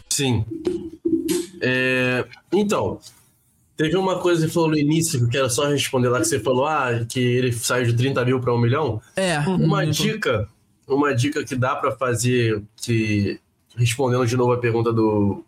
[0.09, 0.45] Sim.
[1.61, 2.99] É, então,
[3.75, 6.25] teve uma coisa que você falou no início, que eu quero só responder lá, que
[6.27, 9.01] você falou, ah, que ele saiu de 30 mil para um milhão.
[9.15, 9.39] É.
[9.39, 10.47] Uma dica,
[10.87, 13.39] uma dica que dá para fazer, que
[13.77, 15.43] respondendo de novo a pergunta do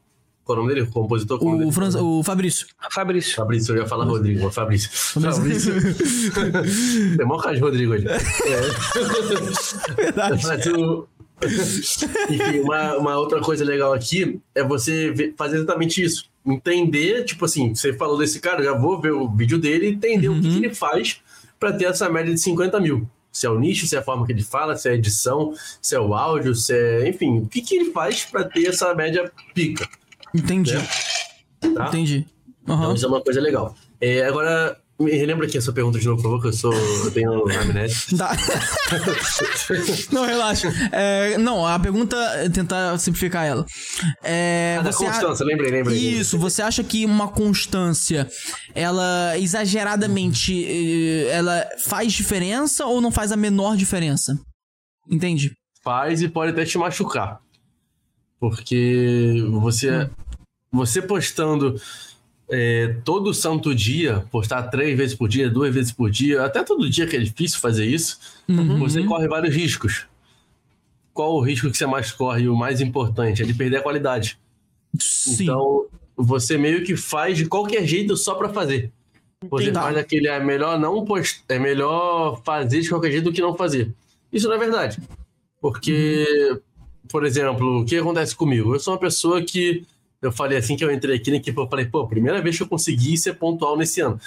[0.46, 0.88] qual é o nome dele?
[0.88, 1.40] O compositor?
[1.42, 1.72] É O, dele?
[1.72, 2.66] Franz, o Fabrício.
[2.92, 3.36] Fabrício.
[3.36, 4.90] Fabrício, eu ia falar Rodrigo, mas Fabrício.
[4.92, 5.74] Fabrício.
[7.18, 8.08] Tem maior cara de Rodrigo hoje.
[8.08, 8.20] É.
[9.96, 10.44] Verdade.
[10.48, 11.08] Mas o-
[12.30, 16.26] Enfim, uma, uma outra coisa legal aqui é você ver- fazer exatamente isso.
[16.46, 20.30] Entender, tipo assim, você falou desse cara, já vou ver o vídeo dele e entender
[20.30, 21.22] o que, que ele faz
[21.60, 23.08] para ter essa média de 50 mil.
[23.40, 25.54] Se é o nicho, se é a forma que ele fala, se é a edição,
[25.82, 27.08] se é o áudio, se é.
[27.08, 29.88] Enfim, o que, que ele faz para ter essa média pica.
[30.36, 30.74] Entendi.
[31.74, 31.88] Tá?
[31.88, 32.28] Entendi.
[32.62, 32.94] Então, Aham.
[32.96, 33.74] isso é uma coisa legal.
[34.02, 36.74] É, agora, me relembra aqui a sua pergunta de novo, por favor, que eu sou.
[36.74, 38.18] Eu tenho amnésia.
[38.18, 38.36] Tá.
[40.12, 40.68] não, relaxa.
[40.92, 43.66] É, não, a pergunta é tentar simplificar ela.
[44.24, 45.98] É, Ah, da você a- constância, lembrei, lembrei.
[45.98, 48.30] Isso, você acha que uma constância,
[48.76, 54.38] ela exageradamente, eh, ela faz diferença ou não faz a menor diferença?
[55.10, 55.54] Entende?
[55.82, 57.40] faz e pode até te machucar.
[58.38, 60.10] Porque você,
[60.72, 61.82] você postando
[62.50, 66.90] é, todo santo dia, postar três vezes por dia, duas vezes por dia, até todo
[66.90, 68.20] dia que é difícil fazer isso,
[68.80, 70.06] você corre vários riscos.
[71.14, 72.44] Qual o risco que você mais corre?
[72.44, 74.40] E o mais importante é de perder a qualidade.
[74.98, 75.44] Sim.
[75.44, 75.86] Então,
[76.16, 78.92] você meio que faz de qualquer jeito só pra fazer.
[79.50, 79.80] Você Entendi.
[79.80, 81.44] faz aquele, é melhor não post...
[81.48, 83.94] é melhor fazer de qualquer jeito do que não fazer.
[84.32, 85.00] Isso não é verdade.
[85.62, 86.60] Porque,
[87.10, 88.76] por exemplo, o que acontece comigo?
[88.76, 89.86] Eu sou uma pessoa que
[90.22, 92.64] eu falei assim que eu entrei aqui na equipe, eu falei, pô, primeira vez que
[92.64, 94.20] eu consegui ser pontual nesse ano.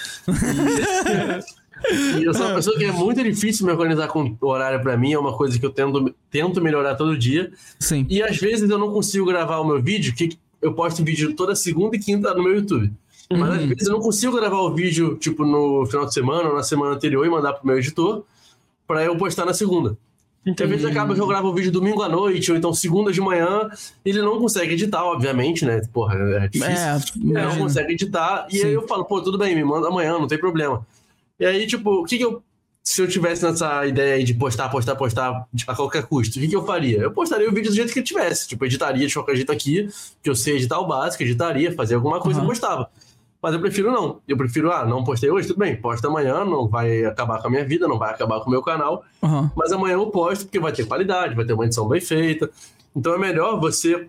[1.90, 4.80] E, e eu sou uma pessoa que é muito difícil me organizar com o horário
[4.80, 7.52] pra mim, é uma coisa que eu tento, tento melhorar todo dia.
[7.78, 8.06] Sim.
[8.08, 11.54] E às vezes eu não consigo gravar o meu vídeo, que eu posto vídeo toda
[11.54, 12.90] segunda e quinta no meu YouTube.
[13.30, 16.54] Mas às vezes eu não consigo gravar o vídeo, tipo, no final de semana ou
[16.54, 18.24] na semana anterior e mandar pro meu editor
[18.86, 19.96] pra eu postar na segunda.
[20.44, 23.20] Às vezes acaba que eu gravo o vídeo domingo à noite, ou então segunda de
[23.20, 23.70] manhã,
[24.04, 25.80] ele não consegue editar, obviamente, né?
[25.92, 26.74] Porra, é difícil.
[26.74, 28.66] É, Ele não consegue editar, e Sim.
[28.66, 30.84] aí eu falo, pô, tudo bem, me manda amanhã, não tem problema.
[31.38, 32.42] E aí, tipo, o que que eu.
[32.84, 36.42] Se eu tivesse nessa ideia aí de postar, postar, postar tipo, a qualquer custo, o
[36.42, 36.98] que, que eu faria?
[36.98, 38.48] Eu postaria o vídeo do jeito que ele tivesse.
[38.48, 39.88] Tipo, editaria de qualquer jeito aqui,
[40.20, 42.46] que eu sei editar o básico, editaria, fazer alguma coisa Aham.
[42.46, 42.90] e postava.
[43.42, 44.20] Mas eu prefiro não.
[44.28, 47.50] Eu prefiro, ah, não postei hoje, tudo bem, posta amanhã, não vai acabar com a
[47.50, 49.04] minha vida, não vai acabar com o meu canal.
[49.20, 49.50] Aham.
[49.56, 52.48] Mas amanhã eu posto porque vai ter qualidade, vai ter uma edição bem feita.
[52.94, 54.06] Então é melhor você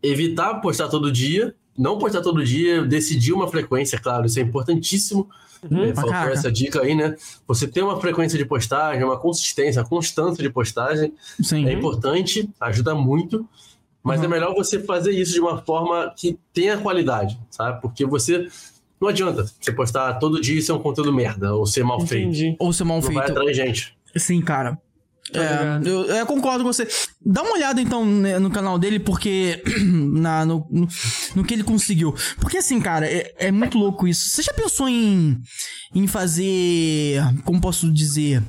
[0.00, 5.28] evitar postar todo dia, não postar todo dia, decidir uma frequência, claro, isso é importantíssimo.
[5.64, 6.32] É, faltou Caraca.
[6.32, 7.16] essa dica aí, né?
[7.48, 11.66] Você ter uma frequência de postagem, uma consistência, uma constância de postagem Sim.
[11.66, 13.48] é importante, ajuda muito.
[14.04, 14.26] Mas Uhum.
[14.26, 17.80] é melhor você fazer isso de uma forma que tenha qualidade, sabe?
[17.80, 18.46] Porque você.
[19.00, 22.28] Não adianta você postar todo dia e ser um conteúdo merda ou ser mal feito.
[22.28, 22.56] Entendi.
[22.58, 23.38] Ou ser mal Não vai feito.
[23.38, 23.96] atrair gente.
[24.16, 24.78] Sim, cara.
[25.32, 26.86] É, eu, eu concordo com você.
[27.24, 29.62] Dá uma olhada então né, no canal dele, porque.
[29.82, 30.86] Na, no, no,
[31.34, 32.14] no que ele conseguiu.
[32.38, 34.28] Porque assim, cara, é, é muito louco isso.
[34.28, 35.40] Você já pensou em.
[35.94, 37.20] em fazer.
[37.44, 38.42] Como posso dizer?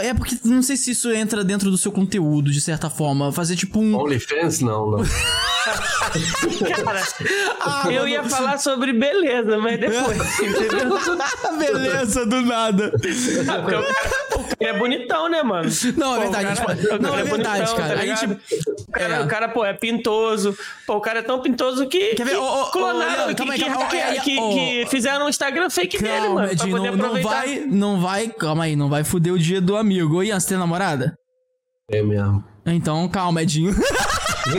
[0.00, 3.32] É é porque não sei se isso entra dentro do seu conteúdo, de certa forma.
[3.32, 3.94] Fazer tipo um.
[3.96, 5.04] OnlyFans, não, não.
[6.84, 7.02] Cara,
[7.60, 10.18] Ah, eu ia falar sobre beleza, mas depois?
[11.58, 12.92] Beleza, do nada.
[13.48, 15.68] Ah, porque o cara, o cara é bonitão, né, mano?
[15.96, 16.44] Não, é verdade.
[16.44, 17.94] o a gente cara- pode- o Não, cara é verdade, bonitão, cara.
[17.96, 18.20] tá a gente.
[18.26, 18.40] ligado?
[18.88, 19.20] O cara, É.
[19.20, 20.56] o cara, pô, é pintoso.
[20.86, 22.36] Pô, o cara é tão pintoso que, Quer ver?
[22.36, 25.98] ô, ô, clonaram, que, calma aí, que- calma aí, que- que- fizeram um Instagram fake
[25.98, 26.48] dele, Calma, mano.
[26.48, 27.28] Pra poder não, não aproveitar.
[27.30, 30.18] vai, não vai, calma aí, não vai fuder o dia do amigo.
[30.18, 31.16] Ô, Ian, você tem namorada?
[31.90, 32.44] É mesmo.
[32.66, 33.74] Então, calma, Edinho.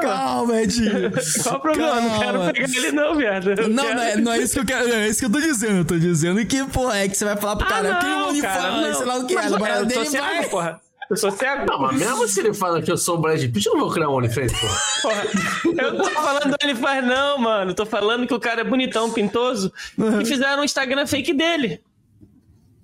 [0.00, 1.10] calma, Edinho.
[1.42, 2.00] Qual o problema?
[2.00, 2.52] Não quero Calma.
[2.52, 3.50] pegar ele, não, viado.
[3.50, 5.40] Eu Não, não é, não é isso que eu quero, é isso que eu tô
[5.40, 5.76] dizendo.
[5.78, 8.16] Eu tô dizendo que, pô, é que você vai falar pro Ah, cara, eu tenho
[8.16, 8.94] um não, cara, OnlyFans, não.
[8.94, 10.48] sei lá o que, Mas, a namorada eu dele sou cego, vai.
[10.48, 10.80] porra.
[11.10, 11.64] Eu sou cego.
[11.66, 13.90] Não, mas mesmo se ele fala que eu sou o Brad Pitt, eu não vou
[13.90, 14.52] criar um OnlyFans.
[15.02, 15.22] Porra,
[15.64, 17.72] eu não tô falando do ele faz, não, mano.
[17.74, 19.72] Tô falando que o cara é bonitão, pintoso.
[20.20, 21.80] E fizeram um Instagram fake dele.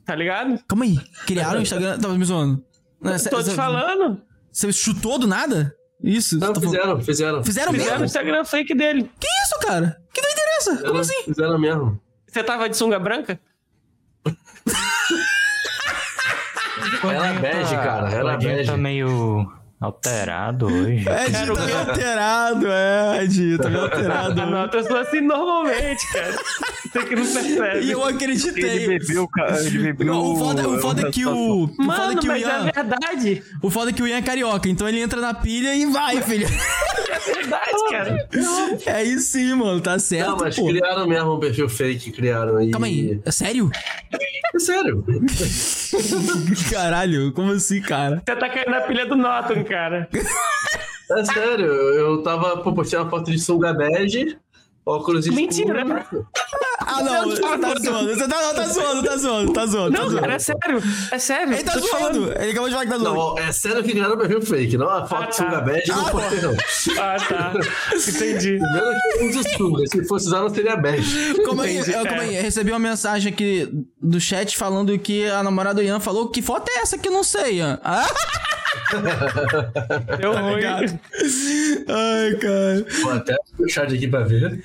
[0.04, 0.58] Tá ligado?
[0.68, 2.62] Calma aí, criaram o Instagram, tava me zoando.
[3.00, 4.20] Não, cê- Tô te cê- falando.
[4.52, 5.74] Você chutou do nada?
[6.02, 6.38] Isso?
[6.38, 7.44] Não, tá falando- fizeram, fizeram.
[7.44, 8.04] Fizeram Fizeram um mesmo?
[8.04, 9.10] Instagram fake dele.
[9.18, 9.96] Que isso, cara?
[10.12, 10.70] Que não interessa?
[10.70, 11.22] Como Fizeram, assim?
[11.24, 12.00] Fizeram mesmo.
[12.26, 13.40] Você tava de sunga branca?
[17.02, 18.70] Ela é bege, cara, ela o é bege.
[18.70, 19.50] tá meio
[19.84, 21.04] Alterado hoje.
[21.06, 24.34] É, Edinho tá meio alterado, é, Edinho, tá meio alterado.
[24.46, 26.32] Não, eu sou assim normalmente, cara.
[26.90, 27.84] Você que não percebe.
[27.84, 28.64] E eu acreditei.
[28.64, 29.60] Ele bebeu, cara.
[29.62, 30.06] Ele bebeu.
[30.06, 31.64] Não, o foda, o foda é que o.
[31.64, 32.68] O foda Mano, é que o mas Ian.
[32.68, 33.42] é verdade.
[33.60, 36.22] O foda é que o Ian é carioca, então ele entra na pilha e vai,
[36.22, 36.46] filho.
[36.46, 38.28] É verdade, cara.
[38.86, 40.30] É isso sim, mano, tá certo.
[40.30, 40.66] Não, mas pô.
[40.66, 42.70] criaram mesmo um perfil fake, criaram aí.
[42.70, 43.70] Calma aí, é sério?
[44.54, 45.04] É sério.
[46.70, 48.22] Caralho, como assim, cara?
[48.24, 49.73] Você tá caindo na pilha do Norton, cara.
[51.10, 51.66] É sério.
[51.66, 54.38] Eu tava pô, postei uma foto de sunga bege,
[54.86, 55.56] óculos escuros.
[55.56, 56.06] Mentira.
[56.86, 58.14] Ah, não, você tá zoando.
[58.14, 59.92] Você tá, não, tá zoando, tá zoando, tá zoando.
[59.94, 60.20] tá Não, zoando.
[60.20, 60.82] cara, é sério.
[61.10, 61.52] É sério.
[61.54, 62.14] Ele tá te falando.
[62.26, 62.32] zoando.
[62.42, 63.14] Ele acabou de falar que tá zoando.
[63.16, 65.44] Não, é sério que criaram um perfil fake, não a foto Ah, de tá.
[65.44, 66.54] sunga bege, não postei não.
[67.00, 67.52] Ah, tá.
[67.96, 68.58] Entendi.
[68.58, 71.34] Primeiro que usa sunga, se fosse usar não seria bege.
[71.44, 72.24] Como aí, Entendi, eu, como é.
[72.24, 73.68] aí, recebi uma mensagem aqui
[74.02, 77.12] do chat falando que a namorada do Ian falou que foto é essa que eu
[77.12, 77.80] não sei, Ian.
[77.82, 78.06] Ah,
[80.20, 80.56] Deu ruim.
[80.56, 80.98] ligado.
[81.88, 82.86] Ai, cara.
[83.02, 84.62] Vou até puxar de aqui pra ver.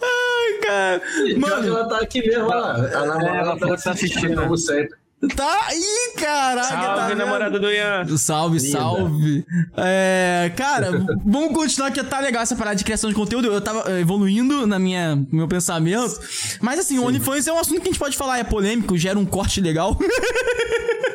[0.00, 1.02] Ai, cara.
[1.38, 2.52] Mano, ela tá aqui mesmo, ó.
[2.52, 4.96] A namorada ela tá tá assistindo, como sempre.
[5.34, 5.68] tá.
[5.74, 7.18] Ih, caraca, tá Salve, vendo?
[7.18, 8.16] namorada do Ian.
[8.16, 8.78] Salve, Linda.
[8.78, 9.46] salve.
[9.76, 10.90] É, cara,
[11.24, 13.48] vamos continuar que tá legal essa parada de criação de conteúdo.
[13.48, 16.18] Eu tava eh, evoluindo na minha no meu pensamento.
[16.60, 19.18] Mas assim, o OnlyFans é um assunto que a gente pode falar, é polêmico, gera
[19.18, 19.96] um corte legal.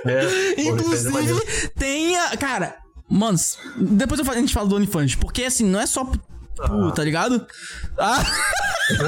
[0.06, 2.36] É, Inclusive, tem a.
[2.36, 2.76] Cara,
[3.14, 3.38] mano,
[3.78, 6.04] depois a gente fala do OnlyFans, porque assim, não é só.
[6.06, 7.46] Pu, tá ligado?
[7.98, 8.24] Ah.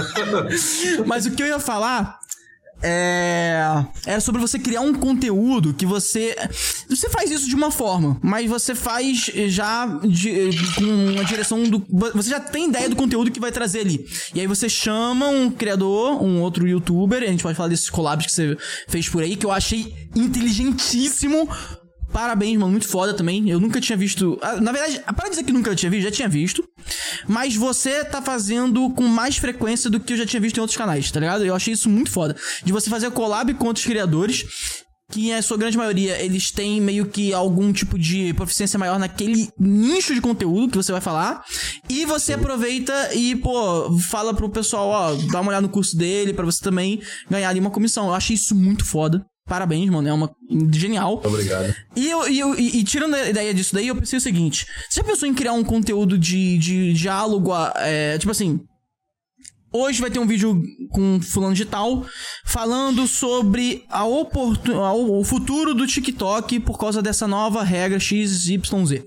[1.05, 2.19] Mas o que eu ia falar
[2.81, 3.85] é.
[4.05, 6.35] Era sobre você criar um conteúdo que você.
[6.89, 10.83] Você faz isso de uma forma, mas você faz já de- com
[11.13, 11.85] uma direção do.
[12.13, 14.05] Você já tem ideia do conteúdo que vai trazer ali.
[14.33, 18.25] E aí você chama um criador, um outro youtuber, a gente pode falar desses collabs
[18.27, 18.57] que você
[18.87, 21.49] fez por aí, que eu achei inteligentíssimo.
[22.11, 23.49] Parabéns, mano, muito foda também.
[23.49, 24.37] Eu nunca tinha visto.
[24.41, 26.63] ah, Na verdade, para dizer que nunca tinha visto, já tinha visto.
[27.27, 30.77] Mas você tá fazendo com mais frequência do que eu já tinha visto em outros
[30.77, 31.45] canais, tá ligado?
[31.45, 32.35] Eu achei isso muito foda.
[32.63, 34.45] De você fazer collab com outros criadores.
[35.11, 39.49] Que em sua grande maioria, eles têm meio que algum tipo de proficiência maior naquele
[39.59, 41.43] nicho de conteúdo que você vai falar.
[41.87, 46.33] E você aproveita e, pô, fala pro pessoal, ó, dá uma olhada no curso dele
[46.33, 48.07] pra você também ganhar ali uma comissão.
[48.07, 49.23] Eu achei isso muito foda.
[49.47, 50.07] Parabéns, mano.
[50.07, 50.35] É uma
[50.71, 51.21] genial.
[51.23, 51.73] Obrigado.
[51.95, 54.65] E, eu, e, eu- e- e tirando a ideia disso daí, eu pensei o seguinte:
[54.89, 57.51] você já pensou em criar um conteúdo de, de diálogo?
[57.51, 58.59] a- é, tipo assim.
[59.77, 62.05] Hoje vai ter um vídeo com fulano de tal
[62.45, 64.79] falando sobre a oportun...
[64.81, 69.03] a- o futuro do TikTok por causa dessa nova regra XYZ.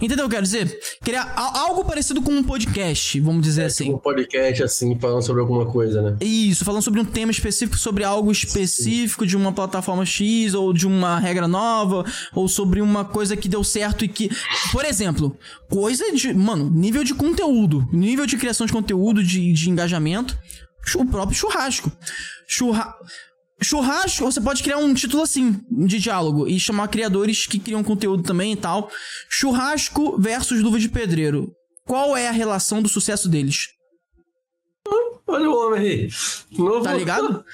[0.00, 0.80] Entendeu o que eu quero dizer?
[1.02, 3.92] Criar algo parecido com um podcast, vamos dizer assim.
[3.92, 6.16] Um podcast assim, falando sobre alguma coisa, né?
[6.20, 10.86] Isso, falando sobre um tema específico, sobre algo específico de uma plataforma X ou de
[10.86, 12.04] uma regra nova,
[12.34, 14.30] ou sobre uma coisa que deu certo e que.
[14.70, 15.36] Por exemplo,
[15.68, 16.32] coisa de.
[16.34, 20.36] Mano, nível de conteúdo, nível de criação de conteúdo, de, de engajamento,
[20.96, 21.90] o próprio churrasco.
[22.46, 22.94] Churra...
[23.62, 28.22] Churrasco, você pode criar um título assim, de diálogo, e chamar criadores que criam conteúdo
[28.22, 28.90] também e tal.
[29.28, 31.54] Churrasco versus luva de pedreiro.
[31.86, 33.68] Qual é a relação do sucesso deles?
[35.26, 36.08] Olha o homem aí.
[36.52, 36.82] Novo...
[36.82, 37.44] Tá ligado?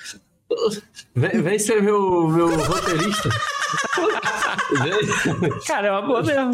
[1.14, 3.28] Vem, vem ser meu, meu roteirista.
[5.66, 6.52] Cara, é uma boa mesmo.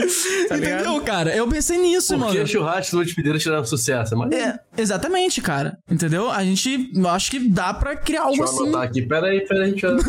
[0.48, 0.80] Tá ligado?
[0.82, 1.34] Entendeu, cara?
[1.34, 2.32] Eu pensei nisso, Por mano.
[2.32, 4.16] que churrasco no Despideira tiraram sucesso?
[4.16, 5.78] Mas É, exatamente, cara.
[5.90, 6.30] Entendeu?
[6.30, 8.62] A gente, eu acho que dá pra criar algo deixa eu assim.
[8.68, 9.02] anotar aqui.
[9.02, 9.70] Pera aí, pera aí.
[9.72, 9.96] Deixa eu...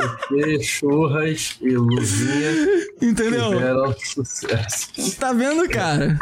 [0.00, 2.52] Porque churras e luzinha
[3.02, 3.50] Entendeu?
[3.50, 4.88] tiveram sucesso.
[5.18, 6.18] Tá vendo, cara?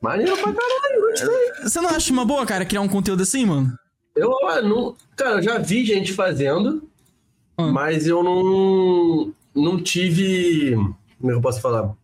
[0.00, 1.52] Maneiro pra caralho, gostei.
[1.62, 3.72] Você não acha uma boa, cara, criar um conteúdo assim, mano?
[4.16, 6.89] Eu, ah, não, cara, eu já vi gente fazendo,
[7.68, 7.72] Ah.
[7.72, 10.74] mas eu não, não tive.
[10.74, 11.94] Como é que eu posso falar?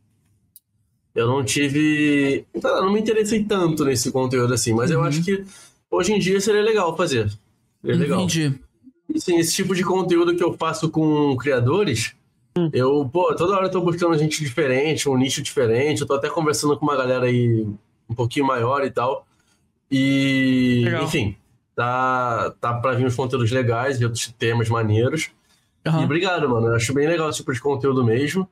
[1.15, 2.45] Eu não tive.
[2.63, 5.05] não me interessei tanto nesse conteúdo assim, mas eu Uhum.
[5.07, 5.45] acho que
[5.91, 7.31] hoje em dia seria legal fazer.
[7.81, 8.19] Seria legal.
[8.21, 8.61] Entendi.
[9.15, 12.15] E, sim, esse tipo de conteúdo que eu faço com criadores,
[12.73, 16.01] eu, pô, toda hora eu tô buscando gente diferente, um nicho diferente.
[16.03, 17.67] Eu tô até conversando com uma galera aí
[18.11, 19.27] um pouquinho maior e tal.
[19.91, 21.05] E, Legal.
[21.05, 21.37] enfim,
[21.75, 25.31] tá, tá pra vir uns conteúdos legais, de outros temas maneiros.
[25.87, 26.05] E Aham.
[26.05, 26.67] obrigado, mano.
[26.69, 28.49] Eu acho bem legal esse tipo de conteúdo mesmo.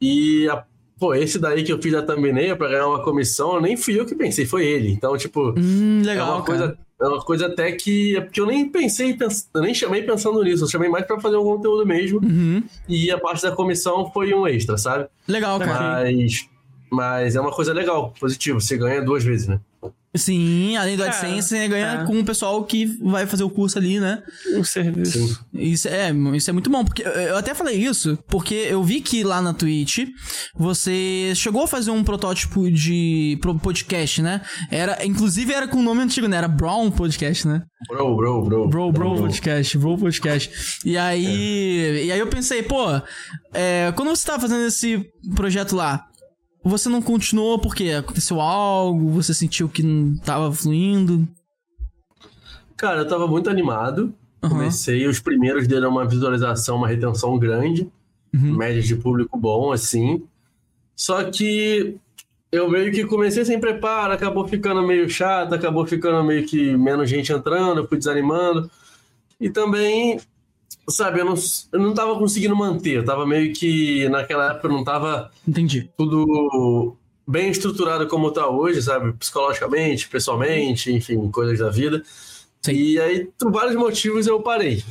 [0.00, 0.64] E, a-
[0.98, 4.06] pô, esse daí que eu fiz da thumbnail pra ganhar uma comissão, nem fui eu
[4.06, 4.90] que pensei, foi ele.
[4.90, 6.58] Então, tipo, Hum, é legal, uma cara.
[6.58, 8.16] coisa, é uma coisa até que.
[8.16, 11.18] É porque eu nem pensei, pens- eu nem chamei pensando nisso, eu chamei mais pra
[11.20, 12.20] fazer um conteúdo mesmo.
[12.22, 12.62] Uhum.
[12.88, 15.06] E a parte da comissão foi um extra, sabe?
[15.26, 16.02] Legal, cara.
[16.04, 16.48] Mas,
[16.90, 18.60] mas é uma coisa legal, positivo.
[18.60, 19.60] Você ganha duas vezes, né?
[20.16, 22.04] Sim, além do Cara, AdSense, você ganha é.
[22.04, 24.20] com o pessoal que vai fazer o curso ali, né?
[24.56, 25.46] Um serviço.
[25.54, 29.22] Isso é, isso é muito bom, porque eu até falei isso, porque eu vi que
[29.22, 30.08] lá na Twitch
[30.56, 34.40] você chegou a fazer um protótipo de podcast, né?
[34.68, 36.38] Era, inclusive era com o nome antigo, né?
[36.38, 37.62] Era Brown Podcast, né?
[37.88, 38.68] Bro, bro, bro.
[38.68, 40.80] Bro, Bro Podcast, Bro Podcast.
[40.84, 42.84] E aí, e aí eu pensei, pô,
[43.54, 45.04] é, quando você tava fazendo esse
[45.36, 46.04] projeto lá,
[46.62, 51.26] você não continuou porque aconteceu algo, você sentiu que não tava fluindo?
[52.76, 54.14] Cara, eu tava muito animado.
[54.42, 54.54] Aham.
[54.54, 57.88] Comecei, os primeiros deram uma visualização, uma retenção grande.
[58.32, 58.56] Uhum.
[58.56, 60.22] Média de público bom, assim.
[60.96, 61.96] Só que
[62.52, 67.08] eu meio que comecei sem preparo, acabou ficando meio chato, acabou ficando meio que menos
[67.08, 68.70] gente entrando, eu fui desanimando.
[69.40, 70.20] E também,
[70.90, 71.34] sabe, eu não,
[71.72, 72.96] eu não tava conseguindo manter.
[72.96, 75.90] Eu tava meio que, naquela época, eu não tava Entendi.
[75.96, 76.96] tudo
[77.26, 79.12] bem estruturado como tá hoje, sabe?
[79.12, 82.02] Psicologicamente, pessoalmente, enfim, coisas da vida.
[82.62, 82.72] Sim.
[82.72, 84.82] E aí, por vários motivos, eu parei.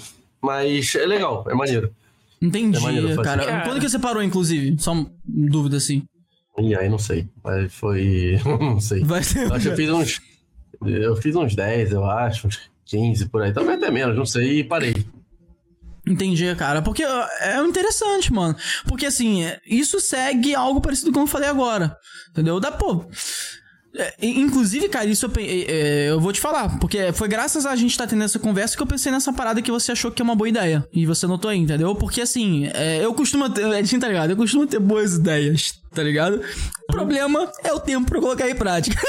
[0.42, 1.94] Mas é legal, é maneiro.
[2.42, 3.46] Entendi, É maneiro cara.
[3.46, 3.66] Cara.
[3.66, 4.76] Quando que você parou, inclusive?
[4.80, 6.04] Só uma dúvida assim.
[6.58, 7.28] E aí, não sei.
[7.44, 8.40] Mas foi.
[8.60, 9.04] não sei.
[9.04, 9.48] Vai ser.
[9.48, 10.22] Eu acho que eu fiz uns.
[10.86, 13.52] Eu fiz uns 10, eu acho, uns 15 por aí.
[13.52, 14.96] Talvez até menos, não sei, e parei.
[16.10, 16.82] Entendi, cara.
[16.82, 18.56] Porque é interessante, mano.
[18.88, 21.96] Porque assim, isso segue algo parecido com o que eu falei agora.
[22.32, 22.60] Entendeu?
[22.60, 23.06] Dá, pô.
[23.96, 27.66] É, in- Inclusive, cara, isso eu, é, é, eu vou te falar, porque foi graças
[27.66, 30.22] a gente estar tendo essa conversa que eu pensei nessa parada que você achou que
[30.22, 30.88] é uma boa ideia.
[30.94, 31.94] E você notou aí, entendeu?
[31.96, 33.64] Porque assim, é, eu costumo ter.
[34.00, 34.30] Tá ligado?
[34.32, 36.42] Eu costumo ter boas ideias, tá ligado?
[36.90, 39.00] O problema é o tempo pra colocar em prática.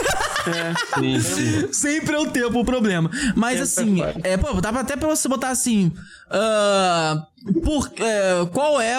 [0.98, 1.72] Sim, sim.
[1.72, 3.10] Sempre é o tempo o problema.
[3.36, 5.92] Mas Tempo assim, é é, pô, dava até pra você botar assim.
[6.30, 7.26] ah,
[7.64, 8.94] por, é, qual é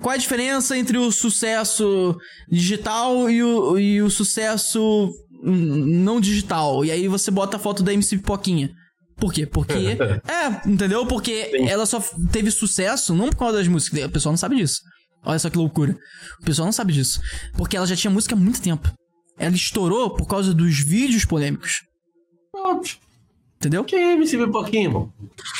[0.00, 2.16] qual é a diferença entre o sucesso
[2.50, 5.10] digital e o, e o sucesso
[5.42, 6.84] não digital?
[6.84, 8.70] E aí você bota a foto da MC Pipoquinha.
[9.16, 9.46] Por quê?
[9.46, 9.72] Porque.
[10.28, 11.06] é, entendeu?
[11.06, 12.00] Porque ela só
[12.30, 14.04] teve sucesso não por causa das músicas.
[14.04, 14.82] O pessoal não sabe disso.
[15.24, 15.96] Olha só que loucura.
[16.40, 17.20] O pessoal não sabe disso.
[17.56, 18.92] Porque ela já tinha música há muito tempo.
[19.38, 21.82] Ela estourou por causa dos vídeos polêmicos.
[22.54, 22.96] Óbvio.
[23.58, 23.84] Entendeu?
[23.84, 25.12] Quem é MC Pipoquinha, irmão?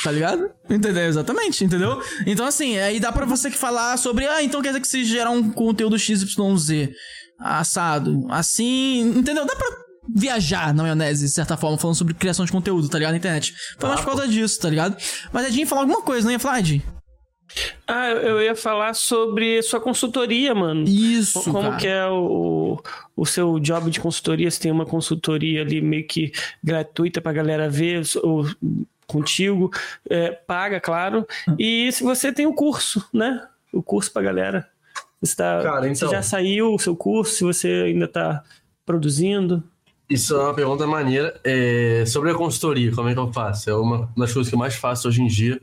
[0.04, 0.50] Tá ligado?
[0.68, 1.04] Entendeu?
[1.04, 2.00] Exatamente, entendeu?
[2.26, 4.26] Então, assim, aí dá pra você que falar sobre.
[4.26, 6.90] Ah, então quer dizer que se gerar um conteúdo XYZ
[7.38, 9.00] assado, assim.
[9.16, 9.46] Entendeu?
[9.46, 9.66] Dá pra
[10.14, 13.12] viajar na maionese, de certa forma, falando sobre criação de conteúdo, tá ligado?
[13.12, 13.54] Na internet.
[13.78, 14.96] Foi mais por causa disso, tá ligado?
[15.32, 16.82] Mas a ia falar alguma coisa, não ia falar, Edinho?
[17.86, 20.84] Ah, eu ia falar sobre sua consultoria, mano.
[20.86, 21.76] Isso, Como cara.
[21.76, 22.80] que é o,
[23.16, 24.50] o seu job de consultoria?
[24.50, 29.70] Você tem uma consultoria ali meio que gratuita pra galera ver o, o- contigo,
[30.10, 31.26] é, paga, claro.
[31.58, 33.46] E se você tem o curso, né?
[33.72, 34.68] O curso pra galera.
[35.22, 38.42] Você, tá, Cara, então- você já saiu o seu curso, se você ainda tá
[38.84, 39.62] produzindo.
[40.10, 41.38] Isso é uma pergunta maneira.
[41.42, 43.70] É, sobre a consultoria, como é que eu faço?
[43.70, 45.60] É uma das coisas que eu mais faço hoje em dia.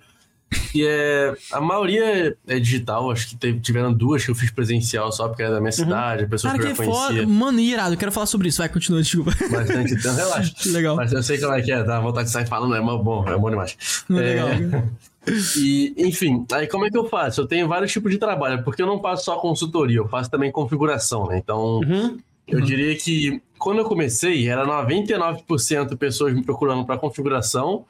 [0.74, 5.12] E é, a maioria é digital, acho que teve- tiveram duas que eu fiz presencial
[5.12, 7.28] só porque era da minha cidade, pessoas Cara, que eu que já foda.
[7.28, 7.94] Mano, irado.
[7.94, 8.58] Eu quero falar sobre isso.
[8.60, 9.32] Vai, continua, desculpa.
[9.52, 10.16] bastante tempo.
[10.16, 10.54] Relaxa.
[10.72, 10.96] Legal.
[10.96, 13.28] Mas eu sei como é que é, dá vontade de sair falando, é mó bom,
[13.28, 13.78] é bom demais.
[14.10, 14.48] Legal.
[15.58, 17.40] E, enfim, aí como é que eu faço?
[17.40, 20.52] Eu tenho vários tipos de trabalho, porque eu não faço só consultoria, eu faço também
[20.52, 21.38] configuração, né?
[21.38, 22.18] Então, Uhum.
[22.46, 27.86] eu diria que quando eu comecei, era 99% pessoas me procurando para configuração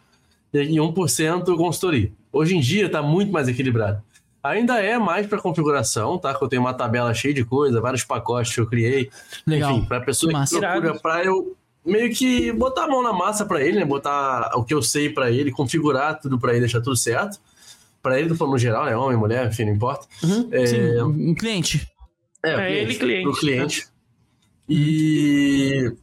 [0.53, 2.11] e 1% consultoria.
[2.33, 4.01] Hoje em dia está muito mais equilibrado.
[4.43, 6.33] Ainda é mais para configuração, tá?
[6.33, 9.09] Que eu tenho uma tabela cheia de coisa, vários pacotes que eu criei.
[9.47, 9.77] Legal.
[9.77, 11.55] Enfim, para pessoa Que que, procura para eu
[11.85, 13.85] meio que botar a mão na massa para ele, né?
[13.85, 17.39] Botar o que eu sei para ele, configurar tudo para ele, deixar tudo certo.
[18.01, 18.97] Para ele, tô falando no geral, né?
[18.97, 20.07] Homem, mulher, enfim, não importa.
[20.23, 20.49] Uhum.
[20.51, 21.87] É, Sim, um cliente.
[22.43, 23.87] é, o É, ele cliente, Pro cliente.
[24.67, 25.93] E.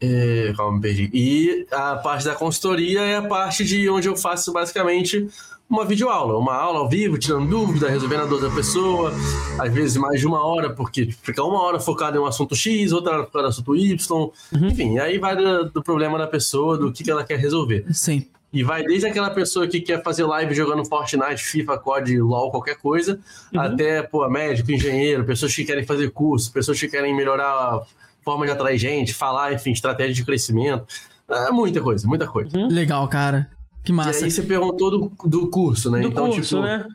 [0.00, 1.10] É, calma, me perdi.
[1.12, 5.26] E a parte da consultoria é a parte de onde eu faço basicamente
[5.68, 9.12] uma videoaula, uma aula ao vivo, tirando dúvida, resolvendo a dor da pessoa,
[9.58, 12.92] às vezes mais de uma hora, porque fica uma hora focado em um assunto X,
[12.92, 16.92] outra hora focado no assunto Y, enfim, aí vai do, do problema da pessoa, do
[16.92, 17.84] que, que ela quer resolver.
[17.92, 18.26] Sim.
[18.52, 22.76] E vai desde aquela pessoa que quer fazer live jogando Fortnite, FIFA, COD, LOL, qualquer
[22.76, 23.18] coisa,
[23.56, 27.82] até, pô, médico, engenheiro, pessoas que querem fazer curso, pessoas que querem melhorar a
[28.24, 30.86] forma de atrair gente, falar, enfim, estratégia de crescimento.
[31.28, 32.56] É muita coisa, muita coisa.
[32.68, 33.50] Legal, cara.
[33.84, 34.24] Que E massa.
[34.24, 36.00] aí você perguntou do, do curso, né?
[36.00, 36.88] Do então, curso, tipo, né?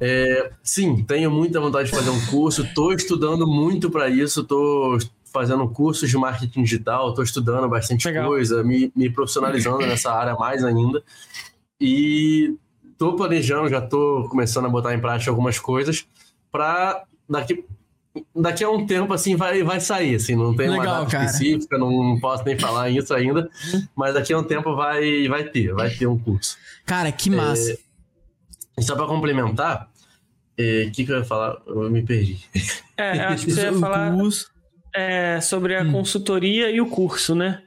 [0.00, 0.50] É.
[0.62, 4.98] sim, tenho muita vontade de fazer um curso, tô estudando muito para isso, tô
[5.32, 8.26] fazendo cursos de marketing digital, tô estudando bastante Legal.
[8.26, 11.02] coisa, me, me profissionalizando nessa área mais ainda.
[11.80, 12.54] E
[12.98, 16.06] tô planejando, já tô começando a botar em prática algumas coisas
[16.50, 17.64] para daqui
[18.34, 21.24] daqui a um tempo, assim, vai, vai sair, assim, não tem uma Legal, data cara.
[21.24, 23.50] específica, não posso nem falar isso ainda,
[23.96, 26.56] mas daqui a um tempo vai, vai ter, vai ter um curso.
[26.84, 27.78] Cara, que massa.
[28.78, 29.90] E só pra complementar,
[30.58, 31.56] o que, que eu ia falar?
[31.66, 32.40] Eu me perdi.
[32.96, 34.14] É, eu acho que você ia falar
[34.94, 35.92] é, sobre a Hum.
[35.92, 37.62] consultoria e o curso, né?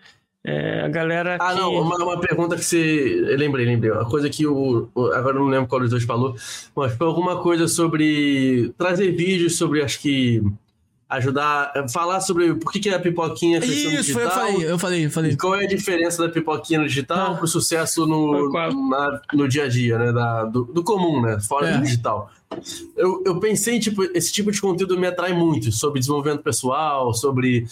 [0.47, 1.59] É, a galera Ah, que...
[1.59, 3.19] não, uma, uma pergunta que você.
[3.27, 3.89] Eu lembrei, lembrei.
[3.91, 4.87] Uma coisa que o.
[5.13, 6.35] Agora eu não lembro qual dos dois falou,
[6.75, 10.43] mas foi alguma coisa sobre trazer vídeos sobre, acho que.
[11.07, 11.71] Ajudar.
[11.93, 14.31] Falar sobre por que, que a pipoquinha no Isso, foi, eu digital.
[14.31, 15.35] falei, eu falei, eu falei.
[15.37, 17.37] Qual é a diferença da pipoquinha no digital Ah.
[17.37, 18.49] pro sucesso no,
[18.89, 20.11] na- no dia a dia, né?
[20.11, 21.39] Da, do, do comum, né?
[21.39, 21.77] Fora É.
[21.77, 22.31] do digital.
[22.97, 27.67] Eu, eu pensei, tipo, esse tipo de conteúdo me atrai muito sobre desenvolvimento pessoal, sobre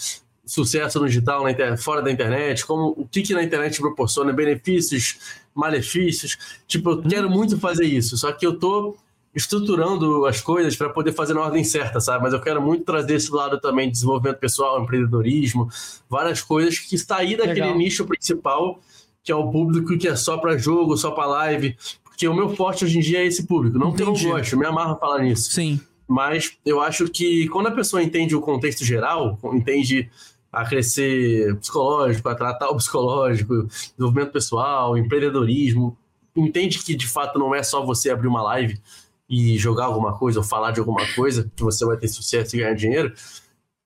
[0.46, 5.18] sucesso no digital, na fora da internet, como o que, que na internet proporciona, benefícios,
[5.54, 6.36] malefícios.
[6.66, 8.96] Tipo, eu quero muito fazer isso, só que eu tô
[9.34, 12.22] estruturando as coisas para poder fazer na ordem certa, sabe?
[12.22, 15.68] Mas eu quero muito trazer esse lado também de desenvolvimento pessoal, empreendedorismo,
[16.08, 17.76] várias coisas que sair daquele Legal.
[17.76, 18.78] nicho principal,
[19.24, 22.54] que é o público que é só para jogo, só para live, porque o meu
[22.54, 23.76] forte hoje em dia é esse público.
[23.76, 25.50] Não que eu gosto, me amarro a falar nisso.
[25.50, 25.80] Sim.
[26.06, 30.10] Mas eu acho que quando a pessoa entende o contexto geral, entende
[30.54, 33.64] a crescer psicológico, a tratar o psicológico,
[33.96, 35.96] desenvolvimento pessoal, empreendedorismo,
[36.36, 38.80] entende que de fato não é só você abrir uma live
[39.28, 42.60] e jogar alguma coisa ou falar de alguma coisa que você vai ter sucesso e
[42.60, 43.12] ganhar dinheiro,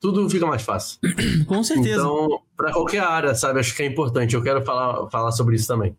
[0.01, 0.99] tudo fica mais fácil.
[1.47, 2.01] Com certeza.
[2.01, 4.35] Então, para qualquer área, sabe, acho que é importante.
[4.35, 5.97] Eu quero falar, falar sobre isso também.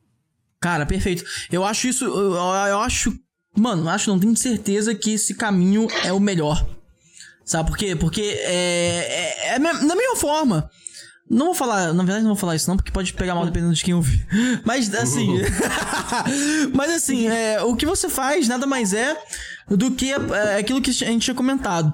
[0.60, 1.24] Cara, perfeito.
[1.52, 2.06] Eu acho isso.
[2.06, 3.18] Eu, eu acho.
[3.58, 6.66] Mano, acho, não tenho certeza que esse caminho é o melhor.
[7.50, 7.96] Sabe por quê?
[7.96, 9.48] Porque é.
[9.48, 10.70] É, é da mesma forma.
[11.28, 13.74] Não vou falar, na verdade não vou falar isso não, porque pode pegar mal dependendo
[13.74, 14.24] de quem ouvir.
[14.64, 15.42] Mas assim.
[16.74, 19.16] mas assim, é, o que você faz nada mais é
[19.68, 21.92] do que é, aquilo que a gente tinha comentado.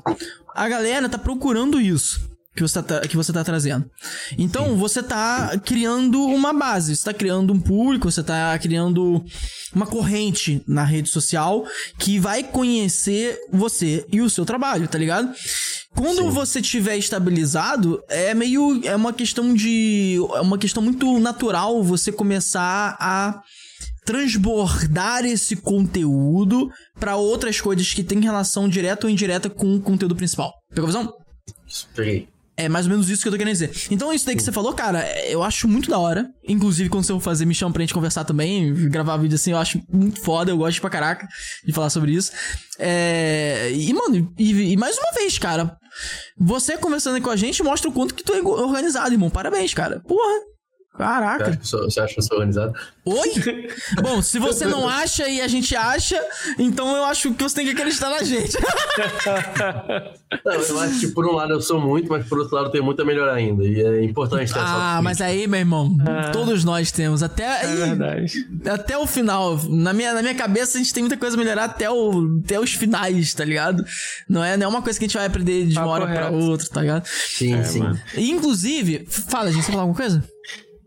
[0.54, 3.90] A galera tá procurando isso que você tá, que você tá trazendo.
[4.38, 9.24] Então, você tá criando uma base, você tá criando um público, você tá criando
[9.74, 11.66] uma corrente na rede social
[12.00, 15.34] que vai conhecer você e o seu trabalho, tá ligado?
[15.94, 21.82] Quando você tiver estabilizado, é meio é uma questão de é uma questão muito natural
[21.84, 23.42] você começar a
[24.06, 26.70] transbordar esse conteúdo
[27.00, 30.54] pra outras coisas que têm relação direta ou indireta com o conteúdo principal.
[30.70, 31.14] Pegou a visão?
[31.96, 32.35] Peguei.
[32.58, 33.72] É mais ou menos isso que eu tô querendo dizer.
[33.92, 36.30] Então, isso daí que você falou, cara, eu acho muito da hora.
[36.48, 39.58] Inclusive, quando você for fazer, me chama pra gente conversar também, gravar vídeo assim, eu
[39.58, 41.28] acho muito foda, eu gosto pra caraca
[41.66, 42.32] de falar sobre isso.
[42.80, 43.72] É...
[43.74, 45.76] E, mano, e, e mais uma vez, cara,
[46.38, 49.30] você conversando com a gente mostra o quanto que tu é organizado, irmão.
[49.30, 50.00] Parabéns, cara.
[50.00, 50.55] Porra.
[50.98, 51.50] Acha Caraca.
[51.60, 52.74] eu sou- você acha que eu sou organizado?
[53.06, 53.34] Oi?
[54.02, 56.20] Bom, se você não acha e a gente acha,
[56.58, 58.58] então eu acho que você tem que acreditar na gente.
[60.44, 62.82] Não, eu acho que por um lado eu sou muito, mas por outro lado tem
[62.82, 63.64] muito a melhorar ainda.
[63.64, 65.96] E é importante ter essa ah, mas aí, meu irmão,
[66.32, 67.24] todos nós temos.
[67.24, 68.46] Até É verdade.
[68.70, 69.58] até o final.
[69.70, 72.60] Na minha, na minha cabeça, a gente tem muita coisa a melhorar até, o, até
[72.60, 73.84] os finais, tá ligado?
[74.30, 76.06] Não é, não é uma coisa que a gente vai aprender de uma Papo hora
[76.08, 76.36] pra reto.
[76.36, 77.06] outra, tá ligado?
[77.08, 77.84] Sim, sim.
[78.16, 80.24] E, inclusive, fala, gente, você falar alguma coisa?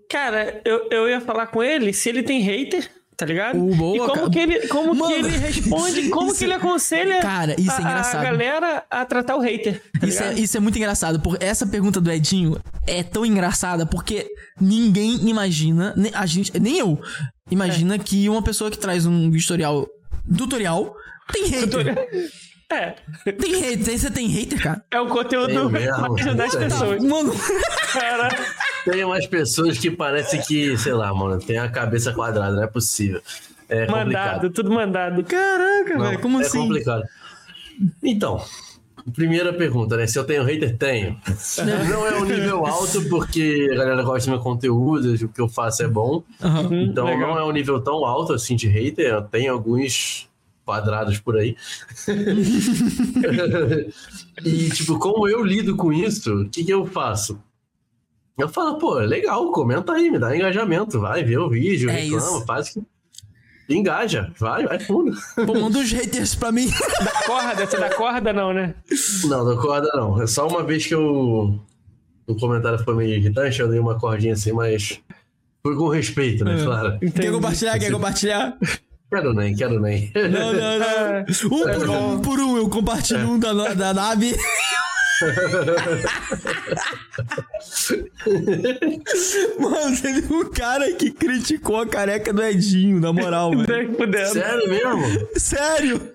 [0.09, 3.59] Cara, eu, eu ia falar com ele se ele tem hater, tá ligado?
[3.59, 4.30] Uh, boa, e como cara.
[4.30, 7.76] que ele, como Mano, que ele responde, como isso- que ele aconselha Cara, isso é
[7.76, 8.20] a, engraçado.
[8.20, 11.66] a galera a tratar o hater, tá Isso é, isso é muito engraçado, porque essa
[11.66, 14.26] pergunta do Edinho é tão engraçada porque
[14.60, 16.98] ninguém imagina, nem, a gente, nem eu,
[17.51, 19.86] imagina que uma pessoa que traz um tutorial,
[20.36, 20.94] tutorial
[21.32, 22.09] tem hater.
[22.70, 22.94] É,
[23.32, 24.85] Tem hater, você tem hater, cara?
[24.90, 25.97] é um conteúdo Tem mesmo.
[26.14, 26.64] pra ajudar as Puta.
[26.66, 27.02] pessoas.
[27.02, 27.32] Mano,
[27.94, 28.28] Cara,
[28.90, 32.66] Tem umas pessoas que parece que, sei lá, mano, tem a cabeça quadrada, não é
[32.66, 33.20] possível.
[33.69, 34.51] É mandado, complicado.
[34.51, 35.24] tudo mandado.
[35.24, 36.59] caraca, velho, como é assim?
[36.59, 37.05] complicado.
[38.02, 38.43] Então,
[39.12, 40.06] primeira pergunta, né?
[40.06, 41.16] Se eu tenho hater, tenho.
[41.89, 45.48] Não é um nível alto, porque a galera gosta do meu conteúdo, o que eu
[45.48, 46.23] faço é bom.
[46.43, 46.82] Aham.
[46.82, 47.28] Então legal.
[47.28, 49.06] não é um nível tão alto assim de hater.
[49.06, 50.28] Eu tenho alguns
[50.65, 51.56] quadrados por aí.
[54.44, 57.40] e, tipo, como eu lido com isso, o que, que eu faço?
[58.39, 62.39] Eu falo, pô, legal, comenta aí, me dá engajamento, vai ver o vídeo, É reclama,
[62.39, 62.47] isso.
[62.47, 62.81] faz que.
[63.69, 65.12] Engaja, vai, vai fundo.
[65.44, 66.70] Pô, manda os haters pra mim.
[67.05, 68.74] Da corda, você dá corda não, né?
[69.24, 70.23] Não, não corda não.
[70.23, 71.60] É só uma vez que eu.
[72.27, 75.01] O comentário foi meio irritante, eu dei uma cordinha assim, mas.
[75.62, 76.62] Foi com respeito, né?
[76.65, 76.98] Claro.
[77.15, 77.78] Quer compartilhar?
[77.78, 78.56] Quer compartilhar?
[79.10, 80.12] Quero nem, quero nem.
[80.15, 81.24] Não, não, não.
[81.47, 84.35] Um por um, um por um, eu compartilho um da, da nave.
[89.59, 93.97] Mano, teve um cara que criticou a careca do Edinho, na moral, velho.
[94.32, 95.28] Sério mesmo?
[95.36, 96.12] Sério?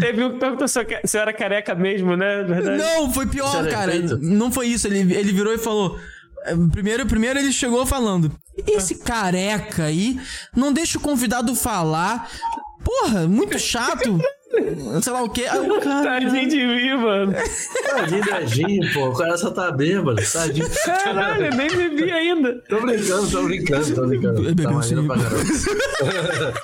[0.00, 2.42] Teve um que perguntou se eu, era careca mesmo, né?
[2.44, 2.78] Verdade.
[2.82, 3.92] Não, foi pior, cara.
[4.20, 4.86] Não foi isso.
[4.86, 5.98] Ele, ele virou e falou.
[6.44, 8.32] eh, Primeiro, primeiro ele chegou falando:
[8.66, 10.18] Esse careca aí
[10.54, 12.28] não deixa o convidado falar.
[12.84, 14.18] Porra, muito chato.
[15.02, 15.44] Sei lá o quê.
[15.46, 16.20] Aí o cara.
[16.20, 17.34] Tadinho de mim, mano.
[17.88, 19.08] Tadinho do Edinho, pô.
[19.08, 20.66] O cara só tá bêbado, tadinho.
[20.84, 22.54] Caralho, nem bebi ainda.
[22.68, 24.42] Tô brincando, tô brincando, tô brincando.
[24.42, 25.06] Bebeu Tá sim.
[25.06, 25.16] pra.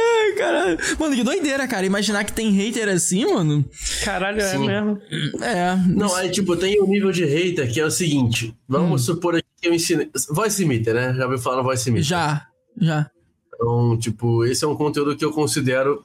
[0.00, 0.78] Ai, caralho.
[0.98, 1.84] Mano, que doideira, cara.
[1.86, 3.64] Imaginar que tem hater assim, mano.
[4.04, 4.66] Caralho, é Sim.
[4.66, 5.00] mesmo.
[5.42, 5.76] É.
[5.88, 8.56] Não, aí, tipo, tem um nível de hater que é o seguinte.
[8.68, 10.08] Vamos supor aqui que eu ensinei...
[10.30, 11.14] Voice Meter, né?
[11.14, 12.04] Já ouviu falar no Voice Meter?
[12.04, 12.46] Já,
[12.80, 13.10] já.
[13.54, 16.04] Então, tipo, esse é um conteúdo que eu considero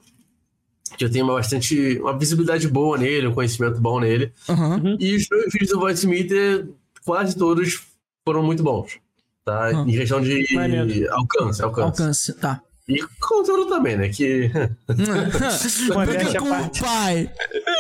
[0.98, 2.00] que eu tenho uma bastante...
[2.00, 4.32] Uma visibilidade boa nele, um conhecimento bom nele.
[4.50, 4.98] Aham.
[5.00, 6.68] E os meus vídeos do Voice Meter,
[7.06, 7.82] quase todos
[8.26, 9.00] foram muito bons.
[9.46, 9.68] Tá?
[9.68, 9.72] Ah.
[9.72, 11.14] Em questão de Maneiro.
[11.14, 12.02] alcance, alcance.
[12.02, 12.62] Alcance, tá.
[12.88, 14.10] E conteúdo também, né?
[14.10, 14.52] Que...
[14.88, 17.30] À com o pai.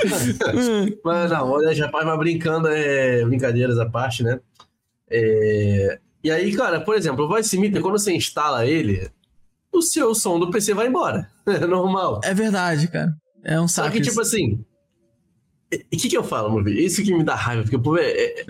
[1.04, 4.40] Mas não, modéstia à parte, mas brincando, é brincadeiras à parte, né?
[5.10, 9.10] É, E aí, cara, por exemplo, o Voice Meter, quando você instala ele,
[9.74, 11.30] o seu som do PC vai embora.
[11.46, 12.22] É normal.
[12.24, 13.14] É verdade, cara.
[13.44, 13.94] É um Só saco.
[13.96, 14.64] que, tipo assim.
[15.74, 16.80] O que, que eu falo, meu filho?
[16.80, 18.46] Isso que me dá raiva, porque o povo é, é,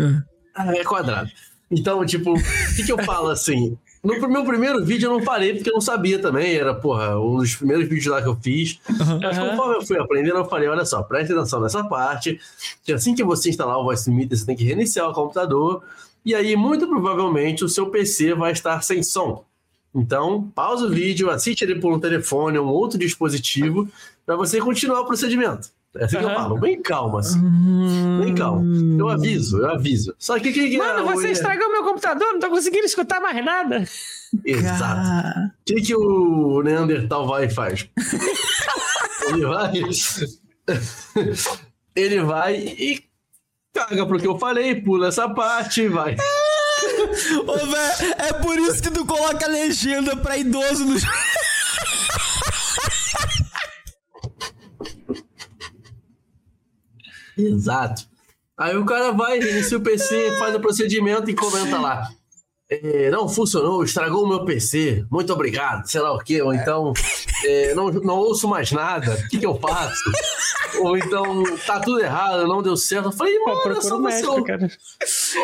[0.56, 0.76] Ah.
[0.76, 1.32] é quadrado.
[1.72, 3.76] Então, tipo, o que, que eu falo assim?
[4.04, 6.54] No meu primeiro vídeo eu não parei porque eu não sabia também.
[6.54, 8.78] Era, porra, um dos primeiros vídeos lá que eu fiz.
[8.88, 9.52] Mas Aham.
[9.52, 12.38] conforme eu fui aprendendo, eu falei: olha só, preste atenção nessa parte.
[12.84, 15.82] Que assim que você instalar o Voice Meter, você tem que reiniciar o computador.
[16.26, 19.44] E aí, muito provavelmente, o seu PC vai estar sem som.
[19.95, 23.88] Então, pausa o vídeo, assiste ele por um telefone ou um outro dispositivo,
[24.26, 25.70] para você continuar o procedimento.
[25.95, 27.40] É assim que eu falo, bem calma, assim.
[27.40, 28.22] Hum.
[28.24, 28.64] Bem calma.
[28.98, 30.15] Eu aviso, eu aviso.
[30.18, 32.86] Só que o que, que Mano, é, você o- estragou meu computador, não tô conseguindo
[32.86, 33.84] escutar mais nada.
[34.44, 35.40] Exato.
[35.40, 37.88] O que, que o Neandertal vai e faz?
[39.30, 39.74] ele vai.
[41.95, 43.03] ele vai e
[43.72, 46.15] caga pro que eu falei, pula essa parte e vai.
[47.45, 50.95] Ô, velho, é por isso que tu coloca legenda pra idoso no.
[57.38, 58.03] Exato.
[58.57, 62.10] Aí o cara vai, inicia o PC, faz o procedimento e comenta lá.
[62.69, 66.41] É, não funcionou, estragou o meu PC, muito obrigado, sei lá o quê.
[66.41, 66.94] Ou então,
[67.45, 70.02] é, não, não ouço mais nada, o que, que eu faço?
[70.80, 73.06] Ou então, tá tudo errado, não deu certo.
[73.08, 74.72] Eu falei, Pô, mano, é só o você cara.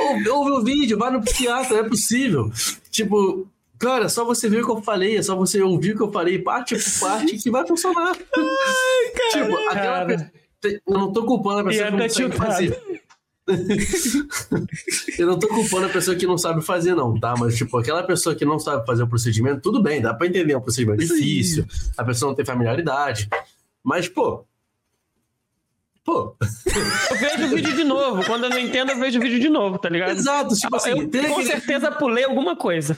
[0.10, 2.52] ouve, ouve o vídeo, vai no psiquiatra, não é possível.
[2.90, 3.48] Tipo,
[3.78, 6.04] cara, é só você ver o que eu falei, é só você ouvir o que
[6.04, 8.16] eu falei, parte por parte, que vai funcionar.
[8.16, 10.06] tipo, aquela Cara.
[10.06, 10.32] pessoa.
[10.86, 12.82] Eu não tô culpando a pessoa que não sabe fazer.
[15.18, 17.34] Eu não tô culpando a pessoa que não sabe fazer, não, tá?
[17.38, 20.54] Mas, tipo, aquela pessoa que não sabe fazer o procedimento, tudo bem, dá pra entender,
[20.54, 21.66] é um procedimento difícil,
[21.98, 23.30] a pessoa não tem familiaridade.
[23.84, 24.46] Mas, pô.
[26.10, 26.36] Pô,
[27.12, 28.26] Eu vejo o vídeo de novo.
[28.26, 30.10] Quando eu não entendo, eu vejo o vídeo de novo, tá ligado?
[30.10, 32.98] exato, tipo assim, eu tem com certeza pulei alguma coisa.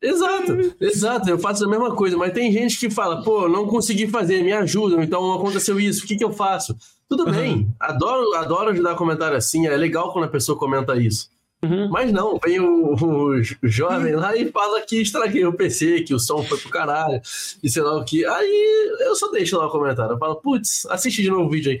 [0.00, 4.06] Exato, exato, eu faço a mesma coisa, mas tem gente que fala, pô, não consegui
[4.06, 6.76] fazer, me ajuda, então aconteceu isso, o que, que eu faço?
[7.08, 11.30] Tudo bem, adoro, adoro ajudar comentário assim, é legal quando a pessoa comenta isso.
[11.64, 11.88] Uhum.
[11.88, 16.18] Mas não, vem o, o jovem lá e fala que estraguei o PC, que o
[16.18, 17.20] som foi pro caralho,
[17.62, 18.24] e sei lá o que.
[18.26, 20.12] Aí eu só deixo lá o comentário.
[20.12, 21.80] Eu falo, putz, assiste de novo o vídeo aí.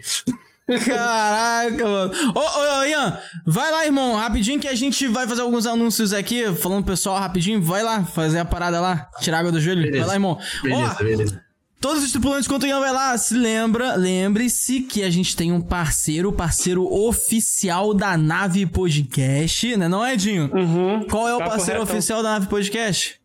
[0.66, 2.12] Caraca, mano.
[2.34, 6.12] Ô, ô, ô, Ian, vai lá, irmão, rapidinho que a gente vai fazer alguns anúncios
[6.12, 7.60] aqui, falando pro pessoal rapidinho.
[7.60, 9.82] Vai lá, fazer a parada lá, tirar água do joelho.
[9.82, 9.98] Beleza.
[9.98, 10.38] Vai lá, irmão.
[10.62, 11.44] Beleza, Ó, beleza.
[11.80, 15.52] Todos os tripulantes, quando o Ian vai lá, se lembra, lembre-se que a gente tem
[15.52, 20.50] um parceiro, parceiro oficial da Nave Podcast, né não, Edinho?
[20.50, 21.06] Uhum.
[21.10, 21.94] Qual é o parceiro retão.
[21.94, 23.20] oficial da Nave Podcast?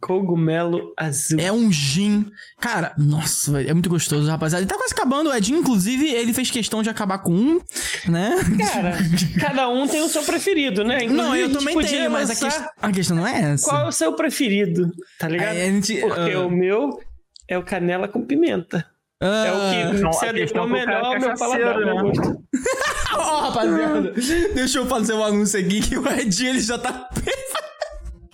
[0.00, 1.38] Cogumelo azul.
[1.38, 2.26] É um gin.
[2.60, 4.62] Cara, nossa, é muito gostoso, rapaziada.
[4.62, 7.60] Ele tá quase acabando, o Edinho, inclusive, ele fez questão de acabar com um,
[8.08, 8.34] né?
[8.72, 8.92] Cara,
[9.40, 11.04] cada um tem o seu preferido, né?
[11.04, 13.68] Inclusive, Não, eu também podia tenho, mas a, quest- a questão não é essa.
[13.68, 14.90] Qual é o seu preferido?
[15.18, 15.50] Tá ligado?
[15.56, 16.40] Aí gente- Porque ah.
[16.40, 16.98] o meu
[17.46, 18.86] é o canela com pimenta.
[19.22, 21.78] É o Ah, que Não, se adequou é que o melhor ao é meu paladar,
[21.78, 21.92] né?
[22.02, 22.42] gosto.
[23.12, 24.14] Ó, rapaziada,
[24.54, 27.06] deixa eu fazer um anúncio aqui que o Edinho ele já tá.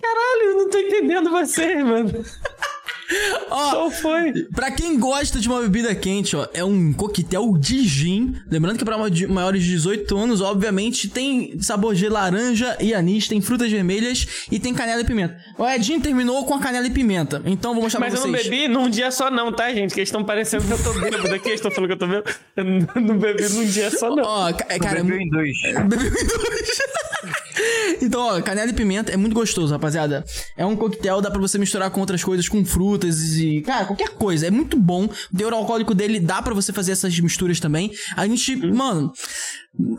[0.07, 2.23] Caralho, não tô entendendo você, mano.
[3.49, 4.33] Ó, Qual foi?
[4.53, 8.35] Pra quem gosta de uma bebida quente, ó, é um coquetel de gin.
[8.51, 13.39] Lembrando que de- maiores de 18 anos, obviamente, tem sabor de laranja e anis, tem
[13.39, 15.37] frutas vermelhas e tem canela e pimenta.
[15.57, 17.41] O Edinho terminou com a canela e pimenta.
[17.45, 18.47] Então vou mostrar Mas pra eu não vocês.
[18.49, 19.93] bebi num dia só não, tá, gente?
[19.93, 22.07] Que eles estão parecendo que eu tô bêbado aqui, eles estão falando que eu tô
[22.07, 22.29] bêbado.
[22.57, 22.65] Eu
[23.01, 24.23] não bebi num dia só não.
[24.25, 25.57] Ó, é, cara, é Bebeu mu- em dois.
[25.87, 26.67] Bebeu em dois.
[28.01, 30.25] então, ó, canela e pimenta é muito gostoso, rapaziada.
[30.55, 33.61] É um coquetel, dá pra você misturar com outras coisas, com frutas e.
[33.61, 34.47] Cara, qualquer coisa.
[34.47, 35.05] É muito bom.
[35.05, 37.91] O teor alcoólico dele dá pra você fazer essas misturas também.
[38.15, 39.11] A gente, mano.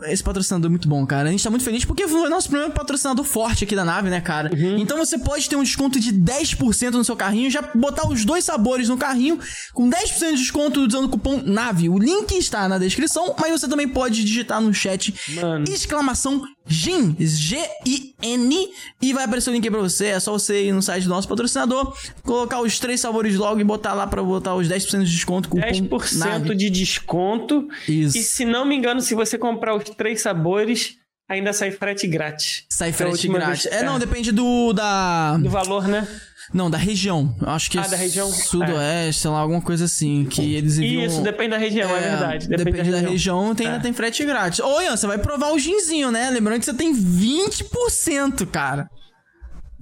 [0.03, 1.29] Esse patrocinador é muito bom, cara.
[1.29, 4.09] A gente tá muito feliz porque foi o nosso primeiro patrocinador forte aqui da nave,
[4.09, 4.51] né, cara?
[4.77, 8.43] Então você pode ter um desconto de 10% no seu carrinho, já botar os dois
[8.43, 9.39] sabores no carrinho
[9.73, 11.89] com 10% de desconto usando o cupom NAVE.
[11.89, 15.65] O link está na descrição, mas você também pode digitar no chat Mano.
[15.67, 18.69] exclamação GIN, G-I-N,
[19.01, 20.07] e vai aparecer o link aí pra você.
[20.07, 23.63] É só você ir no site do nosso patrocinador, colocar os três sabores logo e
[23.63, 26.55] botar lá pra botar os 10% de desconto com o cupom 10% NAVE.
[26.55, 27.67] de desconto.
[27.87, 28.17] Isso.
[28.17, 30.95] E se não me engano, se você comprar os três sabores,
[31.29, 32.65] ainda sai frete grátis.
[32.69, 33.63] Sai a frete grátis.
[33.63, 36.07] vez- É, não, depende do da Do valor, né?
[36.51, 37.35] Não, da região.
[37.39, 38.27] Eu Acho que Ah, é da região?
[38.31, 40.25] sudoeste, sei lá, alguma coisa assim.
[40.25, 41.05] Que eles enviam...
[41.05, 42.47] Isso, depende da região, é, verdade.
[42.47, 43.69] Depende, Depende, da região, tem, É.
[43.69, 44.59] ainda tem frete grátis.
[44.59, 46.27] Ô, Ian, você vai provar o ginzinho, né?
[46.31, 48.89] Lembrando que você tem 20%, cara.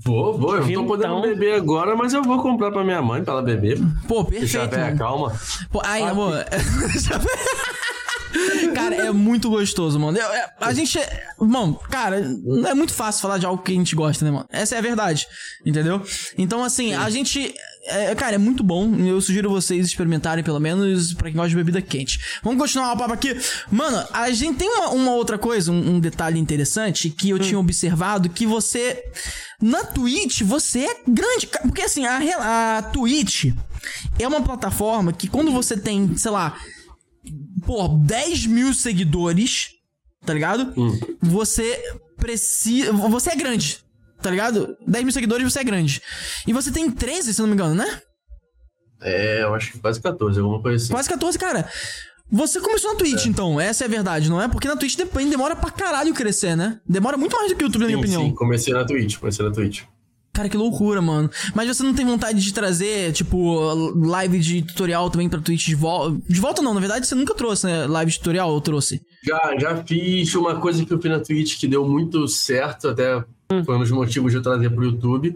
[0.04, 0.56] Vou, vou.
[0.58, 3.34] Eu não tô Então- podendo beber agora, mas eu vou comprar pra minha mãe pra
[3.36, 3.80] ela beber.
[4.08, 4.72] Pô, Deixar a perfeito.
[4.72, 4.98] velha mano.
[4.98, 5.40] calma.
[5.72, 6.34] Pô, ai, amor.
[8.78, 10.18] cara, é muito gostoso, mano.
[10.18, 10.98] Eu- é- a gente.
[10.98, 14.32] é- Mano, cara, não é muito fácil falar de algo que a gente gosta, né,
[14.32, 14.46] mano?
[14.52, 15.28] Essa é a verdade.
[15.66, 16.02] Entendeu?
[16.38, 17.54] Então, assim, a gente.
[17.90, 18.96] é, cara, é muito bom.
[18.98, 22.20] Eu sugiro vocês experimentarem, pelo menos, pra quem gosta de bebida quente.
[22.44, 23.38] Vamos continuar o papo aqui.
[23.72, 27.60] Mano, a gente tem uma, uma outra coisa, um, um detalhe interessante que eu tinha
[27.60, 29.04] observado que você.
[29.62, 31.48] Na Twitch, você é grande.
[31.64, 33.54] Porque assim, a, a Twitch
[34.20, 36.58] é uma plataforma que quando você tem, sei lá,
[37.66, 39.70] pô, 10 mil seguidores,
[40.26, 40.74] tá ligado?
[41.22, 41.80] Você
[42.18, 42.92] precisa.
[42.94, 43.80] Você é grande,
[44.22, 44.76] tá ligado?
[44.88, 46.02] 10 mil seguidores, você é grande.
[46.46, 48.02] E você tem 13, se não me engano, né?
[49.02, 50.94] É, eu acho que quase 14, alguma coisa assim.
[50.94, 51.70] Quase 14, cara.
[52.30, 54.50] Você começou na Twitch, então, essa é a verdade, não é?
[54.50, 56.78] Porque na Twitch depende, demora pra caralho crescer, né?
[56.86, 58.22] Demora muito mais do que o YouTube, na minha Sim, opinião.
[58.24, 59.84] sim, comecei na Twitch, comecei na Twitch.
[60.38, 61.32] Cara, que loucura, mano.
[61.56, 63.60] Mas você não tem vontade de trazer, tipo,
[63.96, 66.16] live de tutorial também pra Twitch de volta?
[66.30, 67.88] De volta não, na verdade você nunca trouxe, né?
[67.88, 69.02] Live de tutorial ou trouxe?
[69.24, 73.24] Já, já fiz uma coisa que eu fiz na Twitch que deu muito certo, até
[73.66, 75.36] foi um dos motivos de eu trazer pro YouTube.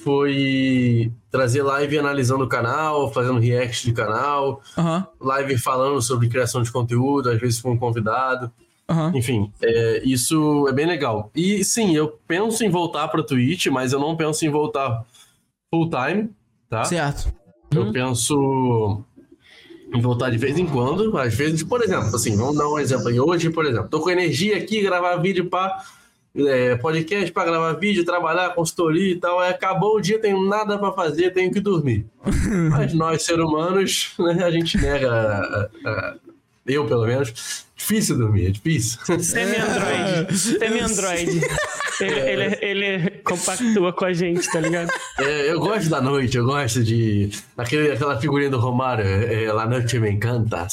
[0.00, 6.62] Foi trazer live analisando o canal, fazendo react de canal, Aham, live falando sobre criação
[6.62, 8.52] de conteúdo, às vezes com um convidado.
[8.88, 9.12] Aham.
[9.14, 11.30] Enfim, é, isso é bem legal.
[11.34, 15.04] E sim, eu penso em voltar pra Twitch, mas eu não penso em voltar
[15.70, 16.30] full time,
[16.70, 16.84] tá?
[16.84, 17.32] Certo.
[17.74, 19.02] Eu penso
[19.94, 21.16] em voltar de vez em quando.
[21.18, 23.20] Às vezes, por exemplo, assim, vamos dar um exemplo aí.
[23.20, 25.82] Hoje, por exemplo, tô com energia aqui, gravar vídeo para
[26.80, 29.40] podcast para gravar vídeo, trabalhar, consultoria e tal.
[29.40, 32.06] Aí acabou o dia, tenho nada para fazer, tenho que dormir.
[32.70, 35.10] Mas nós, seres humanos, né, a gente nega.
[35.10, 36.14] a- a-
[36.68, 37.66] eu, pelo menos.
[37.76, 38.98] Difícil dormir, é difícil.
[39.20, 40.36] Semi-Android.
[40.36, 41.40] Semi-Android.
[42.00, 44.90] Ele, ele, ele compactua com a gente, tá ligado?
[45.18, 47.30] É, eu gosto da noite, eu gosto de.
[47.56, 50.68] Aquele, aquela figurinha do Romário, é, La Noite Me Encanta.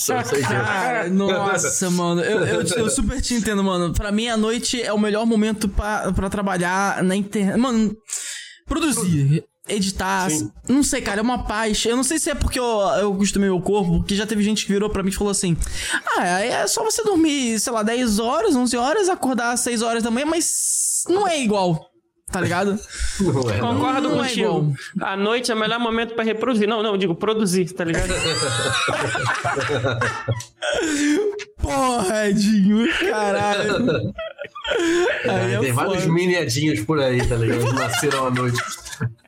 [1.09, 2.21] Nossa, mano.
[2.21, 3.93] Eu, eu, eu super te entendo, mano.
[3.93, 7.57] Pra mim, a noite é o melhor momento pra, pra trabalhar na internet.
[7.57, 7.95] Mano,
[8.67, 9.43] produzir.
[9.67, 10.51] Editar, Sim.
[10.69, 11.83] não sei, cara, é uma paz.
[11.85, 12.63] Eu não sei se é porque eu,
[12.99, 15.57] eu acostumei meu corpo, porque já teve gente que virou pra mim e falou assim:
[16.17, 20.03] Ah, é só você dormir, sei lá, 10 horas, 11 horas, acordar às 6 horas
[20.03, 21.89] da manhã, mas não é igual,
[22.31, 22.79] tá ligado?
[23.19, 23.73] Não é, não.
[23.75, 24.75] Concordo Não é contigo.
[25.01, 26.67] A noite é o melhor momento pra reproduzir.
[26.67, 28.09] Não, não, digo produzir, tá ligado?
[31.61, 34.13] Porra, Edinho, caralho.
[35.29, 36.13] Aí é Tem vários foda.
[36.13, 37.63] mini Edinhos por aí, tá ligado?
[37.73, 38.61] Nasceram à noite.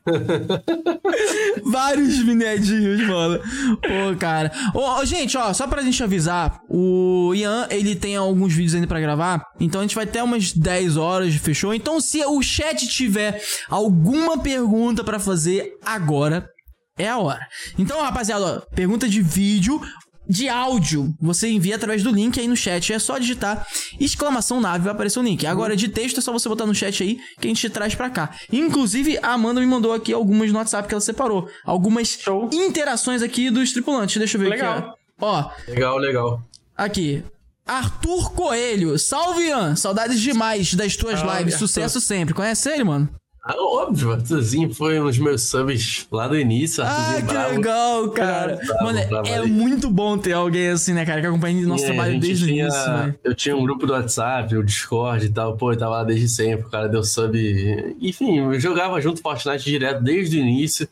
[1.65, 3.39] Vários minedinhos, mano.
[3.81, 4.51] Pô, cara.
[4.73, 8.99] Ô, gente, ó, só pra gente avisar, o Ian, ele tem alguns vídeos ainda pra
[8.99, 11.73] gravar, então a gente vai ter umas 10 horas, fechou?
[11.73, 16.49] Então se o chat tiver alguma pergunta pra fazer agora,
[16.97, 17.45] é a hora.
[17.77, 19.79] Então, rapaziada, ó, pergunta de vídeo,
[20.29, 22.91] de áudio, você envia através do link aí no chat.
[22.93, 23.65] É só digitar
[23.99, 25.45] exclamação nave, vai aparecer o link.
[25.45, 28.09] Agora, de texto, é só você botar no chat aí que a gente traz pra
[28.09, 28.31] cá.
[28.51, 31.49] Inclusive, a Amanda me mandou aqui algumas no WhatsApp que ela separou.
[31.65, 32.49] Algumas Show.
[32.51, 34.17] interações aqui dos tripulantes.
[34.17, 34.77] Deixa eu ver Legal.
[34.77, 34.89] aqui.
[35.21, 36.41] Ó, Ó, Legal, legal.
[36.75, 37.23] aqui.
[37.65, 38.97] Arthur Coelho.
[38.97, 39.75] Salve, Ian.
[39.75, 41.53] Saudades demais das tuas Salve, lives.
[41.55, 41.67] Arthur.
[41.67, 42.33] Sucesso sempre.
[42.33, 43.09] Conhece ele, mano?
[43.49, 46.83] Ah, óbvio, Arthurzinho foi um dos meus subs lá do início.
[46.83, 47.55] Ah, que bravo.
[47.55, 48.57] legal, cara.
[48.57, 49.49] Bravo, Mano, é- bravo é ali.
[49.49, 52.49] muito bom ter alguém assim, né, cara, que acompanha nosso E a trabalho desde o
[52.49, 53.15] início, né?
[53.23, 56.27] Eu tinha um grupo do WhatsApp, o Discord e tal, pô, eu tava lá desde
[56.27, 57.95] sempre, o cara deu sub.
[58.01, 60.85] Enfim, eu jogava junto Fortnite direto desde o início.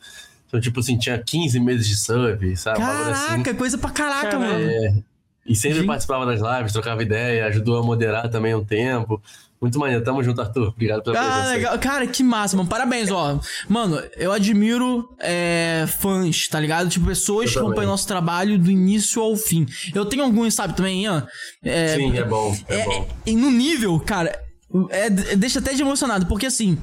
[0.47, 2.81] Então, tipo assim, tinha 15 meses de sub, sabe?
[2.81, 3.25] Assim.
[3.25, 4.65] Caraca, coisa pra caraca, Caralho.
[4.81, 5.03] mano.
[5.45, 5.87] E sempre Gente.
[5.87, 9.21] participava das lives, trocava ideia, ajudou a moderar também um tempo.
[9.65, 10.03] Muito maneiro.
[10.03, 10.67] Tamo junto, Arthur.
[10.67, 11.71] Obrigado pela Ah, presença.
[11.71, 11.77] aí.
[11.79, 12.69] Cara, que massa, mano.
[12.69, 13.39] Parabéns, ó.
[13.67, 16.87] Mano, eu admiro é, fãs, tá ligado?
[16.87, 19.65] Tipo, pessoas Eu que acompanham nosso trabalho do início ao fim.
[19.93, 21.25] Eu tenho alguns, sabe, também, Ian.
[21.63, 22.55] É, Sim, é bom.
[22.67, 23.07] É, é, bom.
[23.25, 24.39] é- no nível, cara,
[24.91, 26.77] é, deixa até de emocionado, porque assim.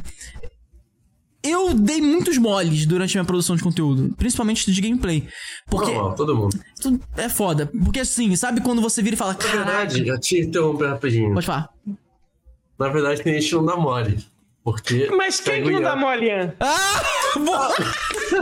[1.44, 5.26] Eu dei muitos moles durante a minha produção de conteúdo, principalmente de gameplay.
[5.68, 6.56] Porque Normal, todo mundo.
[7.16, 7.68] é foda.
[7.84, 9.64] Porque assim, sabe quando você vira e fala, Na caraca.
[9.64, 11.34] verdade, já te interromper rapidinho.
[11.34, 11.68] Pode falar.
[12.82, 14.18] Na verdade, tem gente que não dá mole.
[14.64, 15.08] Porque.
[15.16, 16.52] Mas quem que não dá mole, Ian?
[16.58, 17.00] Ah!
[17.38, 17.72] Boa!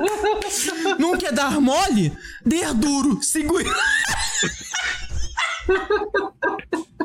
[0.98, 2.12] Não quer dar mole?
[2.44, 3.68] Der duro, segura.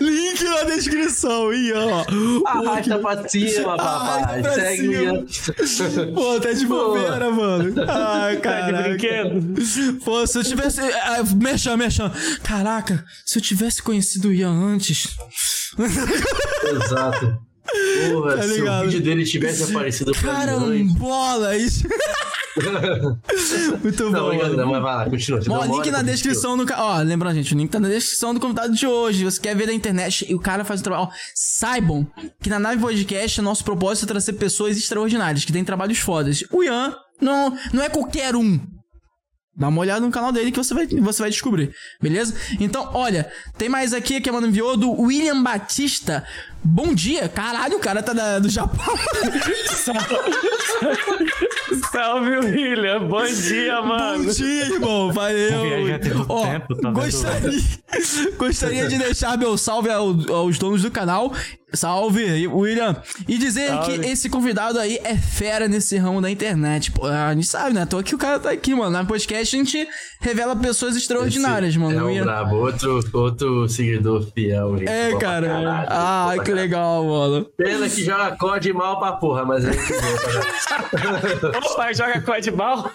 [0.00, 2.04] Link na descrição, Ian, ó.
[2.46, 4.22] Arrasta pra cima, papai.
[4.22, 5.26] Arrasta Segue
[5.66, 6.12] cima.
[6.14, 7.74] Pô, tá de bobeira, mano.
[7.88, 8.82] Ai, Tá de cara.
[8.82, 10.00] brinquedo?
[10.04, 10.80] Pô, se eu tivesse.
[10.80, 12.10] ah, Merchan, merchan.
[12.42, 15.08] Caraca, se eu tivesse conhecido o Ian antes.
[16.84, 17.38] Exato.
[18.10, 20.12] Porra, Tá se o vídeo dele tivesse aparecido.
[20.12, 21.84] Carambola, isso.
[23.82, 24.26] Muito Não, bom.
[24.26, 25.40] obrigado, mas vai lá, continua.
[25.48, 26.66] Ó, link mole, na descrição do.
[26.70, 29.24] Ó, lembrando, gente, o link tá na descrição do convidado de hoje.
[29.24, 31.04] Você quer ver da internet e o cara faz um trabalho.
[31.08, 32.06] Ó, saibam
[32.42, 36.44] que na Nave Podcast, nosso propósito é trazer pessoas extraordinárias, que têm trabalhos fodas.
[36.50, 38.60] O Ian não, não é qualquer um.
[39.62, 42.34] Dá uma olhada no canal dele que você vai, você vai descobrir, beleza?
[42.58, 46.24] Então, olha, tem mais aqui que a mano enviou do William Batista.
[46.64, 48.82] Bom dia, caralho, o cara tá da- do Japão.
[51.92, 53.06] Salve, William.
[53.06, 54.24] Bom dia, mano.
[54.24, 55.12] Bom dia, irmão.
[55.12, 55.62] Valeu.
[56.28, 57.60] Ó, tempo, tá gostaria,
[58.36, 61.32] gostaria de deixar meu salve ao- aos donos do canal.
[61.74, 62.96] Salve, William.
[63.28, 63.98] E dizer Salve.
[63.98, 66.90] que esse convidado aí é fera nesse ramo da internet.
[66.92, 67.86] Pô, a gente sabe, né?
[67.86, 68.90] Tô aqui, o cara tá aqui, mano.
[68.90, 69.88] Na podcast a gente
[70.20, 71.98] revela pessoas extraordinárias, mano.
[71.98, 74.76] É um Ian- brabo, outro, outro seguidor fiel.
[74.78, 74.88] gente.
[74.88, 75.46] É, Boa cara.
[75.48, 76.54] caralho, Ah, boa que caralho.
[76.62, 77.46] legal, mano.
[77.56, 79.98] Pena que joga COD mal pra porra, mas a gente vê,
[81.58, 82.90] Opa, joga COD mal?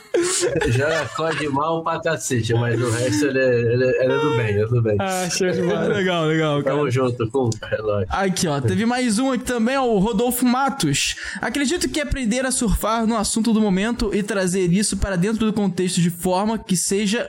[0.68, 4.30] joga COD mal pra cacete, mas o resto ele é, ele é, ele é do
[4.38, 4.98] bem, é do bem.
[4.99, 5.82] Ah, show de bola.
[5.88, 6.76] Legal, legal, cara.
[6.76, 8.08] Tamo junto com o relógio.
[8.10, 11.15] Aqui, ó, teve mais um aqui também, ó, o Rodolfo Matos.
[11.41, 15.53] Acredito que aprender a surfar no assunto do momento e trazer isso para dentro do
[15.53, 17.27] contexto de forma que seja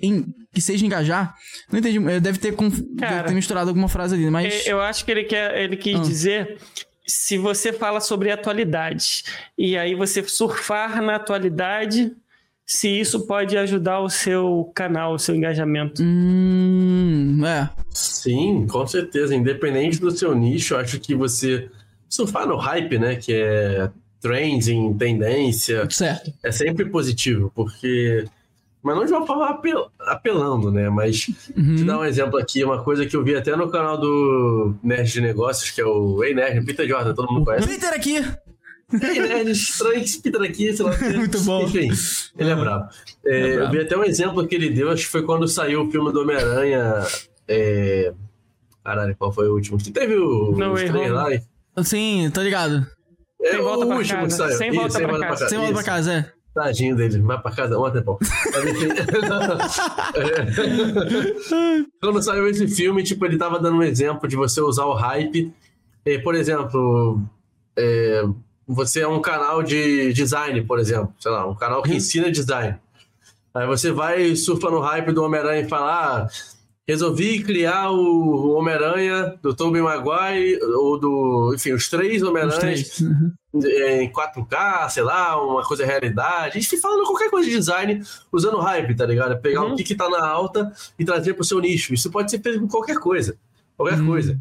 [0.00, 1.34] em, que seja engajar.
[1.70, 4.72] Não entendi, eh, deve ter, conf- Cara, deve ter misturado alguma frase ali, mas É,
[4.72, 6.02] Eu acho que ele, quer, ele quis Ah.
[6.02, 6.58] dizer
[7.06, 9.24] se você fala sobre atualidade
[9.58, 12.12] e aí você surfar na atualidade,
[12.66, 16.02] se isso pode ajudar o seu canal, o seu engajamento.
[16.02, 19.34] hum, é, Sim, com certeza.
[19.34, 21.68] Independente do seu nicho, eu acho que você
[22.08, 23.16] surfar no hype, né?
[23.16, 26.32] Que é trending, tendência, certo.
[26.42, 28.24] é sempre positivo, porque.
[28.82, 30.90] Mas não de uma forma apel- apelando, né?
[30.90, 31.26] Mas
[31.56, 31.76] Uhum.
[31.76, 35.10] te dar um exemplo aqui, uma coisa que eu vi até no canal do Nerd
[35.10, 37.66] de Negócios, que é o Ei Nerd, Peter Jordan, todo mundo conhece.
[37.66, 38.22] Peter aqui.
[39.02, 40.96] Ei Nerd, estranho, Peter aqui, sei lá.
[41.16, 41.64] Muito bom.
[41.64, 41.90] Enfim,
[42.38, 42.88] ele é brabo.
[43.24, 43.64] É, É brabo.
[43.64, 46.12] Eu vi até um exemplo que ele deu, acho que foi quando saiu o filme
[46.12, 47.02] do Homem-Aranha.
[47.48, 48.12] É...
[48.84, 49.78] Caralho, qual foi o último?
[49.78, 51.26] Que teve o, Way três lá.
[51.82, 52.86] Sim, tô ligado.
[53.42, 54.26] É Sem o volta pra último casa.
[54.26, 54.58] que saiu.
[54.58, 55.48] Sem Isso, volta pra casa.
[55.48, 56.32] Sem volta pra casa, é.
[56.54, 58.16] Tadinho dele, vai pra casa ontem, pô.
[60.14, 61.84] É.
[62.00, 65.52] Quando saiu esse filme, tipo, ele tava dando um exemplo de você usar o hype.
[66.06, 67.20] Eh, por exemplo,
[67.76, 68.22] é,
[68.66, 72.76] você é um canal de design, por exemplo, sei lá, um canal que ensina design.
[73.54, 75.92] Aí você vai surfa no hype do Homem-Aranha e fala:
[76.24, 76.28] ah,
[76.88, 81.52] resolvi criar o Homem-Aranha do Tobey Maguire, ou do.
[81.54, 83.00] Enfim, os três Homem-Aranhas.
[83.00, 83.32] Uhum.
[83.54, 86.48] em 4K, sei lá, uma coisa realidade.
[86.58, 89.40] A gente fica falando qualquer coisa de design usando hype, tá ligado?
[89.40, 89.74] Pegar Uhum.
[89.74, 91.94] o que, que tá na alta e trazer pro seu nicho.
[91.94, 93.36] Isso pode ser feito com qualquer coisa.
[93.76, 94.06] Qualquer Uhum.
[94.06, 94.36] coisa.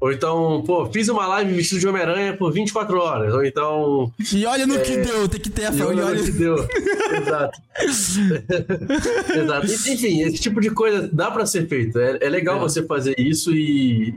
[0.00, 3.34] Ou então, pô, fiz uma live vestido de Homem-Aranha por 24 horas.
[3.34, 4.10] Ou então.
[4.32, 5.78] E olha no que deu, tem que ter a E.
[5.78, 6.20] E olha olha...
[6.20, 6.56] o que deu.
[7.20, 7.60] Exato.
[9.36, 9.66] Exato.
[9.66, 11.98] Enfim, esse tipo de coisa dá pra ser feito.
[11.98, 12.60] É, é legal É.
[12.60, 14.14] você fazer isso e,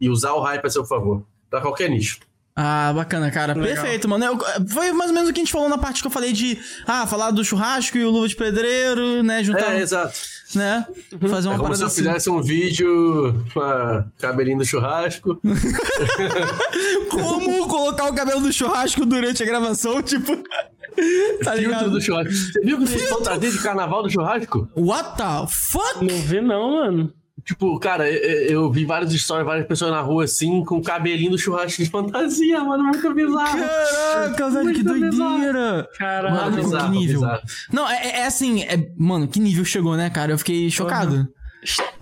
[0.00, 1.22] e usar o hype a seu favor.
[1.50, 2.18] Pra qualquer nicho.
[2.58, 3.52] Ah, bacana, cara.
[3.52, 3.82] Legal.
[3.82, 4.24] Perfeito, mano.
[4.24, 6.32] Eu- foi mais ou menos o que a gente falou na parte que eu falei
[6.32, 9.44] de, ah, falar do churrasco e o luva de pedreiro, né?
[9.44, 10.18] Juntar, É, exato.
[10.54, 10.86] né?
[11.28, 11.96] Fazer uma É como se eu assim.
[12.02, 15.38] fizesse um vídeo com a cabelinho do churrasco.
[17.10, 20.36] Como colocar o cabelo do churrasco durante a gravação, tipo.
[21.44, 21.90] tá filtro ligado?
[21.90, 22.32] do churrasco.
[22.32, 24.68] Você viu que tem fantasia de carnaval do churrasco?
[24.76, 26.04] What the fuck?
[26.04, 27.12] Não vi não, mano.
[27.46, 31.38] Tipo, cara, eu, eu vi vários stories, várias pessoas na rua assim, com cabelinho do
[31.38, 33.60] churrasco de fantasia, mano, muito bizarro.
[33.60, 35.88] Caraca, velho, que doideira.
[35.96, 36.34] Caralho.
[36.34, 37.20] Mano, bizarro, que nível.
[37.20, 37.42] bizarro.
[37.72, 40.32] Não, é, é assim, é- mano, que nível chegou, né, cara?
[40.32, 41.28] Eu fiquei chocado.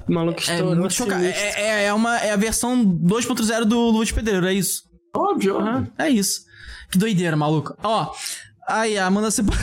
[0.08, 0.76] O maluco É estourou.
[0.76, 1.20] muito chocado.
[1.20, 1.42] sinistro.
[1.42, 4.82] É, é, é uma, é a versão 2.0 do Luva de Pedreiro, é isso.
[5.14, 5.92] Óbvio, óbvio.
[5.98, 6.40] É isso.
[6.90, 7.76] Que doideira, maluco.
[7.82, 8.12] Ó.
[8.66, 9.56] Aí, a Amanda separ...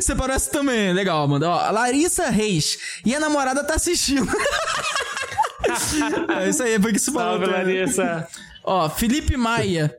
[0.00, 0.92] separou essa também.
[0.92, 1.48] Legal, Amanda.
[1.48, 2.76] Ó, Larissa Reis.
[3.04, 4.28] E a namorada tá assistindo.
[6.36, 7.38] é isso aí, foi que se falou.
[7.38, 7.78] Salve, também.
[7.78, 8.26] Larissa.
[8.64, 9.94] Ó, Felipe Maia.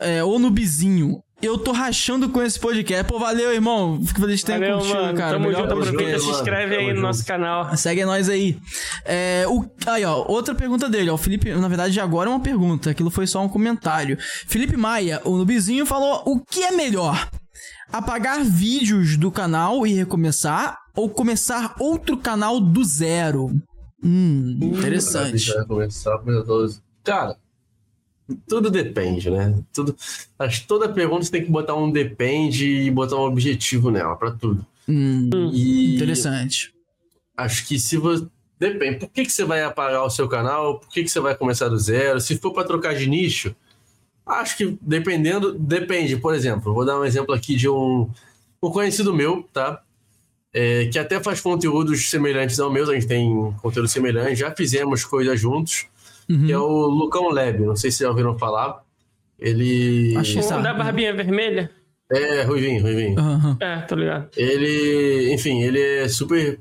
[0.00, 1.22] É, ou no Bizinho.
[1.40, 3.04] Eu tô rachando com esse podcast.
[3.04, 4.02] Pô, valeu, irmão.
[4.02, 5.18] Fico feliz de ter Valeu, curtido, mano.
[5.18, 5.32] cara.
[5.32, 5.64] Tamo junto.
[5.64, 7.76] Aproveita se inscreve aí no nosso canal.
[7.76, 8.58] Segue nós aí.
[9.04, 11.14] É, o, aí, ó, outra pergunta dele, ó.
[11.14, 12.90] O Felipe, na verdade, agora é uma pergunta.
[12.90, 14.16] Aquilo foi só um comentário.
[14.46, 17.28] Felipe Maia, o Nubizinho, falou: o que é melhor?
[17.92, 20.78] Apagar vídeos do canal e recomeçar?
[20.94, 23.50] Ou começar outro canal do zero?
[24.02, 25.52] Hum, interessante.
[25.52, 26.18] Vai começar.
[27.04, 27.36] Cara,
[28.48, 29.58] tudo depende, né?
[29.72, 29.94] Tudo,
[30.38, 34.16] acho que toda pergunta você tem que botar um depende e botar um objetivo nela,
[34.16, 34.66] pra tudo.
[34.88, 36.72] Hum, E interessante.
[37.36, 38.26] acho que se você.
[38.58, 38.98] Depende.
[39.00, 40.80] Por que, que você vai apagar o seu canal?
[40.80, 42.18] Por que, que você vai começar do zero?
[42.20, 43.54] Se for pra trocar de nicho,
[44.26, 45.54] acho que dependendo.
[45.58, 46.16] Depende.
[46.16, 48.08] Por exemplo, vou dar um exemplo aqui de um,
[48.62, 49.80] um conhecido meu, tá?
[50.52, 55.04] É, que até faz conteúdos semelhantes ao meu, a gente tem conteúdo semelhante, já fizemos
[55.04, 55.86] coisas juntos,
[56.28, 56.46] Uhum.
[56.46, 58.82] que é o Lucão Leb, não sei se já ouviram falar.
[59.38, 60.16] Ele.
[60.16, 61.70] Acho que da barbinha vermelha?
[62.10, 63.18] É, Ruivinho, Ruivinho.
[63.18, 63.56] Aham.
[63.60, 64.28] É, tô ligado.
[64.36, 66.58] Ele, enfim, ele é super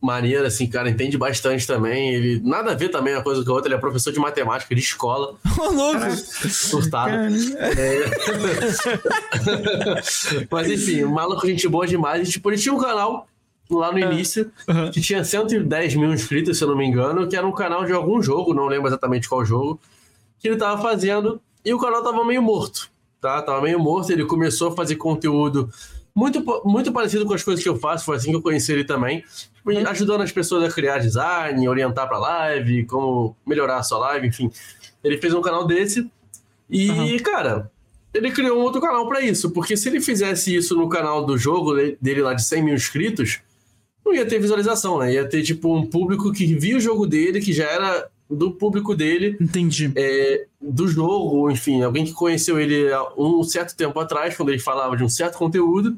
[0.00, 2.14] maneiro, assim, cara, entende bastante também.
[2.14, 4.74] Ele nada a ver também uma coisa com a outra, ele é professor de matemática
[4.74, 6.10] de escola, Ô, louco.
[6.48, 7.12] surtado.
[7.58, 8.04] É.
[10.50, 12.28] Mas enfim, o maluco, gente boa demais.
[12.28, 13.28] E, tipo, ele tinha um canal
[13.70, 14.90] lá no início Aham.
[14.90, 17.92] que tinha 110 mil inscritos, se eu não me engano, que era um canal de
[17.92, 19.80] algum jogo, não lembro exatamente qual jogo,
[20.38, 22.88] que ele tava fazendo e o canal tava meio morto,
[23.20, 23.42] tá?
[23.42, 25.68] Tava meio morto, ele começou a fazer conteúdo
[26.14, 28.84] muito, muito parecido com as coisas que eu faço, foi assim que eu conheci ele
[28.84, 29.24] também,
[29.86, 34.50] ajudando as pessoas a criar design, orientar pra live, como melhorar a sua live, enfim.
[35.02, 36.10] Ele fez um canal desse
[36.70, 37.70] e, cara,
[38.12, 41.36] ele criou um outro canal pra isso, porque se ele fizesse isso no canal do
[41.38, 43.40] jogo de- dele lá de 100 mil inscritos,
[44.04, 45.12] não ia ter visualização, né?
[45.14, 48.94] Ia ter, tipo, um público que via o jogo dele, que já era do público
[48.94, 49.92] dele, Entendi.
[49.94, 54.58] é, do jogo, enfim, alguém que conheceu ele há um certo tempo atrás, quando ele
[54.58, 55.96] falava de um certo conteúdo,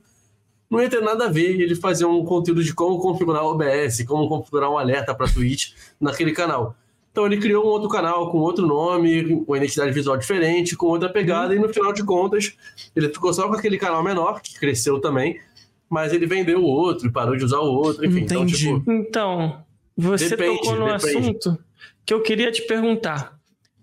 [0.70, 4.02] não ia ter nada a ver ele fazer um conteúdo de como configurar o OBS,
[4.06, 6.76] como configurar um alerta para Twitch naquele canal.
[7.10, 10.86] Então ele criou um outro canal com outro nome, com uma identidade visual diferente, com
[10.86, 12.56] outra pegada, e no final de contas,
[12.94, 15.40] ele ficou só com aquele canal menor, que cresceu também,
[15.88, 18.20] mas ele vendeu o outro, parou de usar o outro, enfim.
[18.20, 18.58] Então, Entendi.
[18.58, 19.64] tipo, Então,
[19.96, 21.06] você Depende, tocou no depende.
[21.06, 21.58] assunto
[22.04, 23.36] que eu queria te perguntar.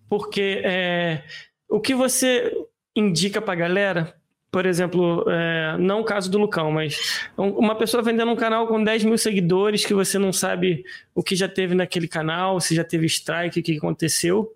[0.08, 1.24] Porque é,
[1.68, 2.54] o que você
[2.96, 4.16] indica pra galera,
[4.56, 8.66] por exemplo, é, não o caso do Lucão, mas um- uma pessoa vendendo um canal
[8.68, 12.74] com 10 mil seguidores que você não sabe o que já teve naquele canal, se
[12.74, 14.50] já teve strike, o que aconteceu.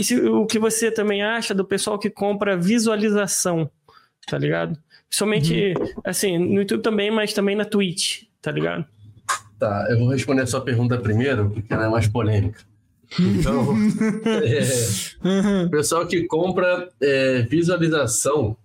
[0.00, 3.70] E se- o que você também acha do pessoal que compra visualização,
[4.26, 4.74] tá ligado?
[5.10, 8.86] Somente, assim, no YouTube também, mas também na Twitch, tá ligado?
[9.58, 12.60] Tá, eu vou responder a sua pergunta primeiro, porque ela é mais polêmica.
[13.20, 13.66] Então,
[14.24, 18.56] é, pessoal que compra é, visualização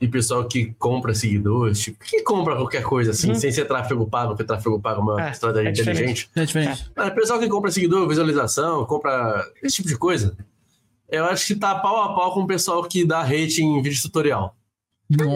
[0.00, 4.28] e pessoal que compra seguidores, tipo, que compra qualquer coisa assim, sem ser tráfego pago,
[4.30, 6.30] porque tráfego pago é uma É, estratégia é inteligente.
[6.36, 6.90] É diferente.
[6.96, 10.36] Mas pessoal que compra seguidor, visualização, compra esse tipo de coisa,
[11.10, 14.00] eu acho que tá pau a pau com o pessoal que dá hate em vídeo
[14.02, 14.54] tutorial.
[15.10, 15.26] Não.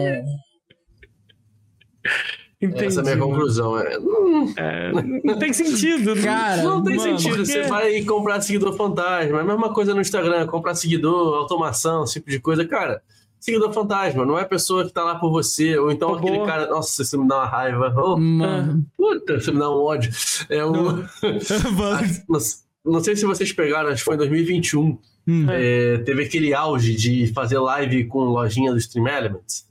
[2.61, 2.85] Entendi.
[2.85, 3.31] Essa é a minha mano.
[3.31, 3.77] conclusão.
[3.77, 4.91] É, hum, É,
[5.23, 6.15] não tem sentido.
[6.21, 7.37] Cara, Não tem mano, sentido.
[7.37, 9.39] porque- Você vai comprar seguidor fantasma.
[9.39, 10.47] É a mesma coisa no Instagram.
[10.47, 12.65] Comprar seguidor, automação, esse tipo de coisa.
[12.65, 13.01] Cara,
[13.43, 14.25] seguidor fantasma.
[14.25, 15.77] Não é a pessoa que tá lá por você.
[15.77, 16.47] Ou então Pô, aquele boa.
[16.47, 16.67] cara...
[16.67, 17.93] Nossa, isso me dá uma raiva.
[17.97, 18.85] Oh, Mano.
[18.95, 20.11] puta, isso me dá um ódio.
[20.49, 20.63] É.
[20.63, 21.09] Mano.
[22.29, 22.39] não,
[22.85, 24.97] não sei se vocês pegaram, acho que foi em 2021.
[25.25, 25.45] Hum.
[25.49, 29.67] É, teve aquele auge de fazer live com lojinha do Stream Elements.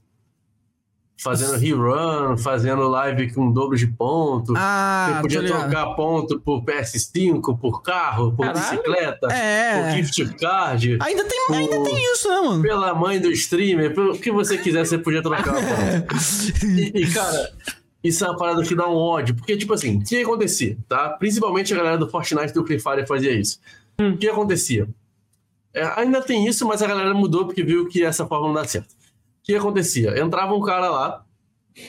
[1.23, 4.53] Fazendo rerun, fazendo live com dobro de ponto.
[4.57, 8.61] Ah, Você podia trocar ponto por PS5, por carro, por Caralho.
[8.77, 9.83] bicicleta, É.
[9.83, 10.99] por gift card.
[11.01, 12.63] Ainda tem, ainda tem isso, né, mano?
[12.63, 15.55] Pela mãe do streamer, pelo que você quiser, você podia trocar.
[15.55, 15.63] ponto.
[16.65, 17.53] E, e, cara,
[18.03, 19.35] isso é uma parada que dá um ódio.
[19.35, 21.11] Porque, tipo assim, o que acontecia, tá?
[21.11, 23.61] Principalmente a galera do Fortnite e do Free Fire fazia isso.
[24.01, 24.89] O que acontecia?
[25.75, 28.65] É, ainda tem isso, mas a galera mudou porque viu que essa forma não dá
[28.65, 28.89] certo.
[29.43, 30.19] O que acontecia?
[30.21, 31.25] Entrava um cara lá,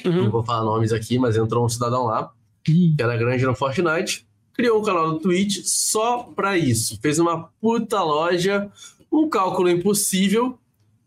[0.03, 2.31] não vou falar nomes aqui, mas entrou um cidadão lá,
[2.63, 6.97] que era grande no Fortnite, criou um canal no Twitch só pra isso.
[7.01, 8.71] Fez uma puta loja,
[9.11, 10.57] um cálculo impossível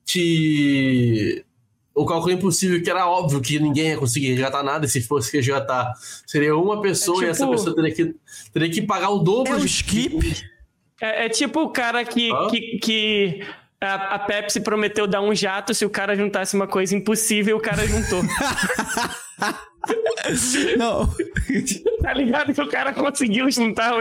[0.05, 1.44] que.
[1.94, 5.35] O cálculo impossível que era óbvio que ninguém ia conseguir resgatar nada, e se fosse
[5.35, 5.94] resgatar,
[6.27, 8.14] seria uma pessoa É e essa tipo- pessoa teria que,
[8.52, 10.44] teria que pagar o dobro É de skip?
[11.01, 12.48] É, é tipo o cara que, Hã?
[12.48, 13.40] que, que
[13.81, 17.61] a, a Pepsi prometeu dar um jato se o cara juntasse uma coisa impossível, o
[17.61, 18.23] cara juntou.
[20.77, 21.07] Não.
[22.03, 24.01] tá ligado que o cara conseguiu juntar o,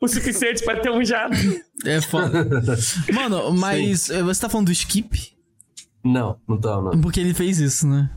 [0.00, 1.36] o suficiente pra ter um jato.
[1.84, 2.46] É foda.
[3.12, 5.36] Mano, mas eh, você tá falando do skip?
[6.04, 7.00] Não, não tá, não.
[7.00, 8.08] Porque ele fez isso, né?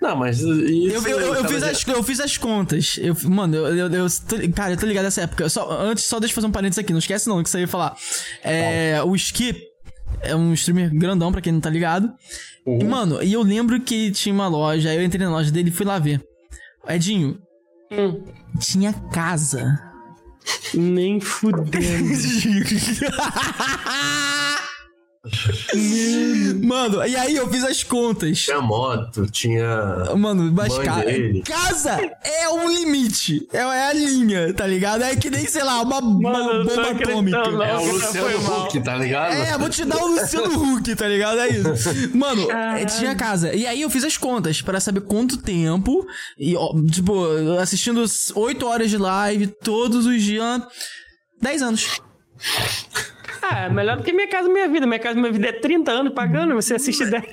[0.00, 0.48] Não, mas isso.
[0.48, 2.98] Eu, eu, eu, fiz, as, eu fiz as contas.
[3.00, 5.48] Eu, mano, eu, eu, eu tô- cara, eu tô ligado nessa época.
[5.48, 6.92] Só, antes, só deixa eu fazer um parênteses aqui.
[6.92, 7.96] Não esquece não, que você ia falar.
[8.44, 9.71] É, o Skip
[10.22, 12.12] é um streamer grandão, pra quem não tá ligado.
[12.66, 14.90] E, mano, e eu lembro que tinha uma loja.
[14.90, 16.22] aí Eu entrei na loja dele e fui lá ver.
[16.88, 17.38] Edinho,
[17.90, 18.22] Hum,
[18.58, 19.78] tinha casa.
[20.74, 22.08] nem fudendo.
[26.62, 28.40] Mano, e aí eu fiz as contas.
[28.40, 30.12] Tinha moto, tinha.
[30.16, 31.04] Mano, mas ca-
[31.44, 33.46] casa é um limite.
[33.52, 35.02] É, é a linha, tá ligado?
[35.04, 37.50] É que nem, sei lá, uma, uma Mano, tô bomba atômica.
[37.50, 37.62] não.
[37.62, 38.62] É o Luciano.
[38.64, 39.32] Huck, tá ligado?
[39.34, 41.38] É, vou te dar o Luciano Huck, tá ligado?
[41.38, 42.16] É isso.
[42.16, 43.54] Mano, é, tinha casa.
[43.54, 46.04] E aí eu fiz as contas pra saber quanto tempo.
[46.38, 47.24] E, ó, tipo,
[47.60, 48.04] assistindo
[48.34, 50.62] 8 horas de live todos os dias.
[51.40, 52.00] 10 anos.
[53.42, 54.86] Ah, melhor do que Minha Casa Minha Vida.
[54.86, 57.24] Minha Casa Minha Vida é 30 anos pagando, você assiste 10.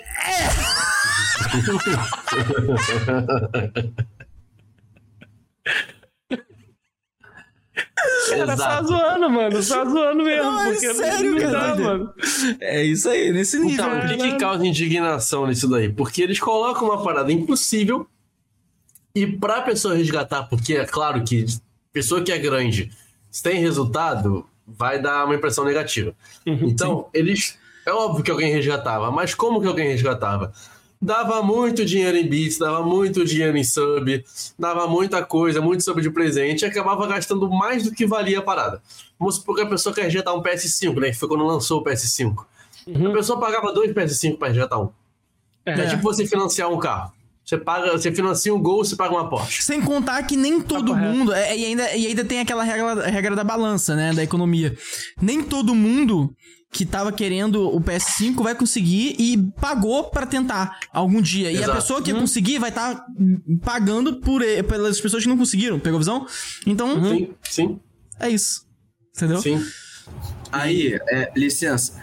[8.31, 8.87] Era só Exato.
[8.87, 9.63] zoando, mano.
[9.63, 10.43] Só zoando mesmo.
[10.43, 12.13] Não, é porque sério, não dá, mano.
[12.59, 13.85] É isso aí, nesse nível.
[13.85, 15.91] Então, o que, que causa indignação nisso daí?
[15.91, 18.07] Porque eles colocam uma parada impossível
[19.13, 21.45] e pra pessoa resgatar, porque é claro que
[21.91, 22.91] pessoa que é grande,
[23.31, 26.13] se tem resultado, vai dar uma impressão negativa.
[26.45, 27.57] Então, eles.
[27.85, 30.53] É óbvio que alguém resgatava, mas como que alguém resgatava?
[31.01, 34.23] Dava muito dinheiro em bits, dava muito dinheiro em sub,
[34.57, 38.41] dava muita coisa, muito sub de presente, e acabava gastando mais do que valia a
[38.41, 38.81] parada.
[39.17, 41.09] Vamos supor que a pessoa quer resgatar um PS5, né?
[41.11, 42.45] Que foi quando lançou o PS5.
[43.09, 44.89] A pessoa pagava dois PS5 para resgatar um.
[45.65, 45.71] É.
[45.71, 45.87] É.
[45.87, 47.13] tipo você financiar um carro.
[47.49, 49.63] Você paga, você financia um Gol, você paga uma Porsche.
[49.63, 51.17] Sem contar que nem todo correto.
[51.17, 51.33] mundo.
[51.33, 54.13] é, e, ainda, e ainda tem aquela regra, regra da balança, né?
[54.13, 54.77] Da economia.
[55.19, 56.31] Nem todo mundo
[56.71, 61.51] que tava querendo o PS5 vai conseguir e pagou pra tentar algum dia.
[61.51, 61.75] E a Exato.
[61.77, 63.03] pessoa que conseguir vai estar
[63.63, 65.79] pagando por, e- pelas pessoas que não conseguiram.
[65.79, 66.27] Pegou a visão?
[66.67, 67.79] Então, Sim, sim,
[68.19, 68.61] é isso.
[69.17, 69.41] Entendeu?
[69.41, 69.59] sim.
[70.51, 71.99] Aí, é, licença.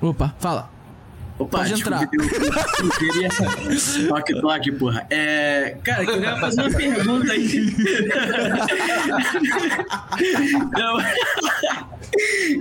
[0.00, 0.70] Opa, fala.
[1.40, 2.02] Opa, Pode entrar.
[2.12, 3.28] Eu, eu queria.
[4.08, 5.06] Toque, toque, porra.
[5.08, 7.74] É, cara, eu queria fazer uma pergunta aí.
[10.76, 11.02] Calma,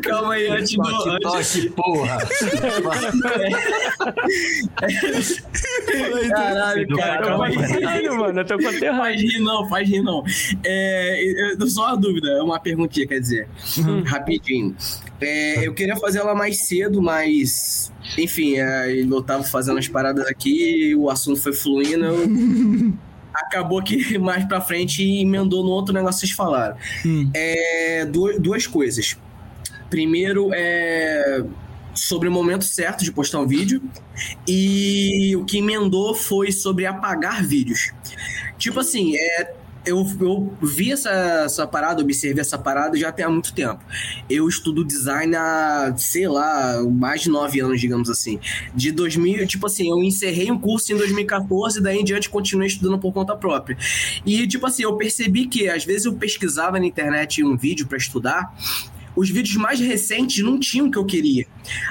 [0.02, 0.82] Calma aí, antes do.
[0.84, 1.54] Toque, Antes...
[1.54, 2.18] toque, porra.
[6.30, 7.56] Caralho, cara, calma aí.
[7.58, 8.98] Caralho, mano, eu tô conterrâneo.
[9.00, 10.24] Faz rir não, faz rir não.
[10.64, 13.48] É, eu- só uma dúvida, é uma perguntinha, quer dizer,
[14.06, 14.76] rapidinho.
[15.22, 20.26] É, eu queria fazer ela mais cedo, mas enfim, é, eu tava fazendo as paradas
[20.28, 22.94] aqui, o assunto foi fluindo, eu-
[23.34, 26.76] acabou que mais pra frente emendou no outro negócio que vocês falaram.
[27.06, 27.30] Hum.
[27.34, 29.16] É, du- duas coisas.
[29.90, 31.44] Primeiro é
[31.94, 33.82] sobre o momento certo de postar um vídeo
[34.48, 37.92] e o que emendou foi sobre apagar vídeos.
[38.58, 39.54] Tipo assim, é,
[39.86, 43.80] eu, eu vi essa, essa parada, observei essa parada já há muito tempo.
[44.30, 48.40] Eu estudo design há, sei lá, mais de nove anos, digamos assim.
[48.74, 53.00] De 2000, tipo assim, eu encerrei um curso em 2014, daí em diante continuei estudando
[53.00, 53.78] por conta própria.
[54.26, 57.98] E, tipo assim, eu percebi que às vezes eu pesquisava na internet um vídeo pra
[57.98, 58.54] estudar.
[59.16, 61.46] Os vídeos mais recentes não tinham o que eu queria.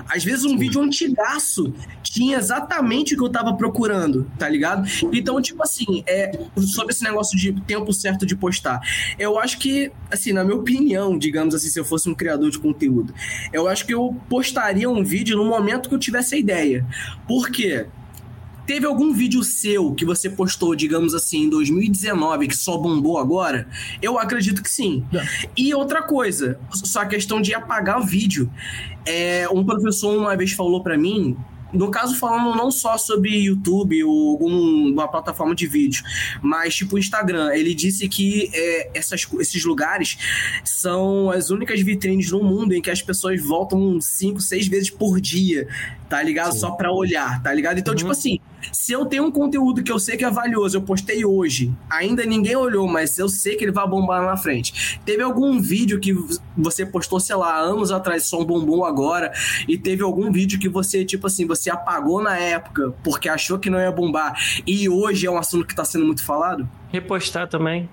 [0.09, 1.73] Às vezes um vídeo antigaço
[2.03, 4.89] tinha exatamente o que eu tava procurando, tá ligado?
[5.13, 8.81] Então, tipo assim, é, sobre esse negócio de tempo certo de postar,
[9.19, 12.59] eu acho que, assim, na minha opinião, digamos assim, se eu fosse um criador de
[12.59, 13.15] conteúdo,
[13.53, 16.87] eu acho que eu postaria um vídeo no momento que eu tivesse a ideia.
[17.27, 17.87] Por quê?
[18.69, 23.67] Teve algum vídeo seu que você postou, digamos assim, em 2019 que só bombou agora?
[24.03, 25.03] Eu acredito que sim.
[25.57, 28.53] E outra coisa, só a questão de apagar o vídeo.
[29.07, 31.35] É, um professor uma vez falou para mim
[31.73, 36.03] no caso, falando não só sobre YouTube ou alguma plataforma de vídeo,
[36.41, 37.55] mas tipo Instagram.
[37.55, 40.19] Ele disse que é, essas, esses lugares
[40.65, 45.21] são as únicas vitrines no mundo em que as pessoas voltam cinco, seis vezes por
[45.21, 45.69] dia,
[46.09, 46.53] tá ligado?
[46.53, 46.61] Sim.
[46.61, 47.79] Só pra olhar, tá ligado?
[47.79, 48.15] Então, tipo uhum.
[48.15, 48.38] tipo assim,
[48.73, 52.25] se eu tenho um conteúdo que eu sei que é valioso, eu postei hoje, ainda
[52.25, 55.01] ninguém olhou, mas eu sei que ele vai bombar na frente.
[55.05, 56.15] Teve algum vídeo que
[56.57, 59.33] você postou, sei lá, anos atrás, só um bombom agora,
[59.67, 63.71] e teve algum vídeo que você, tipo assim, você apagou na época porque achou que
[63.71, 66.69] não ia bombar, e hoje é um assunto que tá sendo muito falado?
[66.91, 67.89] Repostar também.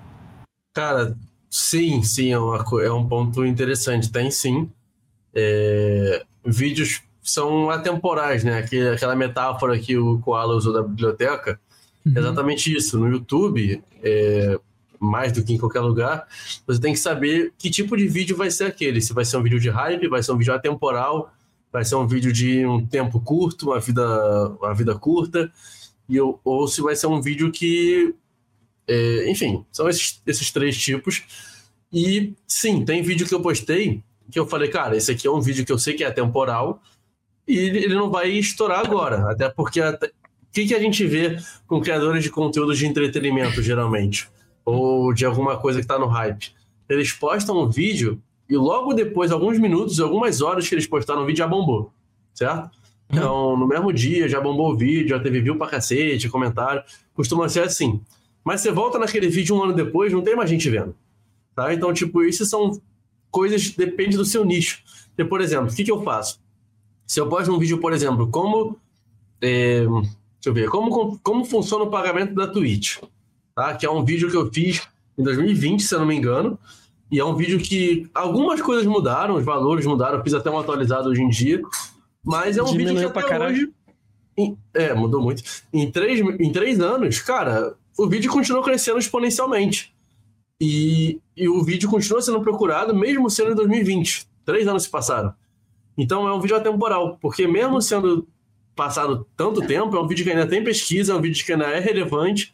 [0.74, 1.16] Cara,
[1.48, 4.12] sim, sim, é, uma, é um ponto interessante.
[4.12, 4.70] Tem sim.
[5.34, 8.64] É, vídeos são atemporais, né?
[8.94, 11.58] Aquela metáfora que o Koala usou da biblioteca.
[12.04, 12.12] Uhum.
[12.16, 12.96] exatamente isso.
[12.98, 14.58] No YouTube, é,
[15.00, 16.26] mais do que em qualquer lugar,
[16.64, 19.00] você tem que saber que tipo de vídeo vai ser aquele.
[19.00, 21.32] Se vai ser um vídeo de hype, vai ser um vídeo atemporal,
[21.72, 25.52] vai ser um vídeo de um tempo curto, uma vida, uma vida curta,
[26.08, 28.14] e, ou se vai ser um vídeo que.
[28.86, 31.24] É, enfim, são esses, esses três tipos.
[31.92, 34.00] E sim, tem vídeo que eu postei
[34.30, 36.82] que eu falei, cara, esse aqui é um vídeo que eu sei que é atemporal
[37.46, 39.30] e ele não vai estourar agora.
[39.30, 39.98] Até porque o
[40.52, 44.28] que, que a gente vê com criadores de conteúdo de entretenimento, geralmente?
[44.64, 46.52] Ou de alguma coisa que está no hype?
[46.88, 51.26] Eles postam um vídeo e logo depois, alguns minutos, algumas horas que eles postaram o
[51.26, 51.92] vídeo, já bombou.
[52.34, 52.70] Certo?
[53.08, 56.82] Então, no mesmo dia, já bombou o vídeo, já teve view pra cacete, comentário.
[57.14, 58.00] Costuma ser assim.
[58.44, 60.94] Mas você volta naquele vídeo um ano depois, não tem mais gente vendo.
[61.54, 61.72] Tá?
[61.72, 62.80] Então, tipo, isso são
[63.30, 64.82] coisas, depende do seu nicho.
[65.16, 66.40] E, por exemplo, o que, que eu faço?
[67.06, 68.78] Se eu posto um vídeo, por exemplo, como.
[69.40, 72.98] É, deixa eu ver, como, como funciona o pagamento da Twitch,
[73.54, 73.74] tá?
[73.74, 74.82] Que é um vídeo que eu fiz
[75.16, 76.58] em 2020, se eu não me engano.
[77.10, 80.58] E é um vídeo que algumas coisas mudaram, os valores mudaram, eu fiz até um
[80.58, 81.62] atualizado hoje em dia.
[82.24, 83.54] Mas é um Diminuiu vídeo que até caralho.
[83.54, 83.72] hoje.
[84.36, 85.42] Em, é, mudou muito.
[85.72, 89.94] Em três, em três anos, cara, o vídeo continuou crescendo exponencialmente.
[90.60, 94.26] E, e o vídeo continua sendo procurado, mesmo sendo em 2020.
[94.44, 95.32] Três anos se passaram.
[95.96, 98.26] Então é um vídeo atemporal, porque mesmo sendo
[98.74, 101.64] passado tanto tempo, é um vídeo que ainda tem pesquisa, é um vídeo que ainda
[101.66, 102.52] é relevante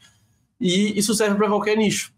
[0.61, 2.13] e isso serve para qualquer nicho.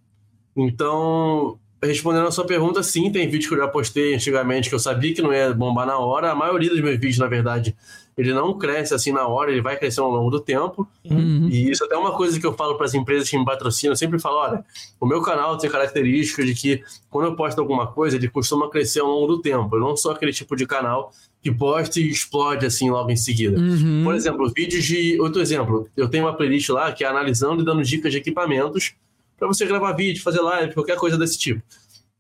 [0.55, 4.78] Então, respondendo a sua pergunta, sim, tem vídeo que eu já postei antigamente que eu
[4.78, 6.30] sabia que não ia bombar na hora.
[6.30, 7.74] A maioria dos meus vídeos, na verdade,
[8.16, 10.89] ele não cresce assim na hora, ele vai crescer ao longo do tempo.
[11.05, 11.49] Uhum.
[11.51, 13.93] E isso até é uma coisa que eu falo para as empresas que me patrocinam,
[13.93, 14.65] eu sempre falo, olha,
[15.01, 19.01] o meu canal tem característica de que quando eu posto alguma coisa, ele costuma crescer
[19.01, 19.74] ao longo do tempo.
[19.77, 21.12] Eu não sou aquele tipo de canal
[21.43, 23.59] que posta e explode assim logo em seguida.
[23.59, 24.03] Uhum.
[24.05, 25.20] Por exemplo, vídeos de...
[25.20, 28.95] Outro exemplo, eu tenho uma playlist lá que é analisando e dando dicas de equipamentos
[29.36, 31.62] para você gravar vídeo, fazer live, qualquer coisa desse tipo.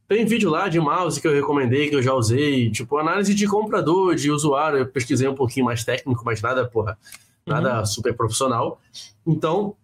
[0.06, 3.46] Tem vídeo lá de mouse que eu recomendei, que eu já usei, tipo, análise de
[3.46, 6.98] comprador, de usuário, eu pesquisei um pouquinho mais técnico, mas nada, porra,
[7.46, 7.86] nada uhum.
[7.86, 8.80] super profissional.
[9.26, 9.74] Então,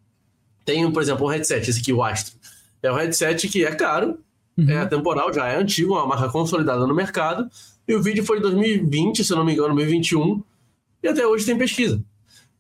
[0.65, 2.35] tenho, por exemplo, um headset, esse aqui, o Astro.
[2.83, 4.19] É um headset que é caro,
[4.59, 4.69] uhum.
[4.69, 7.49] é temporal, já é antigo, uma marca consolidada no mercado,
[7.89, 10.43] e o vídeo foi em 2020, se eu não me engano, 2021,
[11.03, 12.03] e até hoje tem pesquisa.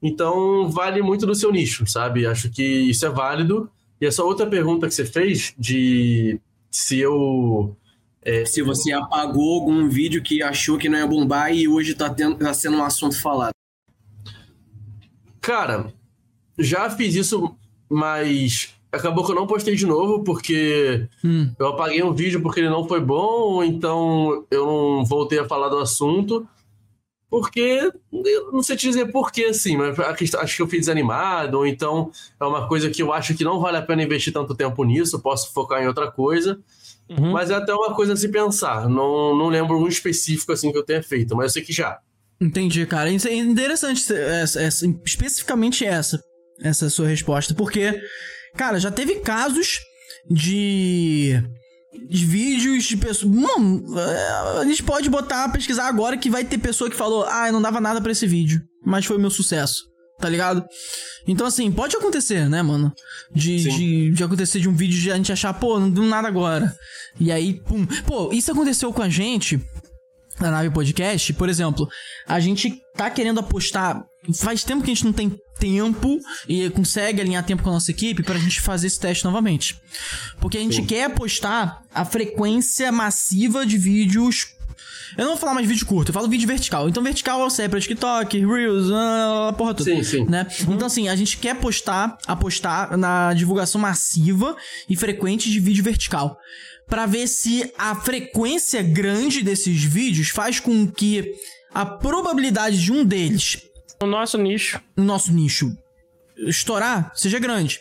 [0.02, 2.26] Então, vale muito do seu nicho, sabe?
[2.26, 3.70] Acho que isso é válido.
[4.00, 6.40] E essa outra pergunta que você fez de
[6.70, 7.76] se eu.
[8.22, 12.10] É, se você apagou algum vídeo que achou que não ia bombar e hoje tá,
[12.10, 13.54] tendo, tá sendo um assunto falado.
[15.40, 15.90] Cara,
[16.58, 17.56] já fiz isso,
[17.88, 21.50] mas acabou que eu não postei de novo porque hum.
[21.58, 25.68] eu apaguei um vídeo porque ele não foi bom, então eu não voltei a falar
[25.68, 26.46] do assunto.
[27.30, 29.96] Porque, eu não sei te dizer porquê, assim, mas
[30.34, 33.60] acho que eu fui desanimado, ou então é uma coisa que eu acho que não
[33.60, 36.58] vale a pena investir tanto tempo nisso, posso focar em outra coisa.
[37.08, 37.30] Uhum.
[37.32, 38.88] Mas é até uma coisa a se pensar.
[38.88, 42.00] Não, não lembro um específico assim que eu tenha feito, mas eu sei que já.
[42.40, 43.08] Entendi, cara.
[43.08, 46.20] É interessante, essa, essa, especificamente essa,
[46.60, 48.00] essa sua resposta, porque,
[48.56, 49.80] cara, já teve casos
[50.28, 51.42] de
[52.08, 53.32] vídeos de pessoas.
[53.32, 53.84] Mano,
[54.58, 57.80] a gente pode botar, pesquisar agora que vai ter pessoa que falou: Ah, não dava
[57.80, 59.90] nada para esse vídeo, mas foi meu sucesso.
[60.18, 60.62] Tá ligado?
[61.26, 62.92] Então, assim, pode acontecer, né, mano?
[63.34, 66.28] De, de, de, acontecer de um vídeo de a gente achar, pô, não deu nada
[66.28, 66.74] agora.
[67.18, 67.86] E aí, pum.
[68.06, 69.58] Pô, isso aconteceu com a gente
[70.38, 71.88] na nave podcast, por exemplo,
[72.26, 74.02] a gente tá querendo apostar.
[74.34, 77.90] Faz tempo que a gente não tem tempo e consegue alinhar tempo com a nossa
[77.90, 79.78] equipe pra gente fazer esse teste novamente.
[80.40, 80.86] Porque a gente Sim.
[80.86, 84.54] quer apostar a frequência massiva de vídeos
[85.18, 86.88] Eu não vou falar mais vídeo curto, eu falo vídeo vertical.
[86.88, 89.90] Então, vertical é pra TikTok, Reels, ah, a porra toda.
[89.90, 90.24] Sim, sim.
[90.24, 90.46] Né?
[90.68, 94.56] Então, assim, a gente quer postar, apostar na divulgação massiva
[94.88, 96.38] e frequente de vídeo vertical.
[96.86, 101.34] Pra ver se a frequência grande desses vídeos faz com que
[101.72, 103.58] a probabilidade de um deles,
[104.02, 104.80] O nosso nicho.
[104.96, 105.70] no nosso nicho,
[106.46, 107.78] estourar, seja grande.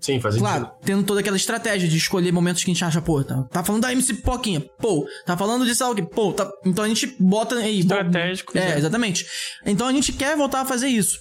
[0.00, 3.22] Sim, faz Claro, tendo toda aquela estratégia de escolher momentos que a gente acha, pô,
[3.24, 6.88] tá, tá falando da MC Poquinha, pô, tá falando de algo, pô, tá, então a
[6.88, 7.82] gente bota aí.
[7.82, 9.24] bo- Estratégico, É, exatamente.
[9.64, 11.18] Então a gente quer voltar a fazer isso.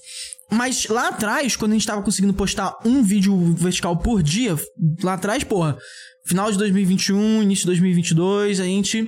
[0.52, 4.56] Mas lá atrás, quando a gente tava conseguindo postar um vídeo vertical por dia,
[5.02, 5.78] lá atrás, porra,
[6.26, 9.08] final de 2021, início de 2022, a gente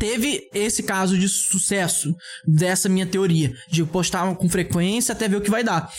[0.00, 5.40] teve esse caso de sucesso dessa minha teoria, de postar com frequência até ver o
[5.42, 5.92] que vai dar.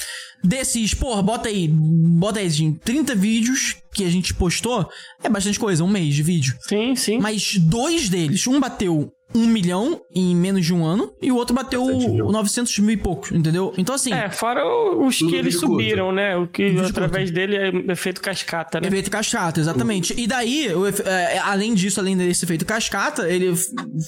[0.43, 4.89] Desses, porra, bota aí, bota aí, gente, 30 vídeos que a gente postou,
[5.23, 6.57] é bastante coisa, um mês de vídeo.
[6.67, 7.19] Sim, sim.
[7.19, 11.55] Mas dois deles, um bateu um milhão em menos de um ano e o outro
[11.55, 12.31] bateu Bastante, viu?
[12.31, 13.73] 900 mil e pouco, entendeu?
[13.77, 15.71] Então assim, É, fora os que eles curto.
[15.71, 16.35] subiram, né?
[16.35, 18.87] O que através dele é efeito cascata, né?
[18.87, 20.13] Efeito cascata, exatamente.
[20.19, 23.53] E daí, o efe- é, além disso, além desse efeito cascata, ele,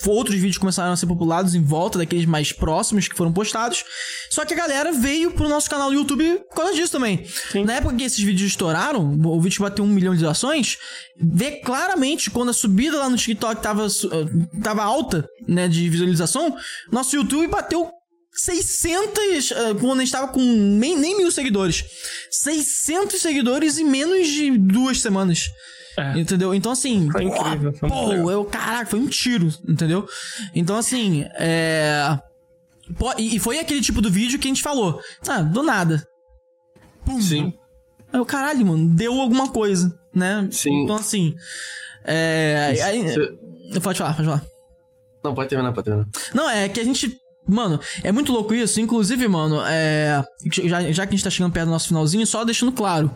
[0.06, 3.84] outros vídeos começaram a ser populados em volta daqueles mais próximos que foram postados.
[4.30, 7.26] Só que a galera veio pro nosso canal do YouTube por causa disso também.
[7.66, 10.78] Na época que esses vídeos estouraram, o vídeo bateu um milhão de visualizações,
[11.18, 15.13] vê claramente quando a subida lá no TikTok tava, eh, tava alta,
[15.48, 16.56] né, de visualização,
[16.92, 17.90] nosso YouTube bateu
[18.36, 21.84] 600, eh, quando a gente tava com nem, nem mil seguidores.
[22.32, 25.50] 600 seguidores em menos de duas semanas.
[25.96, 26.20] É.
[26.20, 26.54] Entendeu?
[26.56, 27.10] Então, assim.
[27.12, 30.08] Foi incrível, foi Pô, eu, caraca, foi um tiro, entendeu?
[30.56, 32.18] Então, assim, é.
[32.98, 35.00] pô, E e foi aquele tipo do vídeo que a gente falou.
[35.28, 36.04] Ah, do nada.
[37.06, 37.22] Pum.
[37.22, 37.54] Sim.
[38.12, 40.48] Aí eu, caralho, mano, deu alguma coisa, né?
[40.52, 40.84] Sim.
[40.84, 41.36] Então, assim.
[42.04, 42.76] É.
[42.84, 44.44] Aí, Você- pode falar, pode falar.
[45.24, 46.08] Não, pode terminar, pode terminar.
[46.34, 47.18] Não, é que a gente.
[47.48, 48.80] Mano, é muito louco isso.
[48.80, 50.24] Inclusive, mano, é.
[50.52, 53.14] Já, já que a gente tá chegando perto do nosso finalzinho, só deixando claro.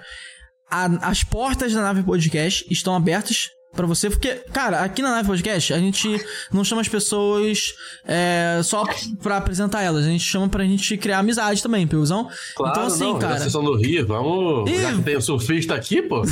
[0.69, 5.27] a- as portas da nave podcast estão abertas pra você, porque, cara, aqui na nave
[5.27, 6.19] podcast a gente
[6.51, 7.73] não chama as pessoas
[8.05, 8.83] é, só
[9.21, 12.29] pra apresentar elas, a gente chama pra gente criar amizade também, Pilzão.
[12.55, 13.37] Claro, então, assim, não, cara.
[13.37, 14.69] Vocês são do Rio, vamos.
[14.69, 14.81] Ih.
[14.81, 16.23] Já que tem o surfista aqui, pô.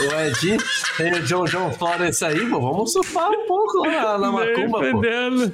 [0.00, 0.58] o Edinho,
[0.96, 2.60] tem o John John Florence aí, pô.
[2.60, 4.86] Vamos surfar um pouco lá na, Macumba, pô.
[4.86, 5.52] Entendendo?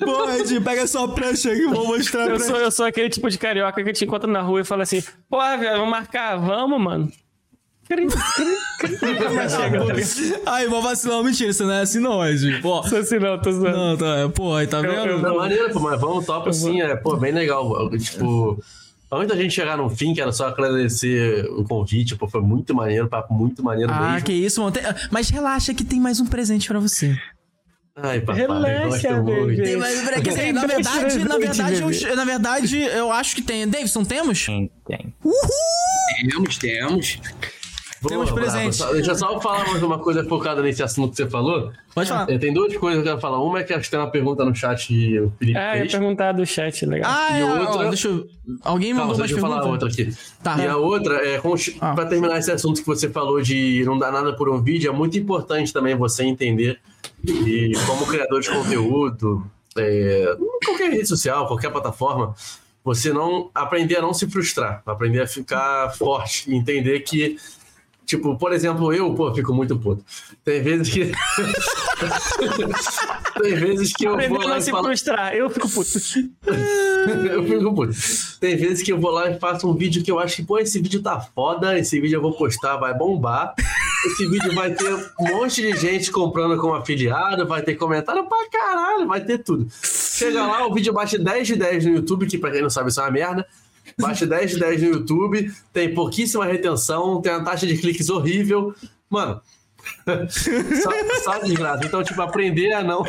[0.00, 3.08] Pô, Ed, pega sua prancha aí que eu vou mostrar Eu sou, eu sou aquele
[3.08, 6.36] tipo de carioca que te encontra na rua e fala assim: Pô, velho, vamos marcar,
[6.36, 7.10] vamos, mano.
[9.34, 10.42] Mas chega, tá ligado?
[10.46, 12.60] Ai, vou vacilar, mentira, você não é assim não, Ed.
[12.60, 12.82] Pô.
[12.88, 13.76] Sou assim, não, tô zoando.
[13.76, 14.92] Não, tá, pô, aí tá vendo?
[14.94, 17.90] eu Não, maneiro, pô, mas vamos, topa sim, é, pô, bem legal.
[17.98, 18.58] Tipo,
[19.10, 22.74] antes da gente chegar no fim, que era só agradecer o convite, pô, foi muito
[22.74, 24.26] maneiro, papo muito maneiro Ah, mesmo.
[24.26, 24.72] que isso, mano.
[24.72, 27.16] Tem- Mas relaxa que tem mais um presente pra você.
[27.94, 29.46] Ai, papai, Relaxa, gosto muito.
[29.48, 29.62] bebê.
[29.64, 30.22] Tem.
[30.22, 33.68] Quer dizer, na verdade, na verdade, eu, na verdade, eu acho que tem.
[33.68, 34.46] Davidson, temos?
[34.46, 35.14] Tem, tem.
[36.30, 37.18] Temos, temos.
[37.20, 37.51] Temos
[38.02, 38.34] Boa, bravo.
[38.34, 38.76] presente.
[38.76, 41.70] Só- Deixa eu só falar mais uma coisa focada nesse assunto que você falou.
[41.94, 42.30] Pode falar.
[42.30, 43.42] É, tem duas coisas que eu quero falar.
[43.42, 45.74] Uma é que acho que tem uma pergunta no chat que o Felipe Ah, eu
[45.74, 45.92] ia fez.
[45.92, 47.10] perguntar do chat, legal.
[47.14, 48.26] Ah, E é, outra- ó, deixa eu...
[48.62, 50.12] Alguém Calma, mandou mais deixa eu falar outra aqui.
[50.42, 50.56] Tá.
[50.58, 51.94] E a outra é, com- Ah.
[51.94, 54.94] pra terminar esse assunto que você falou de não dar nada por um vídeo, é
[54.94, 56.78] muito importante também você entender
[57.24, 59.44] e como criador de conteúdo,
[59.78, 62.34] é, qualquer rede social, qualquer plataforma,
[62.84, 67.36] você não aprender a não se frustrar, aprender a ficar forte e entender que
[68.12, 70.04] Tipo, por exemplo, eu, pô, fico muito puto.
[70.44, 71.10] Tem vezes que.
[73.40, 74.84] Tem vezes que eu vou lá e se falo.
[74.84, 75.34] frustrar.
[75.34, 75.98] Eu fico puto.
[77.32, 77.94] eu fico puto.
[78.38, 80.58] Tem vezes que eu vou lá e faço um vídeo que eu acho que, pô,
[80.58, 83.54] esse vídeo tá foda, esse vídeo eu vou postar, vai bombar.
[84.04, 88.46] Esse vídeo vai ter um monte de gente comprando como afiliado, vai ter comentário pra
[88.50, 89.66] caralho, vai ter tudo.
[89.82, 92.90] Chega lá, o vídeo bate 10 de 10 no YouTube, que pra quem não sabe
[92.90, 93.46] isso é uma merda.
[93.98, 98.74] Bate 10 de 10 no YouTube, tem pouquíssima retenção, tem uma taxa de cliques horrível.
[99.10, 99.40] Mano,
[100.28, 100.90] só,
[101.24, 101.84] só desgraça.
[101.84, 103.04] Então, tipo, aprender a não.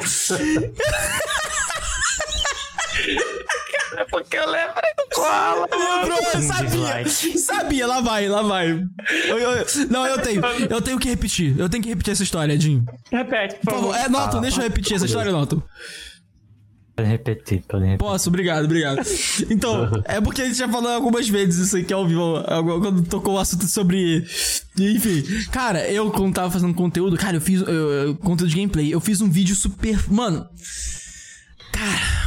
[3.96, 5.68] É porque eu lembrei do cola.
[5.72, 7.38] Lembrou, eu sabia.
[7.38, 8.72] Sabia, lá vai, lá vai.
[9.28, 10.42] Eu- eu- não, eu tenho.
[10.70, 11.58] Eu tenho que repetir.
[11.60, 12.84] Eu tenho que repetir essa história, Edinho.
[13.12, 13.94] Repete, por Por favor.
[13.94, 14.06] favor.
[14.06, 15.62] É, Noto, deixa eu repetir essa história, Noto.
[16.96, 17.98] Pode repetir, pode repetir.
[17.98, 19.00] Posso, obrigado, obrigado.
[19.50, 22.36] Então, é porque a gente já falou algumas vezes isso aqui ao vivo,
[22.82, 24.24] quando tocou o assunto sobre.
[24.78, 27.62] Enfim, cara, eu quando tava fazendo conteúdo, cara, eu fiz.
[27.62, 30.00] eu- eu- conteúdo de gameplay, eu fiz um vídeo super.
[30.12, 30.46] Mano.
[31.72, 32.24] Cara.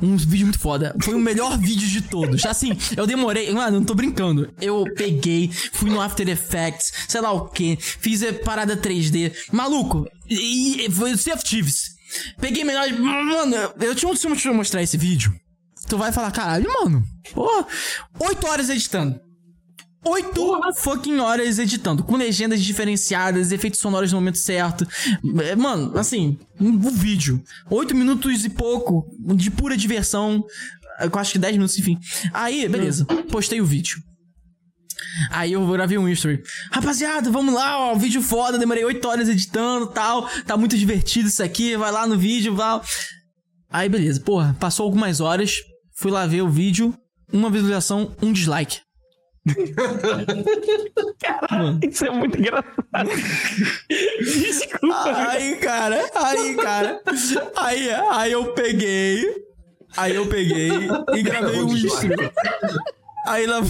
[0.00, 0.94] Um vídeo muito foda.
[1.02, 2.46] Foi o melhor vídeo de todos.
[2.46, 3.52] Assim, eu demorei.
[3.52, 4.48] Mano, não tô brincando.
[4.60, 9.32] Eu peguei, fui no After Effects, sei lá o que, fiz a parada 3D.
[9.52, 11.98] Maluco, e, e foi o Sea of Thieves.
[12.40, 12.90] Peguei melhor.
[12.92, 15.34] Mano, eu tinha um eu te mostrar esse vídeo.
[15.88, 17.04] Tu vai falar, caralho, mano.
[17.32, 17.66] Pô,
[18.18, 19.20] 8 horas editando.
[20.02, 24.86] Oito fucking horas editando, com legendas diferenciadas, efeitos sonoros no momento certo.
[25.44, 27.42] É, Mano, assim, um vídeo.
[27.68, 30.42] Oito minutos e pouco, de pura diversão.
[31.00, 31.98] Eu acho que 10 minutos, enfim.
[32.32, 34.02] Aí, beleza, postei o vídeo.
[35.30, 36.42] Aí eu gravei um history.
[36.70, 40.28] Rapaziada, vamos lá, ó, vídeo foda, demorei 8 horas editando tal.
[40.46, 42.80] Tá muito divertido isso aqui, vai lá no vídeo, vai.
[43.70, 45.56] Aí, beleza, porra, passou algumas horas,
[45.94, 46.94] fui lá ver o vídeo,
[47.32, 48.80] uma visualização, um dislike.
[51.90, 52.76] Isso é muito engraçado.
[54.20, 55.28] Desculpa.
[55.28, 57.00] Aí, cara, aí, cara.
[57.56, 59.24] Aí, aí eu peguei.
[59.96, 60.70] Aí eu peguei
[61.14, 62.30] e gravei um history.
[63.26, 63.60] Aí lá.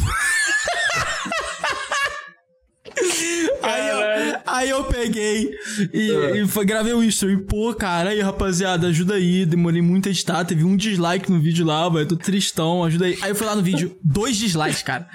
[3.63, 5.51] Aí eu, aí eu peguei
[5.93, 7.37] e, e foi- gravei o history.
[7.39, 9.45] Pô, cara, aí, rapaziada, ajuda aí.
[9.47, 10.45] Demorei muito a editar.
[10.45, 12.07] Teve um dislike no vídeo lá, velho.
[12.07, 13.19] Tô tristão, ajuda aí.
[13.23, 15.09] Aí eu fui lá no vídeo, dois dislikes, cara.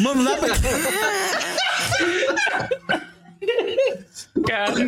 [0.00, 0.54] Mano, não dá pra.
[4.46, 4.74] Cara.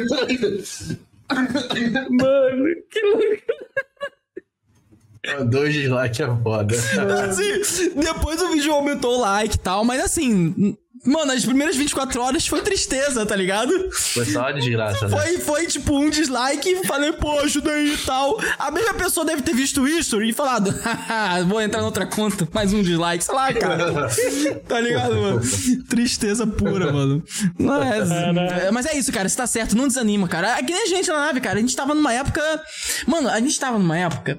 [2.11, 3.43] Mano, que louco.
[5.51, 6.75] Dois dislikes é foda.
[7.31, 12.21] Assim, depois o vídeo aumentou o like e tal, mas assim, mano, as primeiras 24
[12.23, 13.73] horas foi tristeza, tá ligado?
[13.93, 15.17] Foi só uma desgraça, né?
[15.17, 18.39] Foi, foi tipo um dislike e falei, pô, ajuda aí e tal.
[18.59, 22.49] A mesma pessoa deve ter visto isso e falado, haha, vou entrar na outra conta,
[22.53, 24.09] mais um dislike, sei lá, cara.
[24.67, 25.41] tá ligado, mano?
[25.89, 27.23] Tristeza pura, mano.
[27.59, 30.59] Mas, é, mas é isso, cara, você tá certo, não desanima, cara.
[30.59, 31.59] É que nem a gente na nave, cara.
[31.59, 32.43] A gente tava numa época.
[33.07, 34.39] Mano, a gente tava numa época.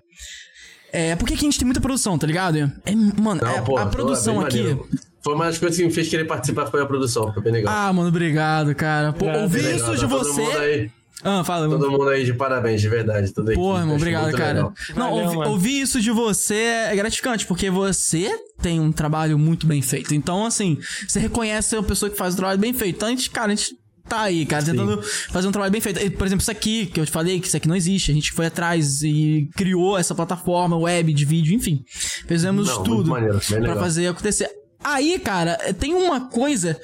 [0.92, 2.58] É, porque aqui a gente tem muita produção, tá ligado?
[2.86, 4.58] É, mano, Não, é- pô, a pô, produção aqui.
[4.60, 4.88] maneiro.
[5.26, 7.74] Foi uma das coisas que me fez querer participar foi a produção, foi bem legal.
[7.76, 9.12] Ah, mano, obrigado, cara.
[9.12, 10.58] Pô, É, ouvir isso legal, de todo mundo você.
[10.58, 10.92] aí,
[11.24, 13.34] Ah, fala, todo mundo aí de parabéns, de verdade.
[13.34, 14.54] Toda Porra, irmão, obrigado, cara.
[14.54, 14.74] legal.
[14.96, 16.54] Não, Valeu, ouvi- ouvir isso de você
[16.92, 18.30] é gratificante, porque você
[18.62, 20.14] tem um trabalho muito bem feito.
[20.14, 20.78] Então, assim,
[21.08, 22.96] você reconhece uma pessoa que faz um trabalho bem feito.
[22.96, 23.72] Então, a gente, cara, a gente
[24.08, 26.00] tá aí, cara, tentando fazer um trabalho bem feito.
[26.12, 28.12] Por exemplo, isso aqui, que eu te falei, que isso aqui não existe.
[28.12, 31.84] A gente foi atrás e criou essa plataforma web de vídeo, enfim.
[32.28, 33.80] Fizemos Não, tudo maneiro, bem pra legal.
[33.80, 34.48] fazer acontecer.
[34.86, 36.80] Aí, cara, tem uma coisa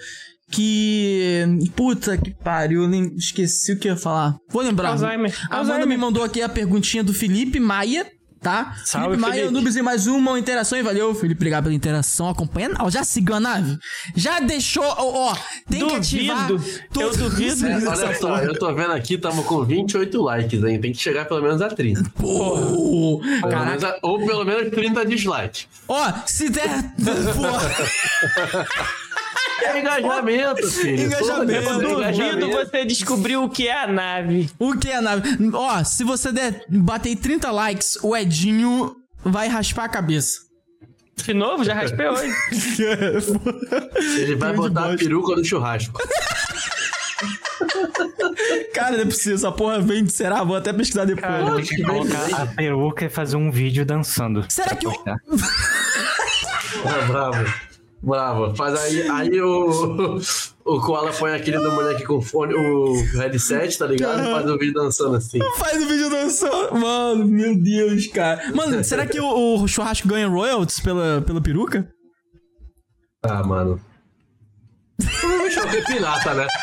[0.50, 1.46] que.
[1.76, 4.36] Puta que pariu, esqueci o que eu ia falar.
[4.50, 4.90] Vou lembrar.
[4.90, 5.32] Alzheimer.
[5.44, 5.88] A Amanda Alzheimer.
[5.88, 8.06] me mandou aqui a perguntinha do Felipe Maia,
[8.42, 8.76] tá?
[8.84, 9.52] Salve, Felipe Maia.
[9.52, 11.40] Nubes e mais uma interação e valeu, Felipe.
[11.40, 12.28] Obrigado pela interação.
[12.30, 12.70] Acompanha.
[12.70, 13.78] Não, já seguiu a nave?
[14.16, 14.84] Já deixou.
[14.84, 15.38] Ó, ó,
[15.70, 16.48] tem que ativar.
[16.48, 16.82] Duvido.
[17.00, 17.68] Eu duvido.
[17.68, 20.82] É, olha só, eu tô vendo aqui, tamo com 28 likes, hein?
[20.82, 22.04] Tem que chegar pelo menos a 30.
[22.16, 23.66] Pô, Pelo caraca.
[23.66, 25.68] menos a- ou pelo menos 30 dislikes.
[25.88, 26.94] Ó, se der.
[27.36, 27.44] Pô,
[29.64, 31.04] É engajamento, filho.
[31.04, 31.82] Engajamento.
[31.82, 34.50] Todo é Duvido você descobriu o que é a nave.
[34.60, 35.38] o que é a nave?
[35.54, 40.40] Ó, se você der bater 30 likes, o Edinho vai raspar a cabeça.
[41.16, 42.34] De novo, já raspei hoje.
[44.18, 46.00] Ele vai botar a peruca no churrasco.
[48.74, 49.36] Cara, não é possível.
[49.36, 50.44] Essa porra vem de será?
[50.44, 51.24] Vou até pesquisar depois.
[51.24, 54.44] Cara, Tem que colocar a peruca e fazer um vídeo dançando.
[54.50, 54.94] Será que o.
[55.06, 55.18] Ah,
[57.08, 57.54] bravo.
[58.04, 58.56] Bravo.
[58.56, 60.20] Faz aí, aí o,
[60.66, 64.22] o Koala põe aquele do moleque com fone, o headset, tá ligado?
[64.22, 65.40] E faz o vídeo dançando assim.
[65.58, 66.80] Faz o vídeo dançando.
[66.80, 68.52] Mano, meu Deus, cara.
[68.56, 71.88] Mano, será que o, o churrasco ganha royalties pela, pela peruca?
[73.24, 73.80] Ah, mano.
[75.20, 76.48] Provavelmente é pirata, né?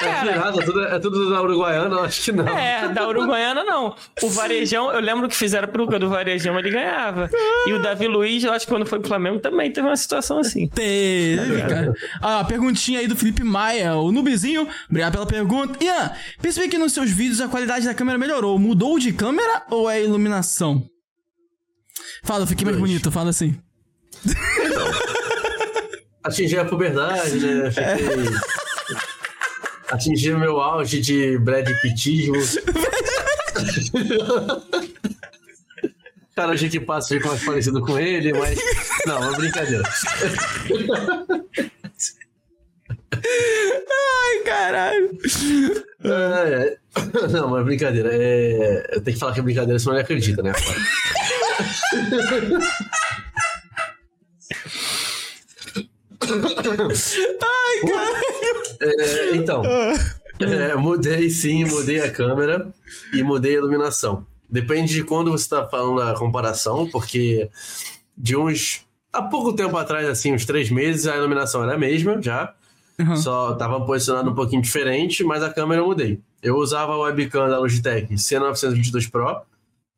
[0.00, 2.48] É pirata, tudo, é tudo da Uruguaiana, eu acho que não.
[2.48, 3.94] É, da Uruguaiana não.
[4.22, 7.28] O Varejão, eu lembro que fizeram a peruca do Varejão, ele ganhava.
[7.66, 10.38] E o Davi Luiz, eu acho que quando foi pro Flamengo também teve uma situação
[10.38, 10.66] assim.
[10.68, 11.94] Teve, cara.
[12.22, 14.66] Ah, perguntinha aí do Felipe Maia, o Nubizinho.
[14.88, 15.82] Obrigado pela pergunta.
[15.84, 18.58] Ian, percebi que nos seus vídeos a qualidade da câmera melhorou.
[18.58, 20.82] Mudou de câmera ou é iluminação?
[22.22, 23.58] Fala, eu fiquei mais bonito, fala assim.
[26.26, 27.70] Atingi a puberdade, né?
[27.70, 28.24] Fiquei...
[29.88, 32.34] Atingi o meu auge de Brad Pittismo.
[36.34, 38.58] Cara, a gente passa fica mais parecido com ele, mas.
[39.06, 39.84] Não, é brincadeira.
[43.14, 45.18] Ai, caralho.
[46.02, 46.08] É,
[46.52, 46.76] é.
[47.28, 48.10] Não, mas brincadeira.
[48.12, 48.96] É...
[48.96, 50.52] Eu tenho que falar que é brincadeira, senão ele acredita, né?
[57.42, 58.26] Ai, caralho.
[58.80, 59.62] É, então,
[60.40, 62.68] é, mudei sim, mudei a câmera
[63.12, 64.26] e mudei a iluminação.
[64.48, 67.50] Depende de quando você está falando a comparação, porque
[68.16, 68.84] de uns.
[69.12, 72.54] Há pouco tempo atrás, assim, uns três meses, a iluminação era a mesma já.
[72.98, 73.16] Uhum.
[73.16, 76.20] Só tava posicionado um pouquinho diferente, mas a câmera eu mudei.
[76.42, 79.42] Eu usava a webcam da Logitech C922 Pro,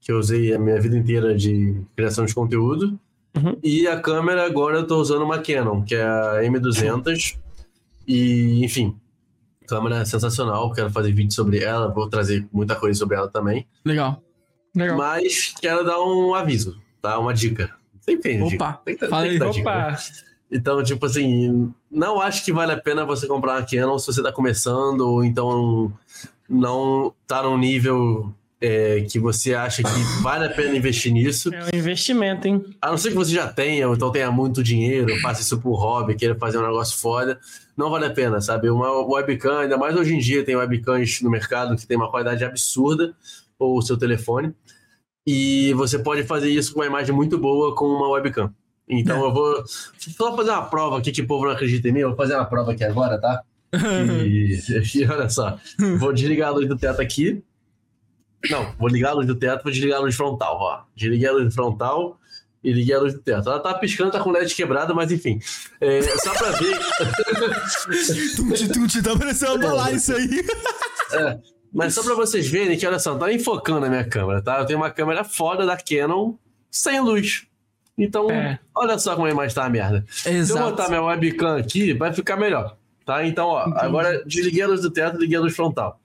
[0.00, 2.98] que eu usei a minha vida inteira de criação de conteúdo.
[3.38, 3.56] Uhum.
[3.62, 7.36] E a câmera agora eu tô usando uma Canon, que é a M200.
[8.06, 8.96] E, enfim,
[9.66, 10.72] câmera sensacional.
[10.72, 13.66] Quero fazer vídeo sobre ela, vou trazer muita coisa sobre ela também.
[13.84, 14.22] Legal.
[14.74, 14.96] Legal.
[14.96, 17.18] Mas quero dar um aviso, tá?
[17.18, 17.74] Uma dica.
[18.00, 19.08] Sempre tem Opa, dica.
[19.08, 19.38] Tem aí.
[19.38, 19.88] dar dica, né?
[19.88, 19.98] Opa,
[20.50, 24.22] Então, tipo assim, não acho que vale a pena você comprar uma Canon se você
[24.22, 25.92] tá começando, ou então
[26.48, 31.52] não tá num nível é, que você acha que vale a pena investir nisso.
[31.54, 32.64] é um investimento, hein?
[32.82, 35.74] A não ser que você já tenha, ou então tenha muito dinheiro, faça isso por
[35.76, 37.38] hobby, queira fazer um negócio foda,
[37.76, 38.68] não vale a pena, sabe?
[38.68, 42.44] Uma webcam, ainda mais hoje em dia, tem webcams no mercado que tem uma qualidade
[42.44, 43.14] absurda,
[43.58, 44.52] ou o seu telefone,
[45.26, 48.52] e você pode fazer isso com uma imagem muito boa com uma webcam.
[48.88, 49.26] Então É.
[49.26, 49.64] eu vou
[49.98, 52.34] só fazer uma prova aqui que o povo não acredita em mim, eu vou fazer
[52.34, 53.42] uma prova aqui agora, tá?
[54.26, 54.58] E,
[54.96, 55.58] e olha só,
[55.98, 57.42] vou desligar a luz do teto aqui.
[58.50, 60.82] Não, vou ligar a luz do teto, vou desligar a luz frontal, ó.
[60.94, 62.18] Desliguei a luz frontal
[62.62, 63.48] e liguei a luz do teto.
[63.48, 65.40] Ela tá piscando, tá com LED quebrada, mas enfim.
[65.80, 66.78] É, só pra ver.
[68.36, 70.44] Tumti, tumti, tá parecendo uma balada isso aí.
[71.72, 74.58] mas só pra vocês verem que, olha só, tá enfocando a minha câmera, tá?
[74.60, 76.34] Eu tenho uma câmera foda da Canon
[76.70, 77.44] sem luz.
[77.96, 78.58] Então, É.
[78.74, 80.04] olha só como a imagem tá uma merda.
[80.08, 80.70] Se eu Exato.
[80.70, 82.76] botar minha webcam aqui, vai ficar melhor.
[83.04, 83.26] Tá?
[83.26, 85.98] Então, ó, agora desliguei a luz do teto, liguei a luz frontal.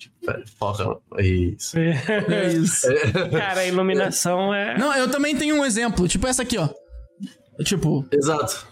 [0.00, 0.96] Tipo, pera, foca.
[1.18, 1.76] Isso.
[1.78, 2.86] É isso.
[3.30, 4.76] Cara, a iluminação é.
[4.78, 6.68] Não, eu também tenho um exemplo, tipo essa aqui, ó.
[7.64, 8.66] Tipo, Exato.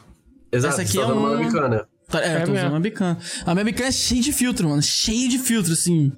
[0.51, 0.73] Exato.
[0.81, 1.83] Essa aqui tá é uma um- webcam, né?
[2.09, 3.17] tá- é, É eu tô usando uma webcam.
[3.45, 4.81] A minha webcam é cheia de filtro, mano.
[4.83, 6.11] Cheio de filtro, assim.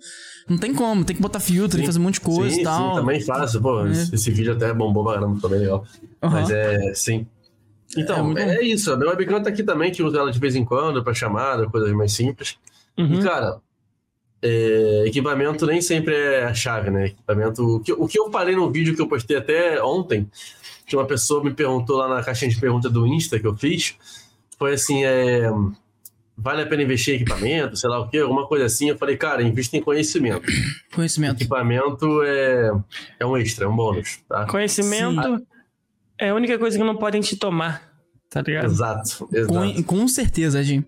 [0.48, 2.60] Não tem como, tem que botar filtro, tem que fazer um monte de coisa sim,
[2.60, 2.90] e tal.
[2.94, 3.60] Sim, também faço.
[3.60, 3.90] Pô, É.
[3.90, 5.84] esse, vídeo até bombou pra caramba, também legal.
[6.22, 6.32] Aham.
[6.40, 7.26] Mas é, sim.
[7.96, 8.92] É Então, muito é, isso.
[8.92, 11.68] A minha webcam tá aqui também, que uso ela de vez em quando pra chamada,
[11.68, 12.56] coisas mais simples.
[12.96, 13.14] Uhum.
[13.14, 13.58] E, cara,
[14.42, 17.06] é, equipamento nem sempre é a chave, né?
[17.06, 17.76] Equipamento.
[17.76, 20.30] O que, o que eu falei no vídeo que eu postei até ontem,
[20.86, 23.96] que uma pessoa me perguntou lá na caixinha de pergunta do Insta que eu fiz,
[24.58, 25.50] foi assim: é,
[26.36, 28.88] vale a pena investir em equipamento, sei lá o quê, alguma coisa assim.
[28.88, 30.42] Eu falei, cara, invista em conhecimento.
[30.94, 31.36] Conhecimento.
[31.36, 32.70] Equipamento é,
[33.20, 34.46] é um extra, é um bônus, tá?
[34.46, 35.46] Conhecimento
[36.18, 37.90] é a única coisa que não podem te tomar.
[38.30, 38.66] Tá ligado?
[38.66, 39.52] Exato, exato.
[39.52, 40.84] Com, com certeza, Jim.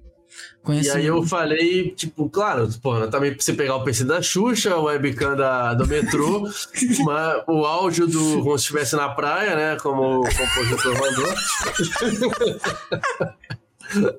[0.85, 4.77] E aí eu falei, tipo, claro, porra, também pra você pegar o PC da Xuxa,
[4.77, 6.49] o webcam da, do metrô,
[7.01, 9.77] uma- o áudio do como se estivesse na praia, né?
[9.81, 11.35] Como o compositor mandou.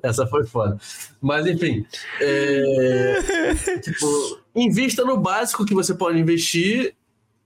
[0.02, 0.78] Essa foi foda.
[1.20, 1.84] Mas enfim.
[2.20, 6.94] é, tipo, invista no básico que você pode investir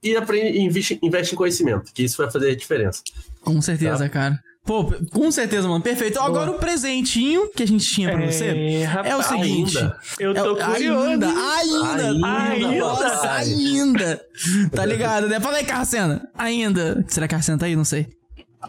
[0.03, 3.01] e aprende, investe, investe em conhecimento, que isso vai fazer a diferença.
[3.41, 4.39] Com certeza, cara.
[4.65, 5.81] Pô, com certeza, mano.
[5.81, 6.19] Perfeito.
[6.19, 9.77] Agora o presentinho que a gente tinha pra você É, é o rapaz, seguinte.
[9.77, 9.97] Ainda.
[10.19, 11.07] Eu tô É- curioso.
[11.09, 11.33] Ainda, hein?
[11.37, 14.21] ainda, Ainda, nossa, ainda.
[14.71, 15.39] Tá ligado, né?
[15.39, 16.27] Fala aí, Carcena.
[16.37, 17.03] Ainda.
[17.07, 17.75] Será que a Carcena tá aí?
[17.75, 18.07] Não sei.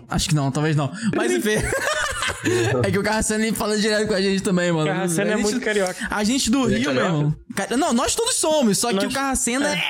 [0.08, 0.90] Acho que não, talvez não.
[1.14, 1.56] Mas enfim.
[2.86, 4.86] é que o Carcena ele fala direto com a gente também, mano.
[4.86, 5.96] Carracena A é gente- muito carioca.
[6.10, 7.66] A gente do Ele é Rio, meu carioca?
[7.68, 7.78] irmão.
[7.78, 9.82] Não, nós todos somos, só que Nós- o Carracena é.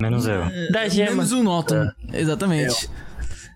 [0.00, 0.40] Menos eu.
[0.72, 1.10] Da gema.
[1.10, 1.86] Menos o Norton.
[2.12, 2.88] Exatamente.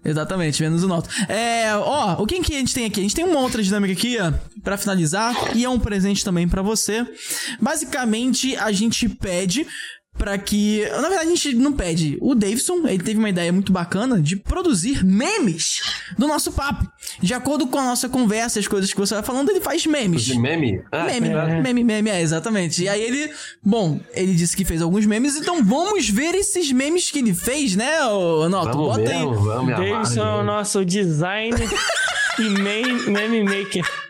[0.05, 1.09] Exatamente, menos o Norton.
[1.28, 3.01] É, ó, o que que a gente tem aqui?
[3.01, 4.32] A gente tem uma outra dinâmica aqui, ó,
[4.62, 7.06] pra finalizar, e é um presente também pra você.
[7.60, 9.66] Basicamente, a gente pede
[10.16, 12.16] pra que, na verdade a gente não pede.
[12.20, 15.80] O Davidson, ele teve uma ideia muito bacana de produzir memes
[16.16, 16.86] do nosso papo.
[17.20, 20.22] De acordo com a nossa conversa, as coisas que você vai falando, ele faz memes.
[20.22, 20.82] De meme?
[20.90, 21.60] Ah, Meme, é.
[21.60, 22.82] meme, meme, é, exatamente.
[22.82, 23.30] E aí ele,
[23.62, 27.76] bom, ele disse que fez alguns memes, então vamos ver esses memes que ele fez,
[27.76, 28.76] né, ô Noto?
[28.76, 29.36] Bota mesmo, aí.
[29.36, 31.68] vamos me amar, Davidson é o nosso designer
[32.38, 34.03] e meme, meme maker.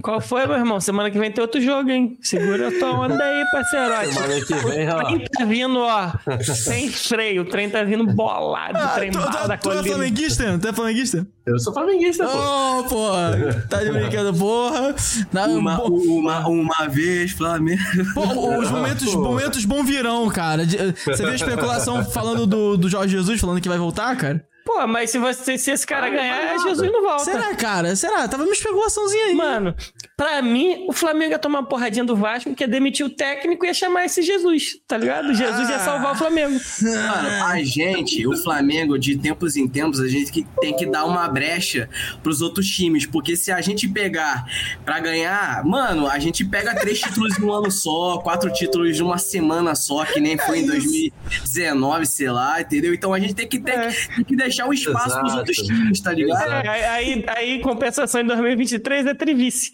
[0.00, 0.80] Qual foi, meu irmão?
[0.80, 2.16] Semana que vem tem outro jogo, hein?
[2.20, 4.14] Segura a tua onda aí, parceirote.
[4.14, 5.04] Semana que vem, O ó.
[5.04, 6.12] trem tá vindo, ó,
[6.54, 7.42] sem freio.
[7.42, 10.58] O trem tá vindo bolado, Ah, tu, trembado tu, da tu é flamenguista?
[10.58, 11.26] Tu é flamenguista?
[11.44, 12.38] Eu sou flamenguista, pô.
[12.38, 13.66] Ô, porra.
[13.68, 14.94] Tá de brincadeira, porra.
[15.32, 17.82] Na- Uma, uma, uma vez, Flamengo.
[18.14, 20.64] pô, os momentos, momentos bom virão, cara.
[20.64, 24.44] Você viu a especulação falando do, do Jorge Jesus, falando que vai voltar, cara?
[24.74, 27.24] Pô, mas se, você, se esse cara ganhar, Jesus não volta.
[27.24, 27.94] Será, cara?
[27.94, 28.26] Será?
[28.26, 29.34] Tava uma especulaçãozinha aí.
[29.34, 29.74] Mano,
[30.22, 33.64] pra mim, o Flamengo ia tomar uma porradinha do Vasco, que ia demitir o técnico
[33.64, 35.34] e ia chamar esse Jesus, tá ligado?
[35.34, 36.60] Jesus ia salvar o Flamengo.
[36.80, 41.06] Mano, a gente, o Flamengo, de tempos em tempos, a gente que- tem que dar
[41.06, 41.88] uma brecha
[42.22, 44.44] pros outros times, porque se a gente pegar
[44.84, 49.02] pra ganhar, mano, a gente pega três títulos em um ano só, quatro títulos em
[49.02, 52.94] uma semana só, que nem foi em 2019, sei lá, entendeu?
[52.94, 55.38] Então a gente tem que, ter, tem que deixar o espaço pros Exato.
[55.38, 56.48] outros times, tá ligado?
[56.48, 59.72] É, aí, aí, compensação em 2023 é trivice.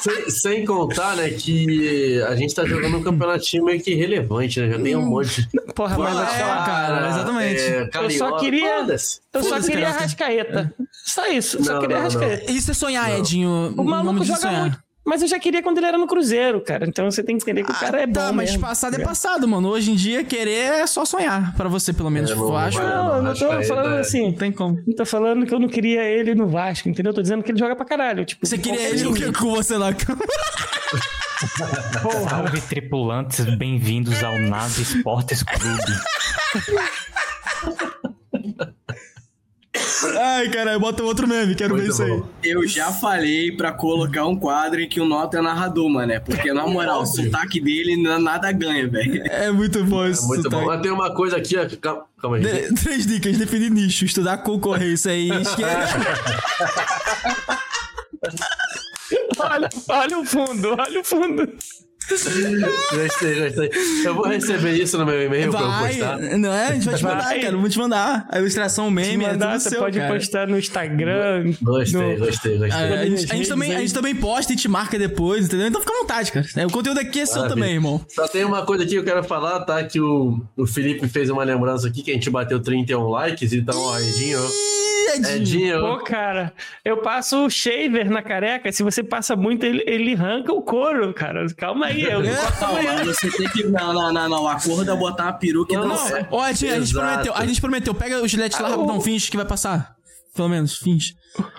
[0.00, 4.70] Sem, sem contar, né, que a gente tá jogando um campeonatinho meio que irrelevante, né?
[4.72, 5.48] Já tem um monte.
[5.74, 7.62] Porra, mas É, aquela- cara, exatamente.
[7.62, 8.86] É, Eu só queria-.
[9.32, 9.90] Eu só queria.
[9.90, 10.74] Rascaeta.
[11.06, 12.10] Só isso, eu só Não, queria não, não.
[12.10, 12.52] Rascaeta.
[12.52, 13.74] Isso é sonhar, Edinho.
[13.76, 14.83] O maluco joga muito.
[15.06, 16.86] Mas eu já queria quando ele era no Cruzeiro, cara.
[16.86, 18.62] Então você tem que entender que o cara é bom Tá, mas mesmo.
[18.66, 19.68] passado é passado, mano.
[19.68, 21.54] Hoje em dia, querer é só sonhar.
[21.56, 22.30] Pra você, pelo menos.
[22.30, 22.78] É, eu não acho.
[22.82, 24.22] Não, eu não tô falando assim.
[24.28, 24.82] Não tem como.
[24.86, 27.10] Não tô falando que eu não queria ele no Vasco, entendeu?
[27.10, 28.24] Eu tô dizendo que ele joga pra caralho.
[28.24, 29.32] Tipo, Você queria ele time.
[29.34, 30.20] com você na cama.
[32.28, 35.92] Salve tripulantes, bem-vindos ao Nave Esportes Clube.
[40.20, 41.54] Ai, caralho, bota outro meme.
[41.54, 42.22] Quero ver Muito isso aí.
[42.42, 46.20] Eu já falei pra colocar um quadro em que o Nota é narrador, mané.
[46.20, 49.22] Porque, na moral, o sotaque dele na- nada ganha, velho.
[49.26, 50.26] É muito bom É isso.
[50.26, 50.66] muito bom.
[50.66, 51.66] Mas tem uma coisa aqui, ó.
[51.80, 52.42] Calma, calma aí.
[52.42, 55.28] De- três dicas, definir nicho, estudar concorrência aí.
[59.38, 61.52] Olha, olha o fundo, olha o fundo.
[62.08, 63.70] Gostei, gostei.
[64.04, 66.18] Eu vou receber isso no meu e-mail pra eu Vai, postar.
[66.38, 66.66] não é?
[66.68, 67.40] A gente vai te mandar, Vai.
[67.40, 67.52] cara.
[67.56, 68.26] Vamos te mandar.
[68.30, 70.14] A ilustração, meme, é mandar, tudo você seu, pode cara.
[70.14, 71.54] postar no Instagram.
[71.62, 72.70] Gostei, no- gostei, gostei.
[72.70, 75.68] A, gente, a gente também, a gente também posta e te marca depois, entendeu?
[75.68, 76.46] Então fica à vontade, cara.
[76.56, 77.54] É, O conteúdo aqui é seu Maravilha.
[77.56, 78.04] também, irmão.
[78.08, 79.82] Só tem uma coisa aqui que eu quero falar, tá?
[79.84, 83.78] Que o, o Felipe fez uma lembrança aqui que a gente bateu 31 likes, então,
[83.80, 84.40] ó, Edinho.
[85.12, 85.36] Edinho.
[85.36, 85.80] Edinho.
[85.80, 86.52] Pô, cara,
[86.84, 88.70] eu passo o shaver na careca.
[88.72, 91.46] Se você passa muito, ele, ele arranca o couro, cara.
[91.56, 92.32] Calma aí, eu É.
[92.32, 93.64] Não, mas você tem que.
[93.64, 94.42] Não, não, não, não.
[94.44, 95.88] O acordo é botar uma peruca e Não.
[96.30, 97.34] Ó, Edinho, a gente prometeu.
[97.34, 97.94] A gente prometeu.
[97.94, 99.94] Pega o gilete lá Ah, rapidão, o- finge que vai passar.
[100.34, 101.14] Pelo menos, finge.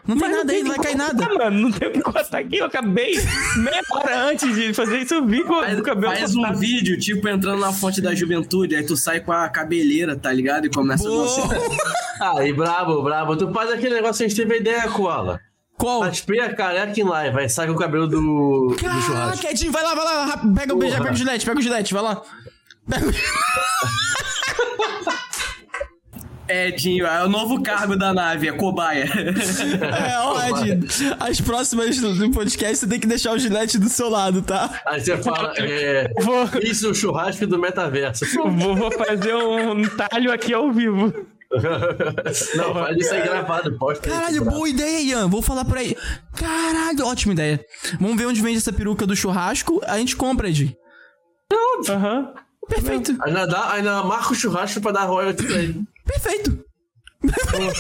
[0.06, 1.34] Não tem Mas nada aí, não vai cair nada.
[1.34, 2.58] Mano, não tem o que cortar aqui.
[2.58, 3.16] Eu acabei
[3.58, 5.14] meia hora antes de fazer isso.
[5.14, 8.76] Eu vi com Faz, o cabelo faz um vídeo, tipo, entrando na fonte da juventude,
[8.76, 10.66] aí tu sai com a cabeleira, tá ligado?
[10.68, 11.48] E começa a dançar.
[11.48, 11.96] Boa.
[12.40, 13.36] Aí, brabo, brabo.
[13.36, 15.40] Tu faz aquele negócio que a gente teve a ideia, Koala.
[15.78, 16.02] Qual?
[16.02, 19.12] Raspei a careca em live, vai sai com o cabelo do, do churrasco.
[19.12, 20.38] Caraca, Edinho, vai lá, vai lá.
[20.56, 20.98] Pega o Porra.
[20.98, 22.22] pega o gilete, pega o gilete, vai lá.
[22.90, 23.12] Pega o
[26.48, 29.06] É, Dinho, é o novo cargo da nave, é cobaia.
[29.06, 30.86] É, ó, Edinho,
[31.20, 34.82] as próximas do podcast você tem que deixar o gilete do seu lado, tá?
[34.86, 38.26] Aí você fala, é, Vou, isso é o churrasco do metaverso.
[38.52, 41.14] vou, vou fazer um talho aqui ao vivo.
[42.56, 45.28] Não, faz isso aí gravado, posta aí, Caralho, boa ideia, Ian.
[45.28, 45.96] Vou falar por aí.
[46.36, 47.64] Caralho, ótima ideia.
[48.00, 49.82] Vamos ver onde vende essa peruca do churrasco.
[49.86, 50.76] A gente compra, Edinho.
[51.90, 52.34] Aham.
[52.68, 55.84] Perfeito, Ainda, dá, ainda marca o churrasco pra dar royalty pra ele.
[56.06, 56.66] Perfeito.
[57.52, 57.74] Caralho.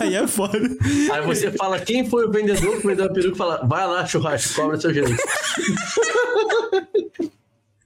[0.00, 0.58] Ai, é foda.
[1.12, 4.06] Aí você fala quem foi o vendedor que vendeu a peruca e fala, vai lá,
[4.06, 5.16] churrasco, cobra seu direito.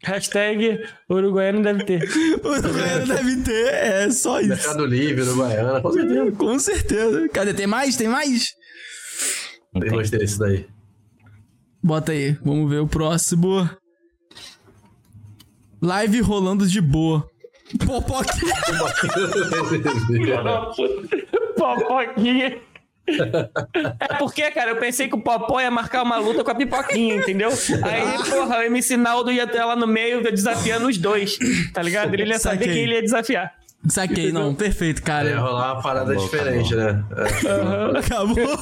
[0.02, 2.08] Hashtag Uruguaiano deve ter.
[2.38, 4.48] O Goiânia deve ter, é só isso.
[4.50, 6.32] Mercado Livre, no Baiana, com certeza.
[6.32, 7.28] Com certeza.
[7.28, 7.52] Cadê?
[7.52, 7.96] Tem mais?
[7.96, 8.54] Tem mais?
[9.74, 10.66] Eu gostei desse daí.
[11.82, 13.68] Bota aí, vamos ver o próximo.
[15.82, 17.28] Live rolando de boa.
[17.84, 18.54] Popoquinha.
[21.56, 22.58] Popoquinha.
[24.00, 27.16] É porque, cara, eu pensei que o Popó ia marcar uma luta com a pipoquinha,
[27.16, 27.50] entendeu?
[27.82, 31.38] Aí, porra, o MC Naldo ia ter lá no meio desafiando os dois,
[31.72, 32.12] tá ligado?
[32.14, 33.54] Ele ia saber quem ele ia desafiar.
[33.86, 34.54] Saquei, não.
[34.54, 35.40] Perfeito, Ia cara.
[35.40, 37.04] rolar uma parada diferente, né?
[37.16, 37.98] É.
[37.98, 38.58] Acabou.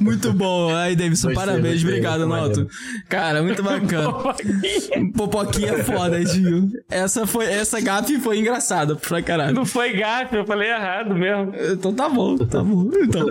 [0.00, 0.74] Muito bom.
[0.74, 1.74] Aí, Davidson, Gostei, parabéns.
[1.74, 2.66] gostei, Obrigado, Noto.
[3.08, 4.12] Cara, muito bacana.
[4.12, 5.12] Popoquinha.
[5.14, 6.68] Popoquinha é foda, Edinho.
[6.90, 9.54] Essa, foi, essa gafe foi engraçada pra caralho.
[9.54, 11.52] Não foi gafe, eu falei errado mesmo.
[11.72, 12.90] Então tá bom, tá bom.
[12.96, 13.26] Então.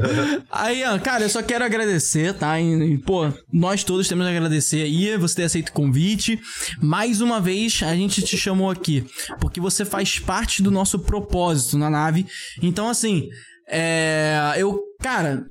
[0.50, 2.60] Aí, cara, eu só quero agradecer, tá?
[2.60, 6.40] E, e, pô, nós todos temos a agradecer aí, você ter aceito o convite.
[6.82, 9.06] Mais uma vez, a gente te chamou aqui,
[9.42, 12.26] porque você faz parte do nosso propósito na nave.
[12.62, 13.30] Então, assim,
[13.68, 14.54] é.
[14.58, 15.46] Eu, cara.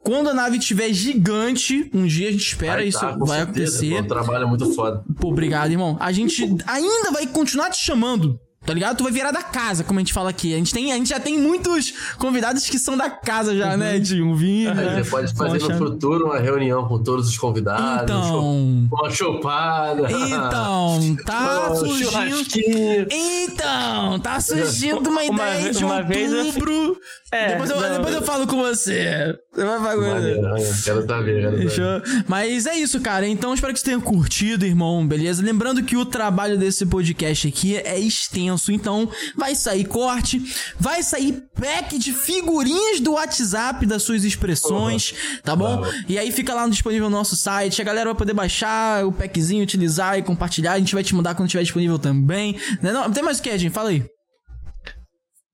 [0.00, 3.78] Quando a nave estiver gigante, um dia a gente espera Vai isso tá, vai certeza,
[3.78, 4.02] acontecer.
[4.02, 5.02] Um trabalho muito foda.
[5.18, 5.96] Pô, obrigado, irmão.
[5.98, 8.38] A gente ainda vai continuar te chamando.
[8.64, 8.96] Tá ligado?
[8.96, 10.54] Tu vai virar da casa, como a gente fala aqui.
[10.54, 13.98] A gente, tem, a gente já tem muitos convidados que são da casa já, né?
[13.98, 14.74] De um vinho.
[14.74, 15.02] Né?
[15.02, 15.72] você pode fazer Poxa.
[15.74, 18.88] no futuro uma reunião com todos os convidados, Então.
[18.90, 20.08] uma chopada.
[20.10, 23.06] Então, tá um surgindo.
[23.10, 26.98] Então, tá surgindo uma Uma ideia de uma vez eu- outubro.
[27.32, 27.92] É, depois, eu, não.
[27.96, 29.36] depois eu falo com você.
[29.52, 30.40] Você vai falar com Maneiro.
[30.84, 31.68] Quero saber, quero saber.
[31.68, 32.24] Fechou?
[32.28, 33.26] Mas é isso, cara.
[33.26, 35.42] Então espero que você tenha curtido, irmão, beleza?
[35.42, 40.40] Lembrando que o trabalho desse podcast aqui é extenso, então vai sair corte,
[40.78, 45.82] vai sair pack de figurinhas do WhatsApp das suas expressões, tá bom?
[46.08, 49.62] E aí fica lá disponível no nosso site, a galera vai poder baixar o packzinho,
[49.62, 50.72] utilizar e compartilhar.
[50.72, 52.56] A gente vai te mandar quando estiver disponível também.
[52.82, 52.92] Né?
[52.92, 53.72] Não, tem mais o que, gente?
[53.72, 54.04] Fala aí.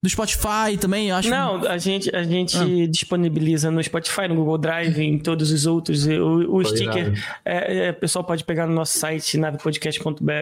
[0.03, 1.29] Do Spotify também, eu acho.
[1.29, 2.87] Não, a gente, a gente Ah.
[2.89, 6.07] disponibiliza no Spotify, no Google Drive, em todos os outros.
[6.07, 7.13] O, o sticker,
[7.45, 10.33] é, é, o pessoal pode pegar no nosso site, navepodcast.com.br,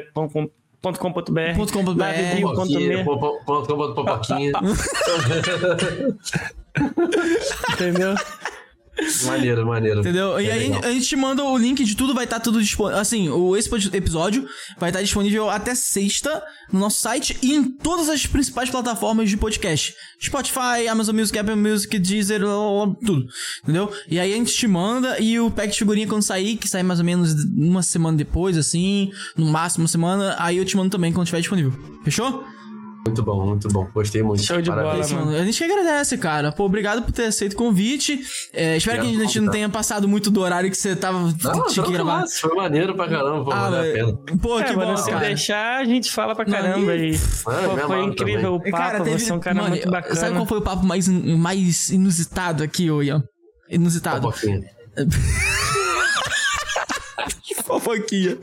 [0.80, 1.54] Ponto com ponto BR.
[1.98, 4.52] navebio.me, Popoquinha, popoquinha.
[7.72, 8.14] entendeu?
[9.24, 10.00] Maneiro, maneiro.
[10.00, 10.40] Entendeu?
[10.40, 10.80] E É aí legal.
[10.84, 12.98] a gente te manda o link de tudo, vai estar tudo disponível.
[13.00, 14.46] Assim, o, esse episódio
[14.78, 16.42] vai estar disponível até sexta
[16.72, 19.94] no nosso site e em todas as principais plataformas de podcast.
[20.22, 23.26] Spotify, Amazon Music, Apple Music, Deezer, lá, lá, lá, tudo.
[23.62, 23.92] Entendeu?
[24.08, 26.82] E aí a gente te manda e o pack de figurinha quando sair, que sai
[26.82, 30.90] mais ou menos uma semana depois, assim, no máximo uma semana, aí eu te mando
[30.90, 31.72] também quando estiver disponível.
[32.04, 32.44] Fechou?
[33.06, 33.88] Muito bom, muito bom.
[33.94, 34.42] Gostei muito.
[34.42, 35.08] Show de Parabéns.
[35.10, 35.32] bola, mano.
[35.32, 35.42] mano.
[35.42, 36.52] A gente que agradece, cara.
[36.52, 38.20] Pô, obrigado por ter aceito o convite.
[38.52, 41.18] É, espero que a gente não tenha passado muito do horário que você tava.
[41.20, 42.20] Não, tinha que gravar.
[42.20, 44.38] mas Foi maneiro pra caramba, pô, Ah, valeu a pena.
[44.42, 45.26] Pô, É, que mano, bom, se cara.
[45.26, 46.94] deixar, a gente fala pra caramba.
[46.96, 49.68] E, É, pô, foi incrível o E, papo, cara, teve- você é um cara mano,
[49.70, 50.14] muito bacana.
[50.14, 53.22] Sabe qual foi o papo mais, mais inusitado aqui, ô Ian?
[53.70, 54.20] Inusitado.
[54.20, 54.60] Popoquinha.
[57.68, 58.36] Fofoquinha.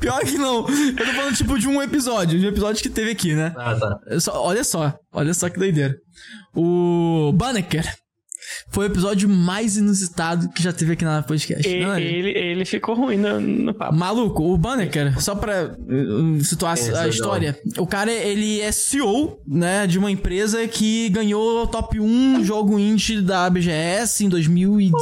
[0.00, 0.66] Pior que não.
[0.68, 2.38] Eu tô falando, tipo, de um episódio.
[2.40, 3.52] De um episódio que teve aqui, né?
[3.56, 4.18] Ah, tá.
[4.18, 4.94] Só- olha só.
[5.12, 5.94] Olha só que doideira.
[6.56, 7.84] O Banneker
[8.72, 11.68] foi o episódio mais inusitado que já teve aqui na podcast.
[11.68, 12.02] E- Não é?
[12.02, 13.94] ele, ele ficou ruim no, no papo.
[13.94, 17.08] Maluco, o Banneker, só pra uh, situar Esse é a legal.
[17.10, 22.44] história, o cara, ele é CEO, né, de uma empresa que ganhou o top 1
[22.44, 24.98] jogo indie da BGS em 2019.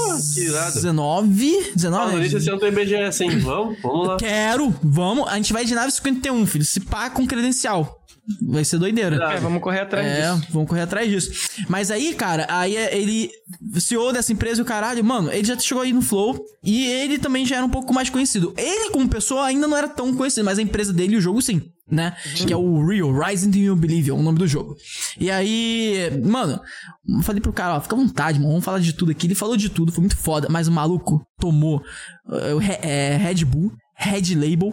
[0.57, 2.13] Ah, 19?
[2.13, 3.39] no início esse ano tem BGS, hein?
[3.39, 3.79] Vamos?
[3.83, 4.17] Vamos lá.
[4.17, 5.29] Quero, vamos.
[5.29, 6.65] A gente vai de nave 51, filho.
[6.65, 8.00] Se pá com credencial.
[8.43, 9.17] Vai ser doideira.
[9.33, 10.47] É, vamos correr atrás É, disso.
[10.51, 11.49] vamos correr atrás disso.
[11.69, 13.31] Mas aí, cara, aí é- ele,
[13.79, 17.19] CEO dessa empresa e o caralho, mano, ele já chegou aí no Flow e ele
[17.19, 18.53] também já era um pouco mais conhecido.
[18.57, 21.41] Ele, como pessoa, ainda não era tão conhecido, mas a empresa dele e o jogo
[21.43, 22.15] sim, né?
[22.47, 24.77] Que é o Real, Rising to Oblivion, o nome do jogo.
[25.19, 26.61] E aí, mano,
[27.09, 29.27] eu falei pro cara, ó, fica à vontade, mano, vamos falar de tudo aqui.
[29.27, 31.79] Ele falou de tudo, foi muito foda, mas o maluco tomou
[32.27, 33.73] uh, é, Red Bull.
[34.01, 34.73] Red Label.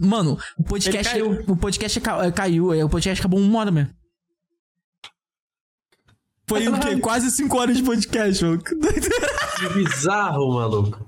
[0.00, 1.16] Mano, o podcast.
[1.16, 1.44] Ele caiu.
[1.48, 2.72] O podcast ca- caiu.
[2.72, 3.90] é, O podcast acabou uma hora mesmo.
[6.48, 6.96] Foi o quê?
[6.96, 8.58] Quase 5 horas de podcast, mano.
[8.60, 11.06] Que bizarro, maluco.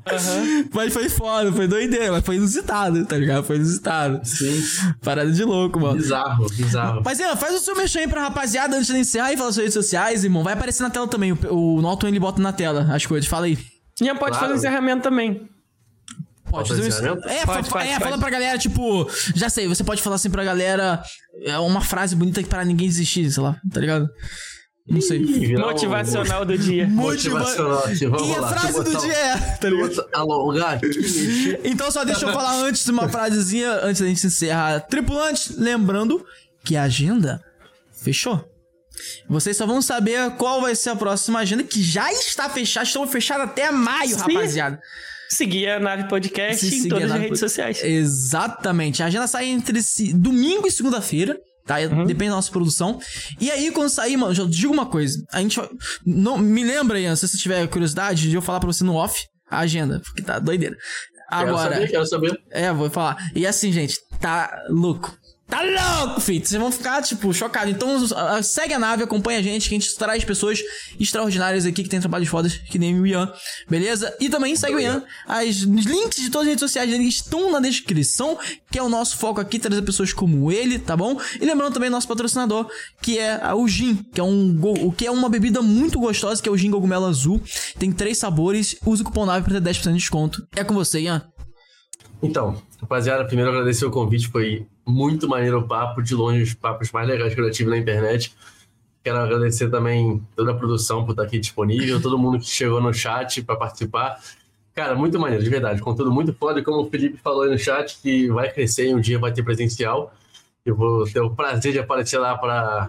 [0.72, 3.42] Mas foi foda, foi doideira, mas foi inusitado, tá ligado?
[3.42, 4.20] Foi inusitado.
[4.24, 4.62] Sim.
[5.02, 5.96] Parada de louco, mano.
[5.96, 7.02] Bizarro, bizarro.
[7.04, 9.56] Mas, Ian, faz o seu mexer aí pra rapaziada antes de encerrar e falar suas
[9.64, 10.44] redes sociais, irmão.
[10.44, 11.32] Vai aparecer na tela também.
[11.32, 13.28] O, o Norton ele bota na tela as coisas.
[13.28, 13.58] Fala aí.
[14.00, 14.46] Já pode Claro.
[14.46, 15.48] fazer encerramento também.
[16.52, 17.28] Pode fazer encerramento?
[17.28, 18.04] É, Pode, fa- pode, é pode.
[18.04, 19.08] fala pra galera, tipo.
[19.34, 21.02] Já sei, você pode falar assim pra galera
[21.44, 24.08] é, uma frase bonita pra ninguém desistir, sei lá, tá ligado?
[24.88, 25.24] Não sei.
[25.24, 26.86] Virar um- Motivacional do dia.
[26.88, 30.04] Motivacional vamos E a frase do dia é, tá ligado?
[30.12, 30.80] Alongar.
[31.64, 34.80] Então só deixa eu falar antes uma frasezinha, antes da gente encerrar.
[34.80, 36.24] Tripulantes, lembrando
[36.64, 37.40] que a agenda
[37.92, 38.44] fechou.
[39.28, 42.84] Vocês só vão saber qual vai ser a próxima agenda, que já está fechada.
[42.86, 44.34] Estão fechadas até maio, Sim.
[44.34, 44.80] rapaziada.
[45.32, 47.82] Seguir a Nave Podcast Se em todas as redes Pod- sociais.
[47.82, 49.02] Exatamente.
[49.02, 51.38] A agenda sai entre si- domingo e segunda-feira.
[51.66, 51.76] Tá?
[51.78, 52.98] Depende da nossa produção.
[53.40, 55.22] E aí, quando sair, mano, já digo uma coisa.
[55.32, 55.60] A gente.
[56.04, 59.24] Não, me lembra, Ian, se você tiver curiosidade, de eu falar pra você no off
[59.48, 60.00] a agenda.
[60.00, 60.76] Porque tá doideira.
[61.30, 61.74] Quero Agora.
[61.74, 62.40] saber, quero saber.
[62.50, 63.16] É, vou falar.
[63.34, 65.16] E assim, gente, tá louco.
[65.48, 66.46] Tá louco, filho.
[66.46, 67.74] Vocês vão ficar, tipo, chocados.
[67.74, 67.98] Então,
[68.42, 70.60] segue a nave, acompanha a gente, que a gente traz pessoas
[70.98, 73.30] extraordinárias aqui que tem trabalhos fodas, que nem o Ian,
[73.68, 74.16] beleza?
[74.18, 75.04] E também segue o Ian.
[75.26, 78.38] As os links de todas as redes sociais dele estão na descrição,
[78.70, 81.20] que é o nosso foco aqui, trazer pessoas como ele, tá bom?
[81.40, 82.70] E lembrando também nosso patrocinador,
[83.02, 86.48] que é o Gin, que é um o que é uma bebida muito gostosa, que
[86.48, 87.40] é o Gin Cogumelo Azul.
[87.78, 90.46] Tem três sabores, use o cupom NAVE pra ter 10% de desconto.
[90.56, 91.22] É com você, Ian.
[92.22, 96.90] Então, rapaziada, primeiro agradecer o convite, foi muito maneiro o papo, de longe os papos
[96.92, 98.34] mais legais que eu já tive na internet.
[99.04, 102.92] Quero agradecer também toda a produção por estar aqui disponível, todo mundo que chegou no
[102.92, 104.20] chat para participar.
[104.74, 107.58] Cara, muito maneiro, de verdade, conteúdo muito foda, e como o Felipe falou aí no
[107.58, 110.14] chat, que vai crescer e um dia vai ter presencial.
[110.64, 112.88] Eu vou ter o prazer de aparecer lá para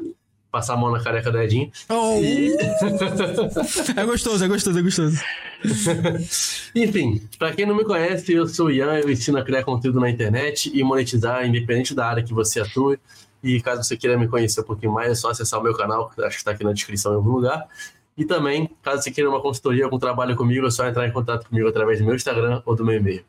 [0.54, 1.72] passar a mão na careca do Edinho.
[1.90, 2.22] Oh.
[4.00, 5.20] é gostoso, é gostoso, é gostoso.
[6.76, 10.00] Enfim, pra quem não me conhece, eu sou o Ian, eu ensino a criar conteúdo
[10.00, 13.00] na internet e monetizar, independente da área que você atua.
[13.42, 16.10] E caso você queira me conhecer um pouquinho mais, é só acessar o meu canal,
[16.10, 17.68] que acho que está aqui na descrição em algum lugar.
[18.16, 21.50] E também, caso você queira uma consultoria, algum trabalho comigo, é só entrar em contato
[21.50, 23.26] comigo através do meu Instagram ou do meu e-mail.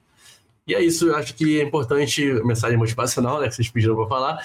[0.66, 4.06] E é isso, eu acho que é importante, mensagem motivacional, né, que vocês pediram pra
[4.06, 4.38] falar.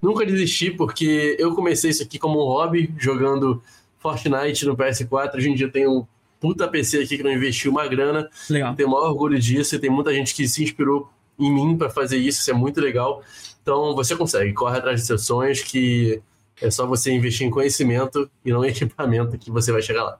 [0.00, 3.62] Nunca desistir, porque eu comecei isso aqui como um hobby, jogando
[3.98, 5.36] Fortnite no PS4.
[5.36, 6.06] Hoje em dia eu tenho um
[6.40, 8.28] puta PC aqui que não investiu uma grana.
[8.48, 8.74] Legal.
[8.74, 11.90] Tenho o maior orgulho disso e tem muita gente que se inspirou em mim para
[11.90, 13.22] fazer isso, isso é muito legal.
[13.62, 16.22] Então você consegue, corre atrás dos seus sonhos que
[16.62, 20.18] É só você investir em conhecimento e não em equipamento que você vai chegar lá.